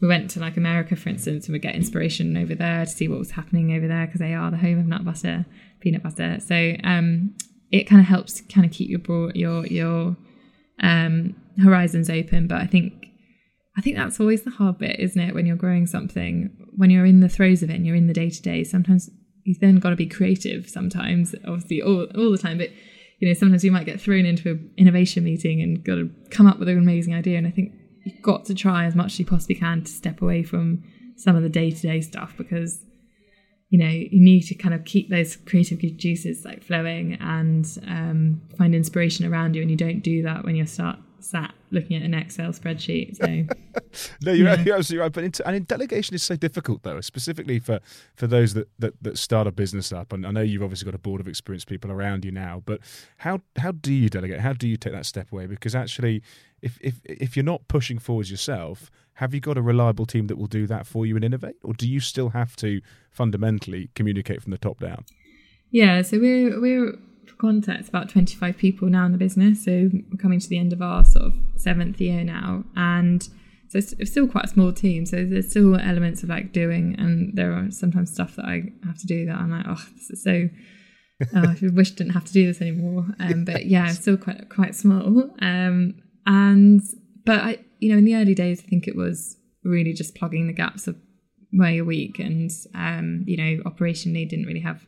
We 0.00 0.08
went 0.08 0.28
to 0.30 0.40
like 0.40 0.56
America, 0.56 0.96
for 0.96 1.08
instance, 1.08 1.46
and 1.46 1.52
we 1.52 1.58
get 1.60 1.74
inspiration 1.76 2.36
over 2.36 2.54
there 2.56 2.84
to 2.84 2.90
see 2.90 3.06
what 3.06 3.20
was 3.20 3.30
happening 3.32 3.72
over 3.76 3.86
there 3.86 4.06
because 4.06 4.18
they 4.18 4.34
are 4.34 4.50
the 4.50 4.56
home 4.56 4.78
of 4.80 4.86
nut 4.86 5.04
butter, 5.04 5.46
peanut 5.80 6.02
butter. 6.02 6.40
So 6.40 6.74
um, 6.82 7.34
it 7.70 7.84
kind 7.84 8.00
of 8.00 8.06
helps 8.06 8.40
kind 8.42 8.64
of 8.64 8.72
keep 8.72 8.88
your 8.88 8.98
broad, 8.98 9.36
your 9.36 9.66
your 9.66 10.16
um, 10.82 11.34
horizons 11.62 12.10
open. 12.10 12.46
But 12.46 12.60
I 12.60 12.66
think 12.66 13.06
I 13.76 13.82
think 13.82 13.96
that's 13.96 14.20
always 14.20 14.42
the 14.42 14.50
hard 14.50 14.78
bit, 14.78 14.98
isn't 14.98 15.20
it? 15.20 15.34
When 15.34 15.46
you're 15.46 15.56
growing 15.56 15.86
something, 15.86 16.50
when 16.76 16.90
you're 16.90 17.06
in 17.06 17.20
the 17.20 17.28
throes 17.28 17.62
of 17.62 17.70
it 17.70 17.74
and 17.74 17.86
you're 17.86 17.96
in 17.96 18.06
the 18.06 18.14
day 18.14 18.30
to 18.30 18.42
day, 18.42 18.64
sometimes 18.64 19.10
you've 19.44 19.60
then 19.60 19.76
got 19.76 19.90
to 19.90 19.96
be 19.96 20.06
creative 20.06 20.68
sometimes, 20.68 21.34
obviously 21.46 21.82
all, 21.82 22.06
all 22.16 22.30
the 22.30 22.38
time. 22.38 22.58
But, 22.58 22.70
you 23.18 23.28
know, 23.28 23.34
sometimes 23.34 23.64
you 23.64 23.70
might 23.70 23.86
get 23.86 24.00
thrown 24.00 24.24
into 24.24 24.50
an 24.50 24.70
innovation 24.78 25.24
meeting 25.24 25.60
and 25.60 25.84
got 25.84 25.96
to 25.96 26.10
come 26.30 26.46
up 26.46 26.58
with 26.58 26.68
an 26.68 26.78
amazing 26.78 27.14
idea. 27.14 27.36
And 27.36 27.46
I 27.46 27.50
think 27.50 27.72
you've 28.04 28.22
got 28.22 28.46
to 28.46 28.54
try 28.54 28.86
as 28.86 28.94
much 28.94 29.12
as 29.12 29.18
you 29.18 29.26
possibly 29.26 29.56
can 29.56 29.84
to 29.84 29.90
step 29.90 30.22
away 30.22 30.42
from 30.42 30.82
some 31.16 31.36
of 31.36 31.42
the 31.42 31.48
day 31.48 31.70
to 31.70 31.80
day 31.80 32.00
stuff 32.00 32.34
because 32.36 32.82
you 33.70 33.78
know 33.78 33.88
you 33.88 34.20
need 34.20 34.42
to 34.42 34.54
kind 34.54 34.74
of 34.74 34.84
keep 34.84 35.10
those 35.10 35.36
creative 35.36 35.80
juices 35.96 36.44
like 36.44 36.62
flowing 36.62 37.14
and 37.20 37.78
um, 37.86 38.40
find 38.56 38.74
inspiration 38.74 39.26
around 39.26 39.54
you 39.54 39.62
and 39.62 39.70
you 39.70 39.76
don't 39.76 40.00
do 40.00 40.22
that 40.22 40.44
when 40.44 40.54
you 40.56 40.66
start 40.66 40.98
sat 41.18 41.54
looking 41.72 41.96
at 41.96 42.02
an 42.02 42.14
excel 42.14 42.52
spreadsheet. 42.52 43.16
So 43.16 43.26
no 44.22 44.32
you're, 44.32 44.46
yeah. 44.46 44.62
you're, 44.62 44.76
absolutely 44.76 45.02
right 45.02 45.12
but 45.12 45.24
in, 45.24 45.32
and 45.44 45.56
in 45.56 45.64
delegation 45.64 46.14
is 46.14 46.22
so 46.22 46.36
difficult 46.36 46.82
though 46.84 47.00
specifically 47.00 47.58
for 47.58 47.80
for 48.14 48.26
those 48.26 48.54
that, 48.54 48.68
that 48.78 48.94
that 49.02 49.18
start 49.18 49.46
a 49.46 49.52
business 49.52 49.92
up 49.92 50.12
and 50.12 50.26
i 50.26 50.30
know 50.30 50.40
you've 50.40 50.62
obviously 50.62 50.84
got 50.84 50.94
a 50.94 50.98
board 50.98 51.20
of 51.20 51.26
experienced 51.26 51.66
people 51.66 51.90
around 51.90 52.24
you 52.24 52.30
now 52.30 52.62
but 52.64 52.80
how 53.18 53.40
how 53.58 53.72
do 53.72 53.92
you 53.92 54.08
delegate? 54.08 54.40
How 54.40 54.52
do 54.52 54.68
you 54.68 54.76
take 54.76 54.92
that 54.92 55.06
step 55.06 55.32
away? 55.32 55.46
Because 55.46 55.74
actually 55.74 56.22
if 56.62 56.78
if 56.80 57.00
if 57.04 57.36
you're 57.36 57.44
not 57.44 57.66
pushing 57.68 57.98
forwards 57.98 58.30
yourself 58.30 58.90
have 59.16 59.32
you 59.32 59.40
got 59.40 59.56
a 59.56 59.62
reliable 59.62 60.06
team 60.06 60.26
that 60.26 60.36
will 60.36 60.46
do 60.46 60.66
that 60.66 60.86
for 60.86 61.06
you 61.06 61.16
and 61.16 61.24
innovate, 61.24 61.56
or 61.62 61.72
do 61.72 61.88
you 61.88 62.00
still 62.00 62.30
have 62.30 62.54
to 62.56 62.80
fundamentally 63.10 63.90
communicate 63.94 64.42
from 64.42 64.50
the 64.52 64.58
top 64.58 64.78
down? 64.78 65.04
Yeah, 65.70 66.02
so 66.02 66.18
we're 66.18 66.60
we're 66.60 66.92
for 67.26 67.34
context 67.36 67.88
about 67.88 68.08
25 68.08 68.56
people 68.56 68.88
now 68.88 69.06
in 69.06 69.12
the 69.12 69.18
business, 69.18 69.64
so 69.64 69.90
we're 69.92 70.18
coming 70.18 70.38
to 70.38 70.48
the 70.48 70.58
end 70.58 70.72
of 70.72 70.82
our 70.82 71.04
sort 71.04 71.24
of 71.24 71.34
seventh 71.56 72.00
year 72.00 72.24
now, 72.24 72.64
and 72.76 73.22
so 73.68 73.78
it's, 73.78 74.10
still 74.10 74.28
quite 74.28 74.44
a 74.44 74.48
small 74.48 74.72
team. 74.72 75.06
So 75.06 75.24
there's 75.24 75.50
still 75.50 75.76
elements 75.76 76.22
of 76.22 76.28
like 76.28 76.52
doing, 76.52 76.94
and 76.98 77.34
there 77.34 77.52
are 77.52 77.70
sometimes 77.70 78.12
stuff 78.12 78.36
that 78.36 78.44
I 78.44 78.64
have 78.84 78.98
to 78.98 79.06
do 79.06 79.26
that 79.26 79.36
I'm 79.36 79.50
like, 79.50 79.64
oh, 79.66 79.82
this 79.94 80.10
is 80.10 80.22
so. 80.22 80.48
oh, 81.34 81.48
I 81.48 81.56
wish 81.72 81.92
I 81.92 81.94
didn't 81.94 82.12
have 82.12 82.26
to 82.26 82.32
do 82.34 82.46
this 82.46 82.60
anymore. 82.60 83.06
Um, 83.18 83.46
but 83.46 83.64
yeah, 83.64 83.88
it's 83.88 84.00
still 84.00 84.18
quite 84.18 84.50
quite 84.50 84.74
small. 84.74 85.30
Um, 85.40 85.94
and 86.26 86.82
but 87.24 87.40
I, 87.40 87.58
you 87.78 87.90
know, 87.90 87.98
in 87.98 88.04
the 88.04 88.16
early 88.16 88.34
days, 88.34 88.62
I 88.64 88.68
think 88.68 88.86
it 88.86 88.96
was 88.96 89.36
really 89.64 89.92
just 89.92 90.14
plugging 90.14 90.46
the 90.46 90.52
gaps 90.52 90.86
of 90.86 90.96
where 91.50 91.84
weak, 91.84 92.18
and 92.18 92.50
um, 92.74 93.24
you 93.26 93.36
know, 93.36 93.62
operationally 93.64 94.28
didn't 94.28 94.46
really 94.46 94.60
have 94.60 94.86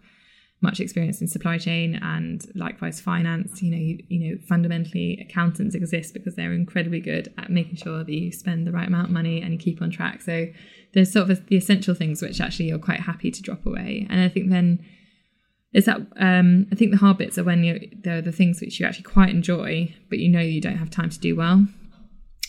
much 0.61 0.81
experience 0.81 1.21
in 1.21 1.29
supply 1.29 1.57
chain 1.57 2.01
and 2.03 2.45
likewise 2.55 3.01
finance. 3.01 3.63
You 3.63 3.71
know 3.71 3.79
you, 3.79 3.99
you 4.09 4.19
know 4.19 4.39
fundamentally 4.49 5.19
accountants 5.21 5.75
exist 5.75 6.15
because 6.15 6.35
they're 6.35 6.53
incredibly 6.53 7.01
good 7.01 7.33
at 7.39 7.51
making 7.51 7.77
sure 7.77 8.03
that 8.03 8.13
you 8.13 8.33
spend 8.33 8.67
the 8.67 8.73
right 8.73 8.89
amount 8.89 9.07
of 9.07 9.13
money 9.13 9.41
and 9.41 9.53
you 9.53 9.59
keep 9.59 9.81
on 9.81 9.91
track. 9.91 10.21
So 10.21 10.49
there's 10.95 11.13
sort 11.13 11.31
of 11.31 11.47
the 11.47 11.57
essential 11.57 11.95
things 11.95 12.23
which 12.23 12.41
actually 12.41 12.67
you're 12.67 12.79
quite 12.79 13.01
happy 13.01 13.31
to 13.31 13.43
drop 13.43 13.67
away. 13.67 14.07
And 14.11 14.21
i 14.21 14.29
think 14.29 14.51
then 14.51 14.85
is 15.73 15.85
that 15.85 16.01
um, 16.17 16.67
i 16.73 16.75
think 16.75 16.91
the 16.91 16.97
hard 16.97 17.19
bits 17.19 17.37
are 17.39 17.45
when 17.45 17.63
you 17.63 17.91
there 18.03 18.19
are 18.19 18.23
the 18.23 18.33
things 18.33 18.61
which 18.61 18.81
you 18.81 18.87
actually 18.87 19.05
quite 19.05 19.29
enjoy 19.29 19.95
but 20.09 20.19
you 20.19 20.29
know 20.29 20.41
you 20.41 20.61
don't 20.61 20.79
have 20.79 20.91
time 20.91 21.11
to 21.11 21.19
do 21.19 21.37
well 21.37 21.67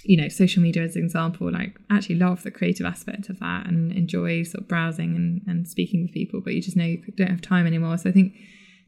you 0.04 0.18
know, 0.18 0.30
social 0.30 0.62
media 0.62 0.84
as 0.84 0.95
an 0.95 1.04
example, 1.04 1.52
like 1.52 1.78
actually 1.89 2.16
love 2.16 2.43
the 2.43 2.52
creative 2.52 2.86
aspect 2.86 3.30
of 3.30 3.39
that 3.39 3.68
and 3.68 3.91
enjoy 3.91 4.43
sort 4.43 4.62
of 4.62 4.68
browsing 4.68 5.16
and, 5.16 5.41
and 5.47 5.68
speaking 5.68 6.02
with 6.02 6.14
people, 6.14 6.41
but 6.41 6.54
you 6.54 6.62
just 6.62 6.78
know 6.78 6.86
you 6.86 7.04
don't 7.16 7.30
have 7.30 7.41
time 7.41 7.68
anymore. 7.68 7.97
So 7.97 8.10
I 8.10 8.14
think 8.14 8.34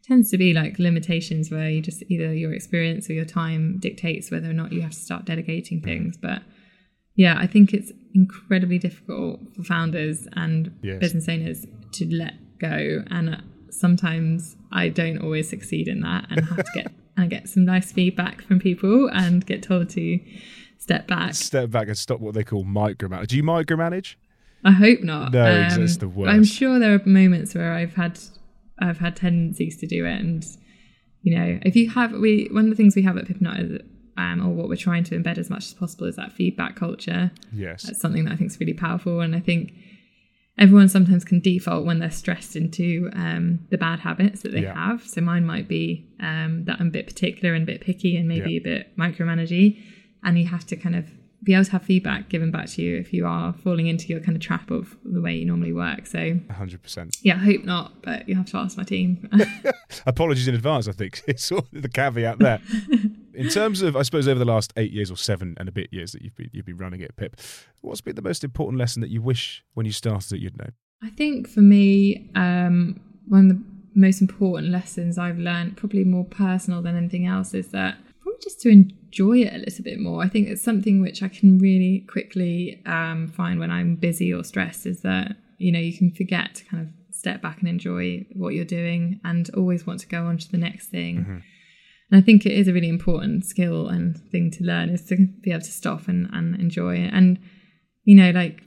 tends 0.04 0.32
to 0.32 0.38
be 0.38 0.54
like 0.54 0.80
limitations 0.80 1.52
where 1.52 1.70
you 1.70 1.82
just 1.82 2.04
either 2.10 2.34
your 2.34 2.54
experience 2.54 3.10
or 3.10 3.14
your 3.14 3.26
time 3.26 3.78
dictates 3.80 4.32
whether 4.32 4.50
or 4.50 4.54
not 4.54 4.74
you 4.74 4.82
have 4.82 4.92
to 4.92 4.98
start 4.98 5.26
delegating 5.26 5.80
mm. 5.80 5.84
things. 5.84 6.18
But 6.18 6.42
yeah, 7.16 7.36
I 7.38 7.48
think 7.48 7.74
it's 7.74 7.92
incredibly 8.16 8.80
difficult 8.80 9.42
for 9.56 9.64
founders 9.64 10.28
and 10.34 10.78
yes. 10.82 11.00
business 11.00 11.30
owners 11.30 11.66
to 11.94 12.06
let 12.14 12.34
go. 12.60 13.04
And 13.10 13.44
sometimes 13.70 14.56
I 14.72 14.90
don't 14.90 15.20
always 15.20 15.50
succeed 15.50 15.88
in 15.88 16.02
that 16.02 16.26
and 16.30 16.46
have 16.46 16.58
to 16.58 16.72
get 16.74 16.92
and 17.18 17.30
get 17.30 17.50
some 17.50 17.66
nice 17.66 17.92
feedback 17.92 18.42
from 18.42 18.60
people 18.60 19.10
and 19.14 19.46
get 19.46 19.62
told 19.62 19.90
to 19.90 20.20
step 20.82 21.08
back. 21.08 21.36
Step 21.36 21.70
back 21.70 21.88
and 21.88 21.98
stop 21.98 22.20
what 22.20 22.34
they 22.34 22.44
call 22.44 22.66
micromanage. 22.66 23.28
Do 23.28 23.38
you 23.38 23.44
micromanage? 23.44 24.16
I 24.64 24.72
hope 24.72 25.02
not. 25.02 25.32
No, 25.32 25.44
um, 25.44 25.82
it's 25.82 25.98
the 25.98 26.08
worst. 26.08 26.34
I'm 26.34 26.44
sure 26.44 26.80
there 26.80 26.94
are 26.94 27.02
moments 27.06 27.56
where 27.56 27.74
I've 27.74 27.94
had 27.94 28.20
I've 28.80 28.98
had 28.98 29.16
tendencies 29.16 29.78
to 29.78 29.88
do 29.88 30.06
it, 30.06 30.20
and 30.20 30.46
you 31.22 31.38
know, 31.38 31.60
if 31.64 31.76
you 31.76 31.90
have, 31.92 32.12
we 32.14 32.50
one 32.52 32.66
of 32.66 32.70
the 32.70 32.76
things 32.76 32.96
we 32.96 33.04
have 33.04 33.18
at 33.18 33.28
Pip 33.28 33.38
and 33.38 33.42
Nut 33.42 33.60
is, 33.60 33.82
um, 34.18 34.46
or 34.46 34.50
what 34.50 34.70
we're 34.70 34.76
trying 34.76 35.04
to 35.06 35.18
embed 35.18 35.38
as 35.38 35.50
much 35.50 35.66
as 35.66 35.74
possible 35.74 36.08
is 36.08 36.16
that 36.16 36.32
feedback 36.32 36.76
culture. 36.76 37.32
Yes, 37.52 37.84
that's 37.84 38.00
something 38.00 38.26
that 38.26 38.34
I 38.34 38.36
think 38.36 38.52
is 38.52 38.60
really 38.60 38.74
powerful, 38.74 39.22
and 39.22 39.36
I 39.36 39.40
think 39.40 39.74
everyone 40.58 40.90
sometimes 40.90 41.24
can 41.24 41.40
default 41.40 41.86
when 41.86 42.00
they're 42.00 42.12
stressed 42.12 42.56
into 42.56 43.10
um, 43.14 43.60
the 43.72 43.78
bad 43.78 44.00
habits 44.00 44.42
that 44.42 44.52
they 44.52 44.62
yeah. 44.62 44.76
have. 44.76 45.08
So 45.08 45.22
mine 45.22 45.46
might 45.46 45.68
be 45.68 46.08
um, 46.20 46.66
that 46.66 46.80
I'm 46.80 46.88
a 46.88 46.92
bit 46.92 47.08
particular 47.08 47.56
and 47.56 47.64
a 47.64 47.66
bit 47.66 47.82
picky 47.82 48.16
and 48.16 48.28
maybe 48.28 48.54
yeah. 48.54 48.60
a 48.60 48.64
bit 48.64 48.98
micromanagey 48.98 49.82
and 50.24 50.38
you 50.38 50.48
have 50.48 50.66
to 50.68 50.76
kind 50.76 50.96
of 50.96 51.10
be 51.44 51.54
able 51.56 51.66
to 51.66 51.72
have 51.72 51.82
feedback 51.82 52.30
given 52.30 52.52
back 52.52 52.68
to 52.68 52.82
you 52.82 52.98
if 52.98 53.12
you 53.12 53.26
are 53.26 53.52
falling 53.54 53.88
into 53.88 54.08
your 54.08 54.20
kind 54.20 54.36
of 54.36 54.42
trap 54.42 54.70
of 54.70 54.96
the 55.04 55.20
way 55.20 55.36
you 55.36 55.46
normally 55.46 55.74
work. 55.74 56.06
So 56.06 56.20
100%. 56.20 57.18
Yeah, 57.24 57.36
I 57.36 57.38
hope 57.38 57.64
not, 57.64 58.02
but 58.04 58.30
you 58.30 58.36
have 58.36 58.46
to 58.48 58.58
ask 58.58 58.78
my 58.78 58.84
team. 58.84 59.28
Apologies 60.06 60.48
in 60.48 60.54
advance, 60.54 60.88
I 60.88 60.92
think. 60.92 61.22
It's 61.32 61.46
sort 61.46 61.66
of 61.74 61.82
the 61.82 61.90
caveat 61.90 62.40
there. 62.40 62.60
in 63.34 63.50
terms 63.50 63.82
of, 63.82 63.96
I 63.96 64.04
suppose, 64.04 64.28
over 64.28 64.38
the 64.38 64.46
last 64.46 64.74
eight 64.76 64.92
years 64.92 65.10
or 65.10 65.18
seven 65.18 65.56
and 65.58 65.68
a 65.70 65.72
bit 65.72 65.92
years 65.92 66.12
that 66.12 66.22
you've 66.22 66.36
been, 66.36 66.50
you've 66.52 66.66
been 66.66 66.78
running 66.78 67.02
it, 67.02 67.16
Pip, 67.16 67.38
what's 67.80 68.02
been 68.02 68.16
the 68.16 68.22
most 68.22 68.44
important 68.44 68.78
lesson 68.78 69.02
that 69.02 69.10
you 69.10 69.22
wish 69.22 69.64
when 69.74 69.86
you 69.86 69.92
started 69.92 70.34
it 70.34 70.42
you'd 70.42 70.58
know? 70.58 70.70
I 71.02 71.10
think 71.10 71.48
for 71.48 71.62
me, 71.62 72.30
um, 72.36 73.00
one 73.28 73.50
of 73.50 73.58
the 73.58 73.64
most 73.96 74.22
important 74.22 74.72
lessons 74.72 75.18
I've 75.18 75.40
learned, 75.40 75.78
probably 75.78 76.04
more 76.04 76.26
personal 76.26 76.82
than 76.82 76.96
anything 76.96 77.26
else, 77.26 77.54
is 77.54 77.70
that 77.70 77.98
probably 78.22 78.40
just 78.42 78.62
to 78.62 78.70
enjoy 78.70 79.40
it 79.40 79.54
a 79.54 79.58
little 79.58 79.84
bit 79.84 80.00
more. 80.00 80.24
I 80.24 80.30
think 80.30 80.48
it's 80.48 80.62
something 80.62 81.02
which 81.02 81.24
I 81.24 81.28
can 81.28 81.58
really 81.60 82.06
quickly 82.10 82.82
um, 82.86 83.28
find 83.28 83.60
when 83.60 83.72
I'm 83.72 83.96
busy 83.96 84.34
or 84.34 84.44
stressed 84.44 84.86
is 84.86 85.02
that, 85.02 85.36
you 85.58 85.72
know, 85.72 85.80
you 85.80 85.98
can 85.98 86.12
forget 86.12 86.56
to 86.56 86.66
kind 86.66 86.84
of 86.84 87.16
step 87.16 87.42
back 87.42 87.60
and 87.60 87.70
enjoy 87.70 88.26
what 88.34 88.54
you're 88.54 88.66
doing 88.66 89.20
and 89.24 89.50
always 89.56 89.86
want 89.86 90.00
to 90.02 90.08
go 90.08 90.26
on 90.26 90.38
to 90.38 90.52
the 90.52 90.58
next 90.58 90.88
thing. 90.88 91.18
Mm-hmm. 91.18 91.38
And 92.12 92.20
I 92.20 92.22
think 92.22 92.46
it 92.46 92.52
is 92.52 92.68
a 92.68 92.74
really 92.74 92.90
important 92.90 93.46
skill 93.46 93.88
and 93.88 94.18
thing 94.32 94.52
to 94.52 94.64
learn 94.64 94.90
is 94.90 95.06
to 95.06 95.28
be 95.42 95.52
able 95.52 95.62
to 95.62 95.72
stop 95.72 96.08
and, 96.08 96.30
and 96.34 96.60
enjoy 96.60 96.98
it. 96.98 97.14
And, 97.14 97.40
you 98.04 98.16
know, 98.16 98.32
like 98.32 98.64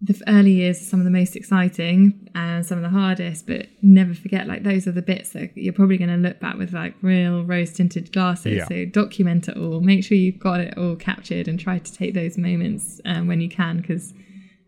the 0.00 0.20
early 0.28 0.52
years 0.52 0.80
are 0.80 0.84
some 0.84 1.00
of 1.00 1.04
the 1.04 1.10
most 1.10 1.34
exciting 1.34 2.28
and 2.34 2.66
some 2.66 2.78
of 2.78 2.82
the 2.82 2.90
hardest, 2.90 3.46
but 3.46 3.68
never 3.80 4.12
forget 4.12 4.46
like 4.46 4.62
those 4.62 4.86
are 4.86 4.92
the 4.92 5.02
bits 5.02 5.30
that 5.30 5.56
you're 5.56 5.72
probably 5.72 5.96
going 5.96 6.10
to 6.10 6.16
look 6.16 6.40
back 6.40 6.56
with 6.56 6.72
like 6.72 6.94
real 7.00 7.44
rose 7.44 7.72
tinted 7.72 8.12
glasses. 8.12 8.56
Yeah. 8.56 8.68
So 8.68 8.84
document 8.84 9.48
it 9.48 9.56
all, 9.56 9.80
make 9.80 10.04
sure 10.04 10.16
you've 10.16 10.38
got 10.38 10.60
it 10.60 10.76
all 10.76 10.96
captured, 10.96 11.48
and 11.48 11.58
try 11.58 11.78
to 11.78 11.92
take 11.92 12.14
those 12.14 12.36
moments 12.36 13.00
um, 13.04 13.26
when 13.26 13.40
you 13.40 13.48
can 13.48 13.78
because 13.78 14.12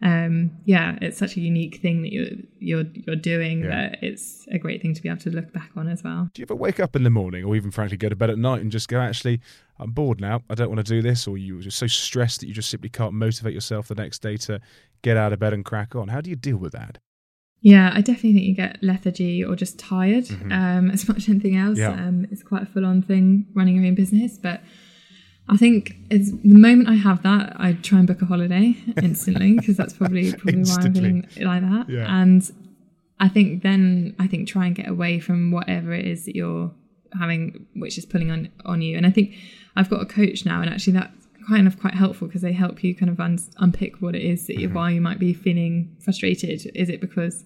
um, 0.03 0.51
yeah, 0.65 0.99
it's 1.01 1.17
such 1.17 1.37
a 1.37 1.41
unique 1.41 1.81
thing 1.81 2.03
that 2.03 2.13
you're 2.13 2.37
you're 2.59 2.85
you're 2.93 3.17
doing 3.17 3.63
yeah. 3.63 3.71
that 3.71 3.99
it's 4.03 4.47
a 4.51 4.59
great 4.59 4.83
thing 4.83 4.93
to 4.95 5.03
be 5.03 5.09
able 5.09 5.21
to 5.21 5.31
look 5.31 5.53
back 5.53 5.71
on 5.75 5.89
as 5.89 6.05
well. 6.05 6.29
Do 6.35 6.43
you 6.43 6.45
ever 6.45 6.55
wake 6.55 6.81
up 6.81 6.95
in 6.95 7.03
the 7.03 7.11
morning, 7.11 7.45
or 7.45 7.57
even 7.57 7.71
frankly 7.71 7.97
go 7.97 8.09
to 8.09 8.17
bed 8.17 8.29
at 8.29 8.39
night 8.39 8.61
and 8.61 8.71
just 8.71 8.89
go, 8.89 9.01
actually, 9.01 9.41
I'm 9.79 9.93
bored 9.93 10.21
now, 10.21 10.43
I 10.51 10.55
don't 10.55 10.69
want 10.69 10.85
to 10.85 10.93
do 10.93 11.01
this, 11.01 11.27
or 11.27 11.39
you're 11.39 11.61
just 11.61 11.79
so 11.79 11.87
stressed 11.87 12.41
that 12.41 12.47
you 12.47 12.55
just 12.55 12.69
simply 12.69 12.91
can't 12.91 13.15
motivate 13.15 13.55
yourself 13.55 13.89
the 13.89 13.95
next 13.95 14.21
day 14.21 14.37
to 14.39 14.61
get 15.03 15.17
out 15.17 15.33
of 15.33 15.39
bed 15.39 15.55
and 15.55 15.65
crack 15.65 15.95
on? 15.95 16.09
How 16.09 16.21
do 16.21 16.29
you 16.29 16.37
deal 16.37 16.59
with 16.59 16.73
that? 16.73 16.99
Yeah, 17.63 17.91
I 17.95 18.01
definitely 18.01 18.35
think 18.35 18.47
you 18.47 18.55
get 18.55 18.79
lethargy 18.83 19.43
or 19.43 19.57
just 19.57 19.79
tired 19.79 20.25
mm-hmm. 20.27 20.53
um, 20.53 20.91
as 20.93 21.09
much 21.09 21.19
as 21.19 21.29
anything 21.31 21.57
else. 21.57 21.79
Yeah. 21.79 21.93
Um, 21.93 22.27
it's 22.31 22.43
quite 22.43 22.63
a 22.63 22.67
full 22.67 22.85
on 22.85 23.03
thing 23.03 23.47
running 23.55 23.77
your 23.77 23.87
own 23.87 23.95
business, 23.95 24.37
but 24.37 24.61
I 25.49 25.57
think 25.57 25.97
it's 26.11 26.31
the 26.31 26.59
moment 26.59 26.89
I 26.89 26.95
have 26.95 27.23
that, 27.23 27.55
I 27.57 27.75
try 27.75 27.99
and 27.99 28.07
book 28.07 28.21
a 28.21 28.27
holiday 28.27 28.75
instantly 29.03 29.55
because 29.55 29.77
that's 29.77 29.95
probably 29.95 30.33
probably 30.33 30.63
why 30.63 30.77
I'm 30.81 30.95
feeling 30.95 31.29
like 31.41 31.63
that. 31.63 31.87
Yeah. 31.89 32.07
And 32.09 32.51
I 33.21 33.29
think 33.29 33.63
then 33.63 34.15
I 34.19 34.27
think 34.27 34.49
try 34.49 34.67
and 34.67 34.75
get 34.75 34.89
away 34.89 35.21
from 35.21 35.53
whatever 35.53 35.93
it 35.93 36.05
is 36.05 36.25
that 36.25 36.35
you're 36.35 36.73
having, 37.19 37.67
which 37.75 37.97
is 37.97 38.05
pulling 38.05 38.31
on 38.31 38.49
on 38.65 38.83
you. 38.83 38.97
And 38.97 39.07
I 39.07 39.11
think 39.11 39.35
I've 39.77 39.89
got 39.89 40.03
a 40.03 40.07
coach 40.07 40.45
now, 40.45 40.61
and 40.61 40.71
actually 40.71 40.95
that's 40.95 41.27
kind 41.49 41.69
of 41.69 41.79
quite 41.79 41.95
helpful 41.95 42.27
because 42.27 42.43
they 42.43 42.53
help 42.53 42.83
you 42.83 42.95
kind 42.95 43.09
of 43.09 43.21
un- 43.21 43.39
unpick 43.59 44.03
what 44.03 44.17
it 44.17 44.23
is 44.23 44.49
that 44.49 44.59
you 44.59 44.67
mm-hmm. 44.67 44.77
why 44.77 44.91
you 44.91 45.01
might 45.01 45.21
be 45.21 45.33
feeling 45.33 45.95
frustrated. 46.01 46.71
Is 46.75 46.89
it 46.89 47.01
because 47.01 47.45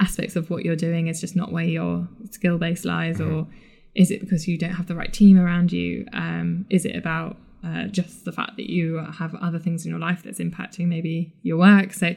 aspects 0.00 0.34
of 0.34 0.50
what 0.50 0.64
you're 0.64 0.76
doing 0.76 1.06
is 1.06 1.20
just 1.20 1.36
not 1.36 1.52
where 1.52 1.64
your 1.64 2.08
skill 2.30 2.58
base 2.58 2.84
lies, 2.84 3.18
mm-hmm. 3.18 3.34
or 3.34 3.46
is 3.94 4.10
it 4.10 4.20
because 4.20 4.46
you 4.46 4.56
don't 4.56 4.72
have 4.72 4.86
the 4.86 4.94
right 4.94 5.12
team 5.12 5.38
around 5.38 5.72
you? 5.72 6.06
Um, 6.12 6.66
is 6.70 6.84
it 6.84 6.96
about 6.96 7.36
uh, 7.64 7.84
just 7.84 8.24
the 8.24 8.32
fact 8.32 8.56
that 8.56 8.70
you 8.70 8.96
have 8.96 9.34
other 9.36 9.58
things 9.58 9.84
in 9.84 9.90
your 9.90 10.00
life 10.00 10.22
that's 10.22 10.38
impacting 10.38 10.86
maybe 10.86 11.32
your 11.42 11.58
work? 11.58 11.92
So 11.92 12.14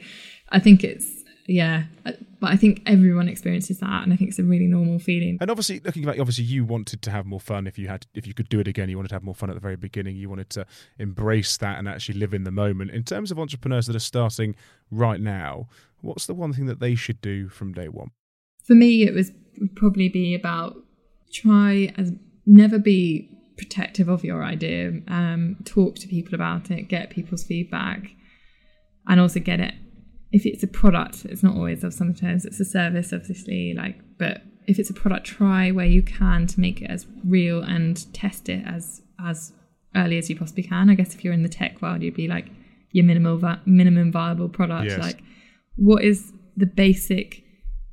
I 0.49 0.59
think 0.59 0.83
it's 0.83 1.23
yeah 1.47 1.83
uh, 2.05 2.11
but 2.39 2.51
i 2.51 2.55
think 2.55 2.81
everyone 2.85 3.27
experiences 3.27 3.79
that 3.79 4.03
and 4.03 4.13
i 4.13 4.15
think 4.15 4.29
it's 4.29 4.39
a 4.39 4.43
really 4.43 4.65
normal 4.65 4.97
feeling. 4.97 5.37
And 5.41 5.51
obviously 5.51 5.81
looking 5.81 6.03
back 6.03 6.19
obviously 6.19 6.45
you 6.45 6.63
wanted 6.63 7.01
to 7.01 7.11
have 7.11 7.25
more 7.25 7.39
fun. 7.39 7.67
If 7.67 7.77
you 7.77 7.87
had 7.87 8.05
if 8.13 8.25
you 8.25 8.33
could 8.33 8.49
do 8.49 8.59
it 8.59 8.67
again 8.67 8.89
you 8.89 8.97
wanted 8.97 9.09
to 9.09 9.15
have 9.15 9.23
more 9.23 9.35
fun 9.35 9.49
at 9.49 9.53
the 9.53 9.59
very 9.59 9.75
beginning. 9.75 10.15
You 10.15 10.29
wanted 10.29 10.49
to 10.51 10.65
embrace 10.99 11.57
that 11.57 11.77
and 11.77 11.87
actually 11.87 12.19
live 12.19 12.33
in 12.33 12.43
the 12.43 12.51
moment. 12.51 12.91
In 12.91 13.03
terms 13.03 13.31
of 13.31 13.39
entrepreneurs 13.39 13.87
that 13.87 13.95
are 13.95 13.99
starting 13.99 14.55
right 14.89 15.19
now 15.19 15.67
what's 16.01 16.25
the 16.25 16.33
one 16.33 16.53
thing 16.53 16.65
that 16.65 16.79
they 16.79 16.95
should 16.95 17.21
do 17.21 17.49
from 17.49 17.73
day 17.73 17.89
one? 17.89 18.11
For 18.63 18.75
me 18.75 19.03
it 19.03 19.13
was 19.13 19.31
probably 19.75 20.09
be 20.09 20.35
about 20.35 20.77
try 21.33 21.93
as 21.97 22.11
never 22.45 22.79
be 22.79 23.29
protective 23.57 24.09
of 24.09 24.23
your 24.23 24.43
idea. 24.43 25.01
Um, 25.07 25.57
talk 25.65 25.95
to 25.95 26.07
people 26.07 26.35
about 26.35 26.71
it, 26.71 26.83
get 26.83 27.09
people's 27.09 27.43
feedback, 27.43 28.11
and 29.07 29.19
also 29.19 29.39
get 29.39 29.59
it 29.59 29.73
if 30.33 30.47
it's 30.47 30.63
a 30.63 30.67
product, 30.67 31.25
it's 31.25 31.43
not 31.43 31.55
always. 31.55 31.83
of 31.83 31.93
Sometimes 31.93 32.43
it's 32.43 32.59
a 32.59 32.65
service, 32.65 33.13
obviously. 33.13 33.75
Like, 33.77 33.99
but 34.17 34.41
if 34.65 34.79
it's 34.79 34.89
a 34.89 34.93
product, 34.93 35.27
try 35.27 35.69
where 35.69 35.85
you 35.85 36.01
can 36.01 36.47
to 36.47 36.59
make 36.59 36.81
it 36.81 36.89
as 36.89 37.05
real 37.23 37.61
and 37.61 38.11
test 38.13 38.49
it 38.49 38.65
as 38.65 39.01
as 39.23 39.53
early 39.95 40.17
as 40.17 40.29
you 40.29 40.35
possibly 40.35 40.63
can. 40.63 40.89
I 40.89 40.95
guess 40.95 41.13
if 41.13 41.23
you're 41.23 41.35
in 41.35 41.43
the 41.43 41.49
tech 41.49 41.81
world, 41.83 42.01
you'd 42.01 42.15
be 42.15 42.27
like 42.27 42.47
your 42.91 43.05
minimal 43.05 43.37
vi- 43.37 43.59
minimum 43.65 44.11
viable 44.11 44.49
product. 44.49 44.89
Yes. 44.89 44.99
Like, 44.99 45.21
what 45.75 46.03
is 46.03 46.33
the 46.57 46.65
basic 46.65 47.43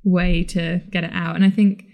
way 0.02 0.42
to 0.44 0.80
get 0.90 1.04
it 1.04 1.12
out? 1.12 1.36
And 1.36 1.44
I 1.44 1.50
think 1.50 1.84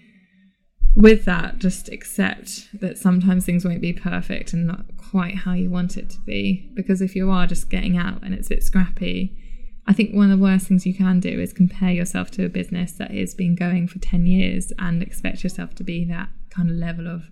with 0.97 1.25
that, 1.25 1.59
just 1.59 1.89
accept 1.89 2.69
that 2.81 2.97
sometimes 2.97 3.45
things 3.45 3.63
won't 3.63 3.81
be 3.81 3.93
perfect 3.93 4.51
and 4.51 4.65
not 4.65 4.85
quite 4.97 5.35
how 5.35 5.53
you 5.53 5.69
want 5.69 5.95
it 5.95 6.09
to 6.09 6.19
be. 6.21 6.71
Because 6.73 7.03
if 7.03 7.15
you 7.15 7.29
are 7.29 7.45
just 7.45 7.69
getting 7.69 7.97
out 7.97 8.23
and 8.23 8.33
it's 8.33 8.47
a 8.47 8.55
bit 8.55 8.63
scrappy, 8.63 9.37
I 9.85 9.93
think 9.93 10.13
one 10.13 10.31
of 10.31 10.37
the 10.37 10.43
worst 10.43 10.67
things 10.67 10.87
you 10.87 10.95
can 10.95 11.19
do 11.19 11.39
is 11.39 11.53
compare 11.53 11.91
yourself 11.91 12.31
to 12.31 12.45
a 12.45 12.49
business 12.49 12.93
that 12.93 13.11
has 13.11 13.35
been 13.35 13.55
going 13.55 13.87
for 13.87 13.99
10 13.99 14.25
years 14.25 14.73
and 14.79 15.03
expect 15.03 15.43
yourself 15.43 15.75
to 15.75 15.83
be 15.83 16.03
that 16.05 16.29
kind 16.49 16.71
of 16.71 16.75
level 16.75 17.07
of. 17.07 17.29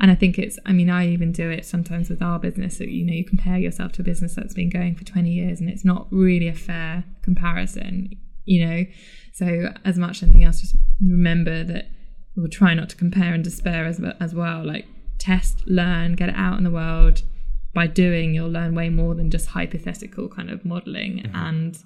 And 0.00 0.10
I 0.10 0.16
think 0.16 0.36
it's, 0.36 0.58
I 0.66 0.72
mean, 0.72 0.90
I 0.90 1.08
even 1.08 1.30
do 1.30 1.48
it 1.48 1.64
sometimes 1.64 2.10
with 2.10 2.20
our 2.20 2.40
business 2.40 2.78
that, 2.78 2.88
you 2.88 3.06
know, 3.06 3.12
you 3.12 3.24
compare 3.24 3.56
yourself 3.56 3.92
to 3.92 4.02
a 4.02 4.04
business 4.04 4.34
that's 4.34 4.52
been 4.52 4.68
going 4.68 4.96
for 4.96 5.04
20 5.04 5.30
years 5.30 5.60
and 5.60 5.70
it's 5.70 5.84
not 5.84 6.08
really 6.10 6.48
a 6.48 6.54
fair 6.54 7.04
comparison, 7.22 8.10
you 8.44 8.66
know. 8.66 8.84
So, 9.32 9.72
as 9.84 9.96
much 9.96 10.18
as 10.18 10.24
anything 10.24 10.44
else, 10.44 10.60
just 10.60 10.76
remember 11.00 11.62
that 11.64 11.88
we'll 12.36 12.48
try 12.48 12.74
not 12.74 12.88
to 12.90 12.96
compare 12.96 13.32
and 13.34 13.42
despair 13.42 13.86
as, 13.86 14.00
as 14.20 14.34
well. 14.34 14.64
Like, 14.64 14.86
test, 15.18 15.66
learn, 15.66 16.14
get 16.14 16.28
it 16.28 16.34
out 16.36 16.58
in 16.58 16.64
the 16.64 16.70
world 16.70 17.22
by 17.74 17.86
doing, 17.86 18.34
you'll 18.34 18.50
learn 18.50 18.74
way 18.74 18.88
more 18.88 19.14
than 19.14 19.30
just 19.30 19.48
hypothetical 19.48 20.28
kind 20.28 20.50
of 20.50 20.64
modeling. 20.64 21.18
Mm-hmm. 21.18 21.36
And 21.36 21.78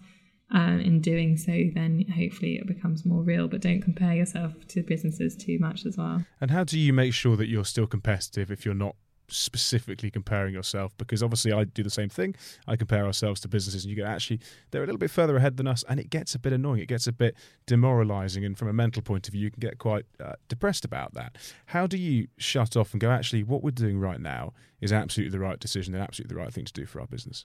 um, 0.53 0.81
in 0.81 1.01
doing 1.01 1.37
so, 1.37 1.53
then 1.75 2.05
hopefully 2.17 2.57
it 2.57 2.67
becomes 2.67 3.05
more 3.05 3.23
real. 3.23 3.49
But 3.49 3.61
don't 3.61 3.83
compare 3.83 4.15
yourself 4.15 4.53
to 4.69 4.83
businesses 4.83 5.37
too 5.37 5.59
much 5.59 5.87
as 5.87 5.97
well. 5.97 6.25
And 6.41 6.51
how 6.51 6.65
do 6.65 6.79
you 6.79 6.93
make 6.93 7.15
sure 7.15 7.37
that 7.37 7.49
you're 7.49 7.65
still 7.65 7.87
competitive 7.87 8.51
if 8.51 8.65
you're 8.65 8.75
not 8.75 8.97
specifically 9.33 10.11
comparing 10.11 10.55
yourself 10.55 10.97
because 10.99 11.23
obviously 11.23 11.53
I 11.53 11.65
do 11.65 11.83
the 11.83 11.91
same 11.91 12.09
thing. 12.09 12.35
I 12.67 12.77
compare 12.77 13.07
ourselves 13.07 13.41
to 13.43 13.49
businesses 13.49 13.85
and 13.85 13.91
you 13.91 13.97
go, 13.97 14.07
actually 14.07 14.41
they're 14.71 14.83
a 14.83 14.87
little 14.87 14.99
bit 14.99 15.11
further 15.11 15.37
ahead 15.37 15.57
than 15.57 15.67
us 15.67 15.85
and 15.89 16.01
it 16.01 16.11
gets 16.11 16.35
a 16.35 16.39
bit 16.39 16.53
annoying. 16.53 16.81
It 16.81 16.89
gets 16.89 17.07
a 17.07 17.13
bit 17.13 17.37
demoralizing 17.67 18.45
and 18.45 18.57
from 18.57 18.69
a 18.69 18.73
mental 18.73 19.03
point 19.03 19.29
of 19.29 19.33
view 19.33 19.43
you 19.43 19.51
can 19.51 19.61
get 19.61 19.79
quite 19.79 20.07
uh, 20.23 20.35
depressed 20.49 20.85
about 20.85 21.15
that. 21.15 21.37
How 21.67 21.87
do 21.87 21.97
you 21.97 22.29
shut 22.39 22.77
off 22.77 22.93
and 22.93 23.01
go 23.01 23.11
actually 23.11 23.43
what 23.43 23.63
we're 23.63 23.71
doing 23.71 23.99
right 23.99 24.21
now 24.21 24.53
is 24.81 24.93
absolutely 24.93 25.31
the 25.31 25.41
right 25.41 25.59
decision 25.59 25.95
and 25.95 26.03
absolutely 26.03 26.35
the 26.35 26.41
right 26.41 26.53
thing 26.53 26.65
to 26.65 26.73
do 26.73 26.87
for 26.87 27.01
our 27.01 27.07
business? 27.07 27.45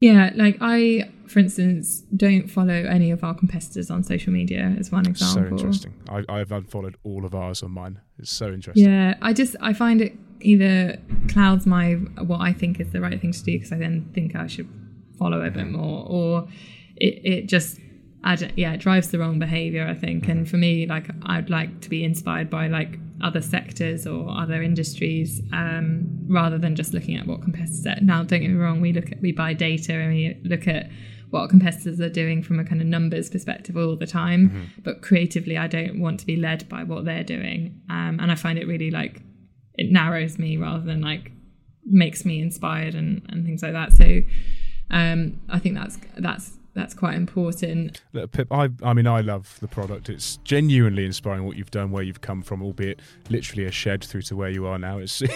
Yeah, 0.00 0.30
like 0.34 0.58
I, 0.60 1.10
for 1.26 1.38
instance, 1.38 2.00
don't 2.14 2.48
follow 2.48 2.74
any 2.74 3.10
of 3.10 3.24
our 3.24 3.34
competitors 3.34 3.90
on 3.90 4.02
social 4.02 4.30
media. 4.30 4.76
As 4.78 4.92
one 4.92 5.06
example. 5.06 5.42
So 5.42 5.48
interesting. 5.48 5.94
I, 6.08 6.22
I've 6.28 6.52
unfollowed 6.52 6.96
all 7.02 7.24
of 7.24 7.34
ours 7.34 7.62
on 7.62 7.70
mine. 7.70 8.00
It's 8.18 8.30
so 8.30 8.52
interesting. 8.52 8.84
Yeah, 8.84 9.14
I 9.22 9.32
just 9.32 9.56
I 9.60 9.72
find 9.72 10.02
it 10.02 10.14
either 10.40 10.98
clouds 11.28 11.66
my 11.66 11.94
what 11.94 12.40
I 12.40 12.52
think 12.52 12.80
is 12.80 12.90
the 12.92 13.00
right 13.00 13.20
thing 13.20 13.32
to 13.32 13.42
do 13.42 13.52
because 13.52 13.72
I 13.72 13.78
then 13.78 14.10
think 14.14 14.36
I 14.36 14.46
should 14.46 14.68
follow 15.18 15.42
a 15.42 15.50
bit 15.50 15.68
more, 15.68 16.06
or 16.08 16.48
it 16.96 17.20
it 17.24 17.46
just 17.46 17.80
yeah 18.56 18.72
it 18.72 18.78
drives 18.78 19.10
the 19.10 19.18
wrong 19.18 19.38
behavior. 19.38 19.86
I 19.86 19.94
think, 19.94 20.28
and 20.28 20.48
for 20.48 20.56
me, 20.56 20.86
like 20.86 21.08
I'd 21.24 21.50
like 21.50 21.80
to 21.82 21.90
be 21.90 22.04
inspired 22.04 22.50
by 22.50 22.68
like 22.68 22.98
other 23.22 23.40
sectors 23.40 24.06
or 24.06 24.28
other 24.30 24.62
industries 24.62 25.40
um, 25.52 26.06
rather 26.28 26.58
than 26.58 26.76
just 26.76 26.92
looking 26.92 27.16
at 27.16 27.26
what 27.26 27.42
competitors 27.42 27.86
are. 27.86 27.96
Now, 28.02 28.22
don't 28.22 28.40
get 28.40 28.50
me 28.50 28.56
wrong, 28.56 28.80
we 28.80 28.92
look 28.92 29.12
at 29.12 29.20
we 29.20 29.32
buy 29.32 29.54
data 29.54 29.94
and 29.94 30.12
we 30.12 30.38
look 30.44 30.68
at 30.68 30.90
what 31.30 31.48
competitors 31.50 32.00
are 32.00 32.08
doing 32.08 32.42
from 32.42 32.60
a 32.60 32.64
kind 32.64 32.80
of 32.80 32.86
numbers 32.86 33.28
perspective 33.30 33.76
all 33.76 33.96
the 33.96 34.06
time. 34.06 34.48
Mm-hmm. 34.48 34.82
But 34.82 35.02
creatively, 35.02 35.56
I 35.56 35.66
don't 35.66 36.00
want 36.00 36.20
to 36.20 36.26
be 36.26 36.36
led 36.36 36.68
by 36.68 36.84
what 36.84 37.04
they're 37.04 37.24
doing, 37.24 37.80
um, 37.88 38.18
and 38.20 38.30
I 38.30 38.34
find 38.34 38.58
it 38.58 38.66
really 38.66 38.90
like 38.90 39.22
it 39.76 39.90
narrows 39.90 40.38
me 40.38 40.56
rather 40.56 40.84
than 40.84 41.00
like 41.00 41.32
makes 41.84 42.24
me 42.24 42.40
inspired 42.40 42.94
and, 42.94 43.22
and 43.28 43.44
things 43.44 43.62
like 43.62 43.72
that. 43.72 43.92
So 43.92 44.22
um, 44.90 45.40
I 45.48 45.58
think 45.58 45.76
that's 45.76 45.98
that's 46.16 46.52
that's 46.76 46.92
quite 46.92 47.14
important. 47.14 48.02
Look, 48.12 48.32
Pip, 48.32 48.52
I, 48.52 48.68
I 48.82 48.92
mean, 48.92 49.06
I 49.06 49.22
love 49.22 49.56
the 49.60 49.66
product. 49.66 50.10
It's 50.10 50.36
genuinely 50.44 51.06
inspiring 51.06 51.46
what 51.46 51.56
you've 51.56 51.70
done, 51.70 51.90
where 51.90 52.02
you've 52.02 52.20
come 52.20 52.42
from, 52.42 52.62
albeit 52.62 53.00
literally 53.30 53.64
a 53.64 53.70
shed 53.70 54.04
through 54.04 54.22
to 54.22 54.36
where 54.36 54.50
you 54.50 54.66
are 54.66 54.78
now. 54.78 54.98
It's 54.98 55.22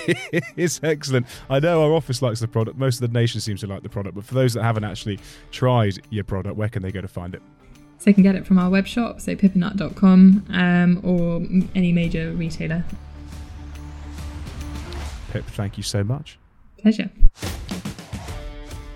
it's 0.56 0.80
excellent. 0.82 1.26
I 1.48 1.58
know 1.58 1.82
our 1.82 1.92
office 1.92 2.20
likes 2.20 2.40
the 2.40 2.48
product. 2.48 2.76
Most 2.76 3.00
of 3.00 3.10
the 3.10 3.18
nation 3.18 3.40
seems 3.40 3.60
to 3.60 3.66
like 3.66 3.82
the 3.82 3.88
product. 3.88 4.16
But 4.16 4.24
for 4.24 4.34
those 4.34 4.52
that 4.52 4.62
haven't 4.62 4.84
actually 4.84 5.18
tried 5.50 5.98
your 6.10 6.24
product, 6.24 6.56
where 6.56 6.68
can 6.68 6.82
they 6.82 6.92
go 6.92 7.00
to 7.00 7.08
find 7.08 7.34
it? 7.34 7.42
So 7.98 8.10
you 8.10 8.14
can 8.14 8.22
get 8.22 8.34
it 8.34 8.46
from 8.46 8.58
our 8.58 8.70
web 8.70 8.86
shop, 8.86 9.20
so 9.20 9.34
pipandnut.com, 9.34 10.46
um, 10.50 11.00
or 11.02 11.42
any 11.74 11.92
major 11.92 12.32
retailer. 12.32 12.84
Pip, 15.30 15.44
thank 15.46 15.76
you 15.76 15.82
so 15.82 16.04
much. 16.04 16.38
Pleasure. 16.78 17.10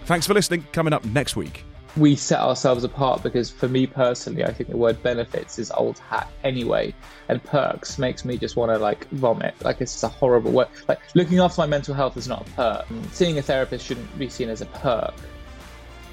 Thanks 0.05 0.27
for 0.27 0.35
listening. 0.35 0.67
Coming 0.73 0.93
up 0.93 1.05
next 1.05 1.37
week 1.37 1.65
we 1.97 2.17
set 2.17 2.41
ourselves 2.41 2.83
apart 2.83 3.23
because 3.23 3.51
for 3.51 3.69
me 3.69 3.87
personally, 3.87 4.45
I 4.45 4.53
think 4.53 4.69
the 4.69 4.77
word 4.77 5.01
benefits 5.03 5.59
is 5.59 5.71
old 5.71 5.99
hat 5.99 6.29
anyway, 6.43 6.93
and 7.29 7.43
perks 7.43 7.99
makes 7.99 8.25
me 8.25 8.37
just 8.37 8.57
want 8.57 8.73
to 8.73 8.79
like 8.79 9.09
vomit. 9.11 9.55
Like 9.63 9.81
it's 9.81 10.03
a 10.03 10.09
horrible 10.09 10.51
word. 10.51 10.69
Like 10.89 11.01
looking 11.15 11.39
after 11.39 11.61
my 11.61 11.67
mental 11.67 11.95
health 11.95 12.17
is 12.17 12.27
not 12.27 12.47
a 12.47 12.51
perk. 12.51 12.87
Seeing 13.13 13.39
a 13.39 13.43
therapist 13.43 13.87
shouldn't 13.87 14.19
be 14.19 14.29
seen 14.29 14.49
as 14.49 14.61
a 14.61 14.67
perk. 14.67 15.15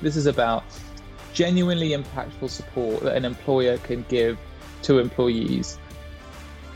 This 0.01 0.15
is 0.15 0.28
about 0.28 0.63
genuinely 1.34 1.89
impactful 1.89 2.49
support 2.49 3.01
that 3.03 3.15
an 3.15 3.26
employer 3.26 3.78
can 3.80 4.05
give 4.07 4.38
to 4.84 4.99
employees. 4.99 5.80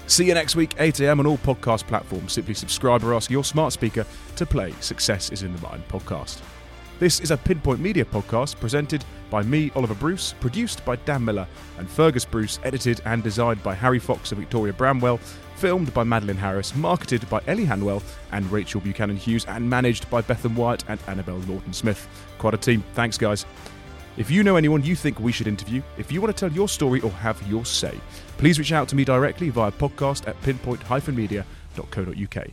See 0.08 0.26
you 0.26 0.36
next 0.36 0.56
week, 0.56 0.76
8 0.78 1.00
a.m. 1.00 1.20
on 1.20 1.26
all 1.26 1.38
podcast 1.40 1.88
platforms. 1.88 2.34
Simply 2.34 2.54
subscribe 2.54 3.04
or 3.04 3.16
ask 3.16 3.32
your 3.32 3.44
smart 3.44 3.74
speaker 3.74 4.06
to 4.36 4.46
play 4.46 4.72
Success 4.80 5.32
is 5.32 5.42
in 5.42 5.54
the 5.56 5.62
Mind 5.62 5.84
podcast. 5.88 6.42
This 7.00 7.20
is 7.22 7.32
a 7.32 7.38
Pinpoint 7.38 7.80
Media 7.80 8.06
podcast 8.06 8.60
presented 8.60 9.04
by 9.32 9.42
me, 9.42 9.72
Oliver 9.76 9.96
Bruce, 9.96 10.36
produced 10.40 10.86
by 10.86 10.96
Dan 10.98 11.26
Miller 11.26 11.48
and 11.80 11.90
Fergus 11.90 12.24
Bruce, 12.24 12.60
edited 12.64 13.02
and 13.06 13.24
designed 13.24 13.64
by 13.64 13.74
Harry 13.74 13.98
Fox 13.98 14.32
and 14.32 14.40
Victoria 14.40 14.74
Bramwell, 14.74 15.18
filmed 15.56 15.92
by 15.92 16.04
Madeline 16.04 16.38
Harris, 16.38 16.76
marketed 16.76 17.28
by 17.28 17.42
Ellie 17.48 17.66
Hanwell 17.66 18.04
and 18.32 18.50
Rachel 18.52 18.82
Buchanan 18.82 19.18
Hughes, 19.18 19.46
and 19.46 19.68
managed 19.68 20.08
by 20.12 20.22
Bethan 20.22 20.54
Wyatt 20.54 20.86
and 20.88 21.00
Annabelle 21.08 21.40
Norton 21.40 21.74
Smith. 21.74 22.08
Quite 22.38 22.54
a 22.54 22.58
team. 22.58 22.84
Thanks, 22.94 23.18
guys. 23.18 23.48
If 24.18 24.30
you 24.32 24.44
know 24.44 24.56
anyone 24.56 24.84
you 24.84 24.96
think 24.96 25.20
we 25.20 25.32
should 25.32 25.48
interview, 25.48 25.82
if 25.98 26.12
you 26.12 26.22
want 26.22 26.36
to 26.36 26.40
tell 26.40 26.56
your 26.56 26.70
story 26.70 27.02
or 27.02 27.10
have 27.12 27.42
your 27.50 27.66
say, 27.66 28.00
Please 28.38 28.60
reach 28.60 28.72
out 28.72 28.88
to 28.90 28.96
me 28.96 29.06
directly 29.06 29.50
via 29.50 29.72
podcast 29.72 30.28
at 30.28 30.40
pinpoint-media.co.uk. 30.42 32.48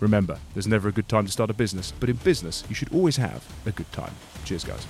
Remember, 0.00 0.38
there's 0.54 0.66
never 0.66 0.88
a 0.88 0.92
good 0.92 1.08
time 1.08 1.26
to 1.26 1.32
start 1.32 1.50
a 1.50 1.54
business, 1.54 1.92
but 1.98 2.08
in 2.08 2.16
business, 2.16 2.64
you 2.68 2.74
should 2.74 2.92
always 2.92 3.16
have 3.16 3.44
a 3.66 3.72
good 3.72 3.90
time. 3.92 4.12
Cheers, 4.44 4.64
guys. 4.64 4.86